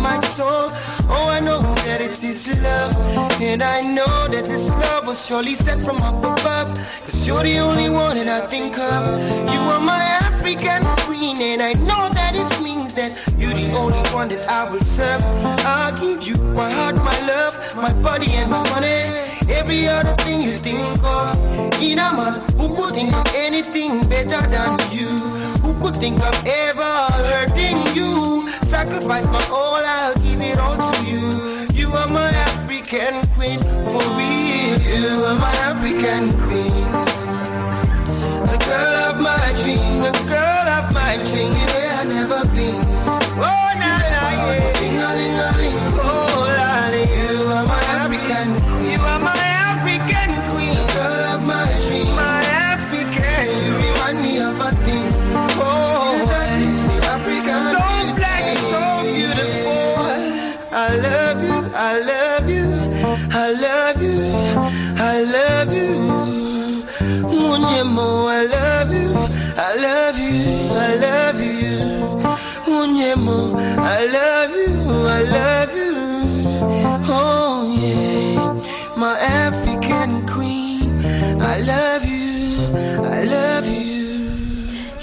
my 0.02 0.20
soul. 0.20 0.72
Oh, 1.14 1.28
I 1.30 1.40
know 1.40 1.62
that 1.86 2.02
it's 2.02 2.22
His 2.22 2.60
love, 2.62 2.96
and 3.42 3.62
I 3.62 3.82
know 3.82 4.28
that 4.28 4.46
this 4.46 4.72
love 4.72 5.06
was 5.06 5.26
surely 5.26 5.56
sent 5.56 5.86
from 5.86 5.98
up 5.98 6.18
above. 6.18 6.74
Cause 7.06 7.28
you're 7.28 7.44
the 7.44 7.60
only 7.60 7.90
one 7.90 8.18
that 8.18 8.28
I 8.28 8.48
think 8.48 8.78
of. 8.78 9.02
You 9.54 9.60
are 9.74 9.80
my 9.80 10.02
African 10.28 10.84
queen, 11.06 11.38
and 11.42 11.62
I 11.62 11.74
know 11.74 12.10
that 12.18 12.34
it 12.36 12.64
means 12.64 12.94
that 12.96 13.12
you're 13.38 13.54
the 13.54 13.72
only 13.74 14.02
one 14.10 14.30
that 14.30 14.48
I 14.50 14.70
will 14.72 14.82
serve. 14.82 15.22
I'll 15.66 15.96
give 15.96 16.24
you 16.24 16.36
my 16.54 16.72
heart, 16.72 16.96
my 16.96 17.20
love, 17.28 17.54
my 17.76 17.94
body, 18.02 18.32
and 18.34 18.50
my 18.50 18.64
money. 18.72 19.04
Every 19.50 19.88
other 19.88 20.16
thing 20.24 20.42
you 20.42 20.58
think 20.58 20.98
of. 21.04 21.38
In 21.82 22.00
a 22.00 22.10
man 22.18 22.42
who 22.58 22.76
could 22.76 22.94
think 22.96 23.14
of 23.14 23.28
anything 23.36 24.02
better 24.10 24.42
than 24.50 24.80
you. 24.92 25.10
Who 25.64 25.74
could 25.82 25.96
think 25.96 26.20
of 26.20 26.36
ever 26.48 27.12
you? 27.48 27.51
Sacrifice 28.92 29.32
my 29.32 29.48
all, 29.56 29.80
I'll 29.86 30.14
give 30.16 30.42
it 30.42 30.60
all 30.60 30.76
to 30.76 31.06
you. 31.06 31.22
You 31.74 31.88
are 31.96 32.10
my 32.10 32.28
African 32.30 33.22
queen, 33.36 33.62
for 33.62 34.04
real. 34.20 34.80
You 34.84 35.24
are 35.24 35.36
my 35.36 35.56
African 35.64 36.30
queen. 36.42 36.71
Hello. 73.94 74.21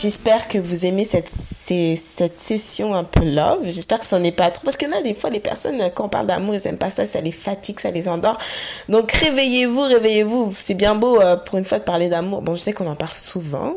J'espère 0.00 0.46
que 0.46 0.58
vous 0.58 0.86
aimez 0.86 1.04
cette, 1.04 1.28
cette 1.28 2.38
session 2.38 2.94
un 2.94 3.02
peu 3.02 3.24
love. 3.24 3.58
J'espère 3.64 3.98
que 3.98 4.04
ça 4.04 4.20
n'est 4.20 4.30
pas 4.30 4.48
trop. 4.52 4.62
Parce 4.64 4.76
que 4.76 4.86
là, 4.86 5.02
des 5.02 5.12
fois, 5.12 5.28
les 5.28 5.40
personnes, 5.40 5.82
quand 5.92 6.04
on 6.04 6.08
parle 6.08 6.26
d'amour, 6.26 6.54
ils 6.54 6.68
aiment 6.68 6.78
pas 6.78 6.90
ça, 6.90 7.04
ça 7.04 7.20
les 7.20 7.32
fatigue, 7.32 7.80
ça 7.80 7.90
les 7.90 8.08
endort. 8.08 8.38
Donc, 8.88 9.10
réveillez-vous, 9.10 9.80
réveillez-vous. 9.82 10.54
C'est 10.56 10.74
bien 10.74 10.94
beau, 10.94 11.20
euh, 11.20 11.34
pour 11.36 11.58
une 11.58 11.64
fois, 11.64 11.80
de 11.80 11.84
parler 11.84 12.08
d'amour. 12.08 12.42
Bon, 12.42 12.54
je 12.54 12.60
sais 12.60 12.72
qu'on 12.72 12.86
en 12.86 12.94
parle 12.94 13.10
souvent. 13.10 13.74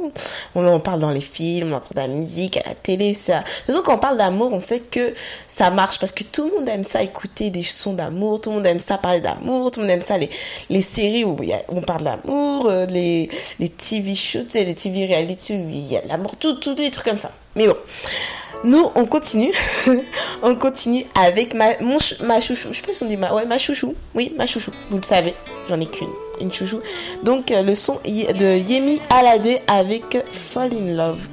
On 0.54 0.68
en 0.68 0.80
parle 0.80 1.00
dans 1.00 1.10
les 1.10 1.22
films, 1.22 1.74
on 1.74 1.78
en 1.78 1.80
parle 1.80 1.96
dans 2.08 2.14
la 2.14 2.20
musique, 2.20 2.58
à 2.58 2.70
la 2.70 2.76
télé, 2.76 3.16
ça. 3.16 3.44
De 3.68 3.74
toute 3.74 3.84
quand 3.84 3.96
on 3.96 4.00
parle 4.00 4.18
d'amour, 4.18 4.52
on 4.54 4.60
sait 4.60 4.80
que 4.80 5.16
ça 5.48 5.72
marche. 5.72 5.98
Parce 5.98 6.12
que 6.12 6.24
tout 6.24 6.46
le 6.50 6.56
monde 6.56 6.70
aime 6.70 6.84
ça, 6.84 7.02
écouter 7.02 7.50
des 7.50 7.64
chansons 7.64 7.94
d'amour. 7.94 8.40
Tout 8.42 8.52
le 8.52 8.58
monde 8.58 8.68
aime 8.68 8.78
ça, 8.80 9.00
parler 9.00 9.22
d'amour. 9.22 9.72
Tout 9.72 9.80
le 9.80 9.88
monde 9.88 9.96
aime 9.96 10.02
ça, 10.02 10.20
les, 10.20 10.30
les 10.70 10.84
séries 10.84 11.26
où 11.26 11.36
y 11.42 11.52
a- 11.54 11.64
où 11.70 11.78
on 11.80 11.82
parle 11.82 12.04
d'amour, 12.04 12.68
euh, 12.68 12.86
les, 12.86 13.28
les 13.60 13.70
TV 13.70 14.14
tu 14.14 14.44
sais, 14.48 14.66
les 14.66 14.76
TV 14.76 15.08
reality 15.08 15.54
où 15.54 15.68
il 15.68 15.92
y 15.94 15.98
a 15.98 16.02
tout, 16.40 16.54
tous 16.56 16.76
les 16.76 16.92
trucs 16.92 17.06
comme 17.06 17.18
ça. 17.18 17.32
Mais 17.56 17.68
bon. 17.68 17.78
Nous, 18.64 18.92
on 18.96 19.06
continue. 19.06 19.54
on 20.44 20.56
continue 20.56 21.06
avec 21.16 21.54
ma, 21.54 21.80
mon, 21.80 21.98
ma 22.22 22.40
chouchou. 22.40 22.70
Je 22.72 22.78
sais 22.78 22.84
pas 22.84 22.94
si 22.94 23.04
on 23.04 23.08
dit 23.08 23.18
ma, 23.18 23.34
ouais, 23.34 23.46
ma 23.46 23.58
chouchou. 23.58 23.96
Oui, 24.14 24.34
ma 24.38 24.46
chouchou. 24.46 24.72
Vous 24.90 24.98
le 24.98 25.04
savez. 25.04 25.34
J'en 25.68 25.80
ai 25.80 25.88
qu'une. 25.88 26.10
Une 26.40 26.52
chouchou. 26.52 26.80
Donc, 27.24 27.52
euh, 27.52 27.64
le 27.64 27.76
son 27.76 28.00
de 28.06 28.58
Yemi 28.58 29.02
Alade 29.10 29.62
avec 29.68 30.18
Fall 30.32 30.72
in 30.74 30.96
Love. 30.96 31.28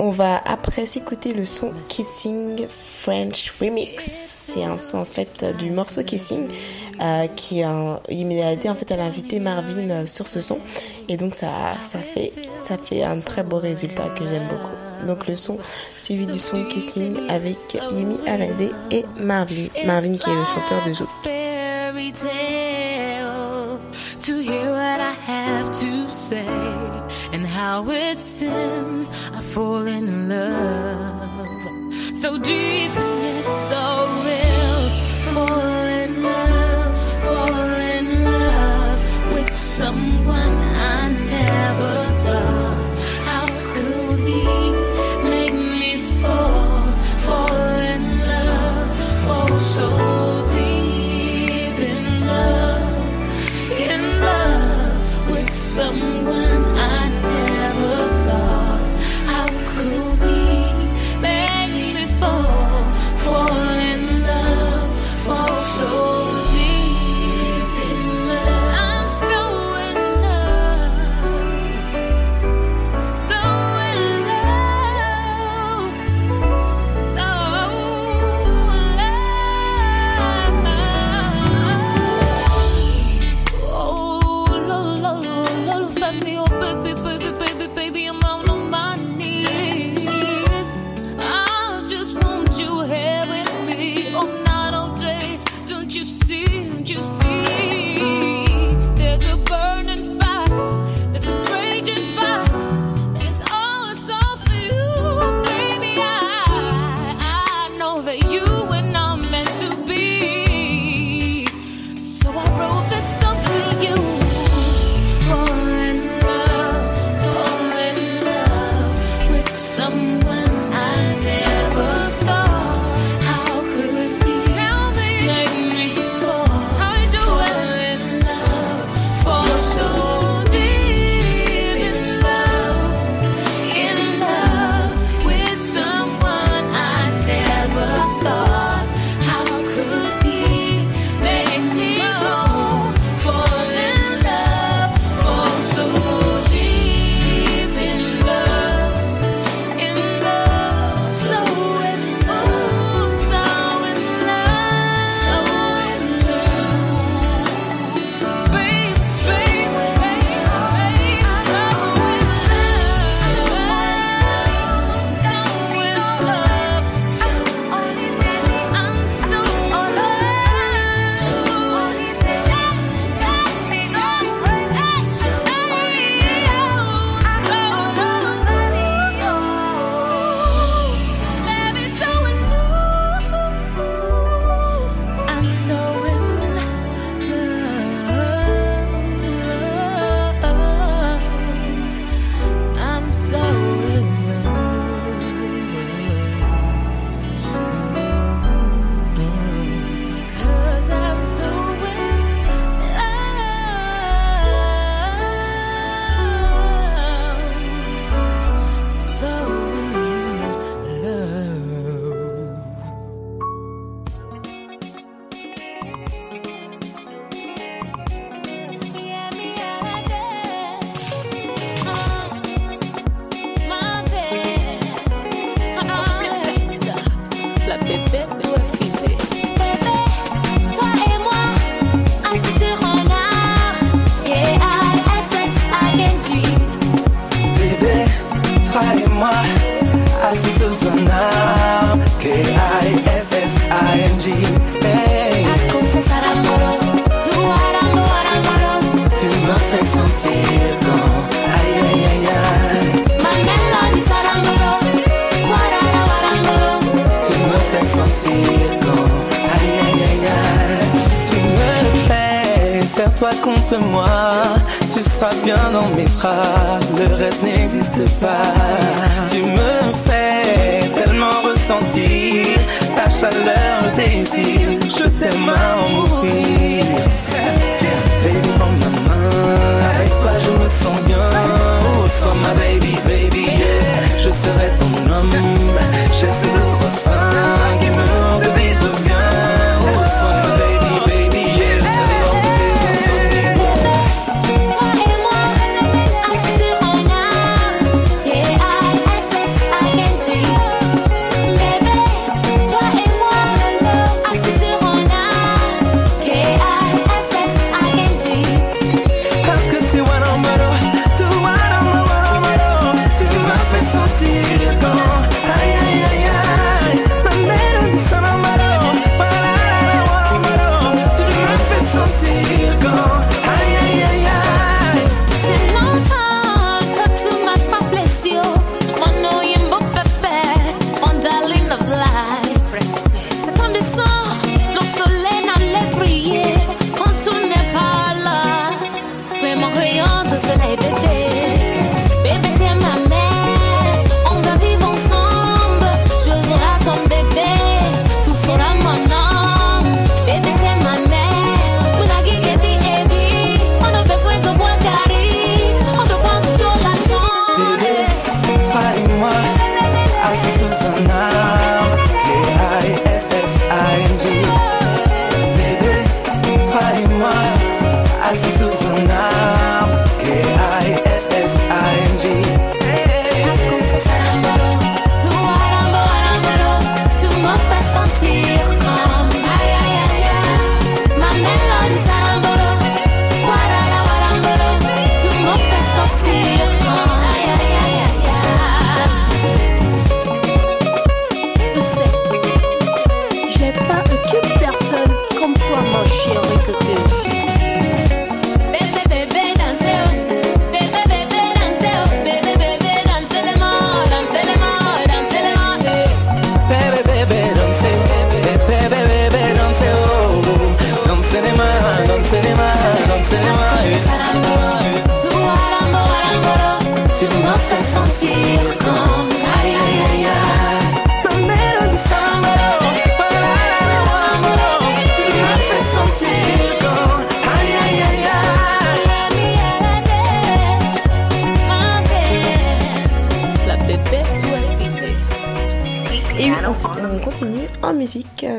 On 0.00 0.10
va 0.10 0.40
après 0.44 0.86
s'écouter 0.86 1.32
le 1.32 1.44
son 1.44 1.72
Kissing 1.88 2.66
French 2.68 3.52
Remix. 3.60 4.04
C'est 4.04 4.62
un 4.62 4.76
son 4.76 4.98
en 4.98 5.04
fait 5.04 5.44
du 5.58 5.70
morceau 5.70 6.04
Kissing 6.04 6.46
euh, 7.00 7.26
qui 7.28 7.62
a 7.62 8.00
Alade 8.08 8.66
en 8.68 8.74
fait 8.74 8.92
a 8.92 9.02
invité 9.02 9.40
Marvin 9.40 9.90
euh, 9.90 10.06
sur 10.06 10.28
ce 10.28 10.40
son 10.40 10.58
et 11.08 11.16
donc 11.16 11.34
ça 11.34 11.50
ça 11.80 11.98
fait 11.98 12.32
ça 12.56 12.78
fait 12.78 13.02
un 13.02 13.18
très 13.20 13.42
beau 13.42 13.58
résultat 13.58 14.08
que 14.10 14.24
j'aime 14.24 14.46
beaucoup. 14.48 15.06
Donc 15.06 15.26
le 15.26 15.34
son 15.34 15.58
suivi 15.96 16.26
du 16.26 16.38
son 16.38 16.64
Kissing 16.64 17.16
avec 17.28 17.56
Yemi 17.90 18.18
Alade 18.26 18.70
et 18.92 19.04
Marvin. 19.18 19.66
Marvin 19.84 20.16
qui 20.16 20.30
est 20.30 20.34
le 20.34 20.44
chanteur 20.44 20.82
de 20.86 20.94
Zouk. 20.94 21.08
How 27.58 27.90
it 27.90 28.22
seems 28.22 29.08
I 29.32 29.40
fall 29.40 29.84
in 29.88 30.28
love. 30.28 31.92
So 32.14 32.38
deep 32.38 32.94
yet 32.94 33.48
so 33.68 34.17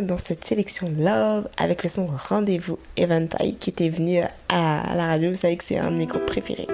dans 0.01 0.17
cette 0.17 0.45
sélection 0.45 0.87
Love 0.97 1.47
avec 1.57 1.83
le 1.83 1.89
son 1.89 2.07
Rendez-vous 2.07 2.79
Eventide 2.97 3.57
qui 3.59 3.69
était 3.69 3.89
venu 3.89 4.21
à 4.49 4.95
la 4.95 5.07
radio. 5.07 5.31
Vous 5.31 5.37
savez 5.37 5.57
que 5.57 5.63
c'est 5.63 5.77
un 5.77 5.91
de 5.91 5.97
mes 5.97 6.05
groupes 6.05 6.25
préférés. 6.25 6.67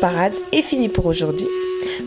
Parade 0.00 0.34
est 0.52 0.62
finie 0.62 0.90
pour 0.90 1.06
aujourd'hui. 1.06 1.46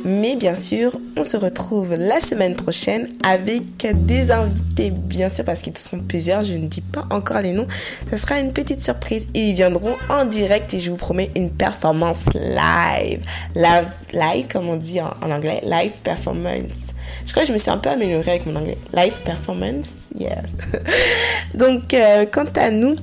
Mais 0.06 0.36
bien 0.36 0.56
sûr, 0.56 0.98
on 1.18 1.24
se 1.24 1.38
retrouve 1.38 1.96
la 1.96 2.20
semaine 2.22 2.56
prochaine 2.56 3.08
avec 3.24 3.64
des 4.06 4.32
invités, 4.32 4.92
bien 4.92 5.30
sûr, 5.30 5.44
parce 5.44 5.62
qu'ils 5.62 5.78
seront 5.78 6.00
plusieurs. 6.00 6.44
Je 6.44 6.54
ne 6.54 6.68
dis 6.68 6.82
pas 6.82 7.06
encore 7.10 7.42
les 7.42 7.54
noms. 7.54 7.68
Ce 8.10 8.18
sera 8.18 8.40
une 8.40 8.54
petite 8.54 8.84
surprise. 8.84 9.28
Ils 9.34 9.54
viendront 9.54 9.96
en 10.10 10.26
direct 10.26 10.74
et 10.74 10.80
je 10.80 10.92
vous 10.92 10.98
promets 10.98 11.32
une 11.36 11.50
performance 11.50 12.26
live. 12.34 13.22
Live, 13.56 14.48
comme 14.52 14.70
on 14.70 14.78
dit 14.78 15.02
en, 15.02 15.14
en 15.22 15.32
anglais. 15.32 15.62
Live 15.64 15.94
performance. 16.04 16.94
Je 17.26 17.32
crois 17.32 17.44
que 17.44 17.50
je 17.50 17.54
me 17.54 17.58
suis 17.58 17.70
un 17.70 17.78
peu 17.78 17.90
améliorée 17.90 18.32
avec 18.32 18.46
mon 18.46 18.56
anglais. 18.56 18.78
Live 18.94 19.22
performance, 19.24 20.10
yeah. 20.18 20.42
Donc, 21.54 21.94
euh, 21.94 22.26
quant 22.26 22.46
à 22.56 22.72
nous, 22.72 22.96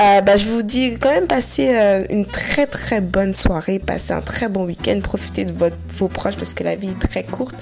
euh, 0.00 0.20
bah, 0.20 0.36
je 0.36 0.48
vous 0.48 0.62
dis 0.62 0.98
quand 0.98 1.10
même 1.10 1.26
passer 1.26 1.74
euh, 1.74 2.04
une 2.10 2.26
très 2.26 2.66
très 2.66 3.00
bonne 3.00 3.32
soirée, 3.32 3.78
passer 3.78 4.12
un 4.12 4.20
très 4.20 4.48
bon 4.48 4.64
week-end, 4.64 4.98
profitez 5.02 5.44
de 5.44 5.52
votre, 5.52 5.76
vos 5.96 6.08
proches 6.08 6.23
parce 6.32 6.54
que 6.54 6.64
la 6.64 6.76
vie 6.76 6.88
est 6.88 7.08
très 7.08 7.24
courte. 7.24 7.56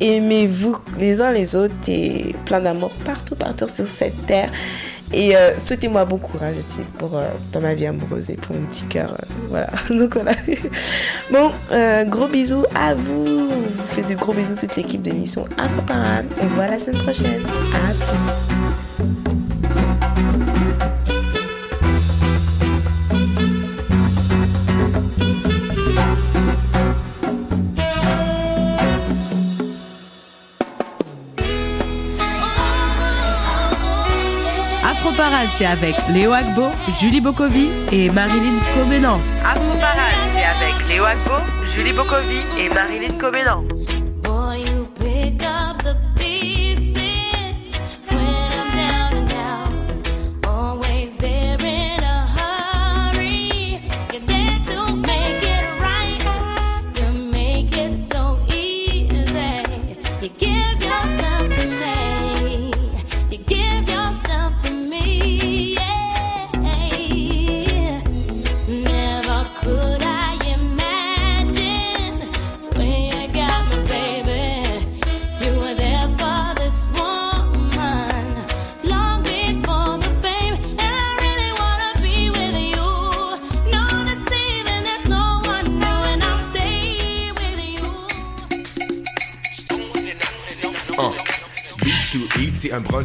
Aimez-vous 0.00 0.76
les 0.98 1.20
uns 1.20 1.32
les 1.32 1.56
autres 1.56 1.74
et 1.88 2.34
plein 2.44 2.60
d'amour 2.60 2.90
partout, 3.04 3.36
partout 3.36 3.68
sur 3.68 3.86
cette 3.86 4.26
terre. 4.26 4.50
Et 5.12 5.36
euh, 5.36 5.56
souhaitez-moi 5.56 6.04
bon 6.04 6.18
courage 6.18 6.58
aussi 6.58 6.80
pour 6.98 7.16
euh, 7.16 7.28
dans 7.52 7.60
ma 7.60 7.74
vie 7.74 7.86
amoureuse 7.86 8.28
et 8.30 8.36
pour 8.36 8.54
mon 8.54 8.66
petit 8.66 8.84
cœur. 8.84 9.12
euh, 9.12 9.26
voilà. 9.48 9.70
Donc 9.90 10.14
voilà. 10.14 10.32
bon, 11.32 11.50
gros 12.10 12.28
bisous 12.28 12.64
à 12.74 12.94
vous. 12.94 13.48
On 13.50 13.70
vous 13.70 13.86
fait 13.88 14.02
de 14.02 14.14
gros 14.14 14.34
bisous 14.34 14.56
toute 14.56 14.76
l'équipe 14.76 15.02
de 15.02 15.10
l'émission 15.10 15.46
Afro 15.56 15.82
Parade. 15.82 16.26
On 16.42 16.48
se 16.48 16.54
voit 16.54 16.66
la 16.68 16.78
semaine 16.78 17.02
prochaine. 17.02 17.44
À 17.46 17.94
plus. 17.94 18.57
Afro 35.28 35.36
Parade, 35.36 35.48
c'est 35.58 35.66
avec 35.66 35.94
Léo 36.08 36.32
Agbo, 36.32 36.68
Julie 36.98 37.20
Bokovi 37.20 37.68
et 37.92 38.08
Marilyn 38.08 38.58
Coménan. 38.74 39.20
Afro 39.44 39.72
Parade, 39.78 40.14
c'est 40.34 40.42
avec 40.42 40.88
Léo 40.88 41.04
Agbo, 41.04 41.34
Julie 41.74 41.92
Bokovi 41.92 42.40
et 42.58 42.70
Marilyn 42.70 43.14
Coménan. 43.18 43.62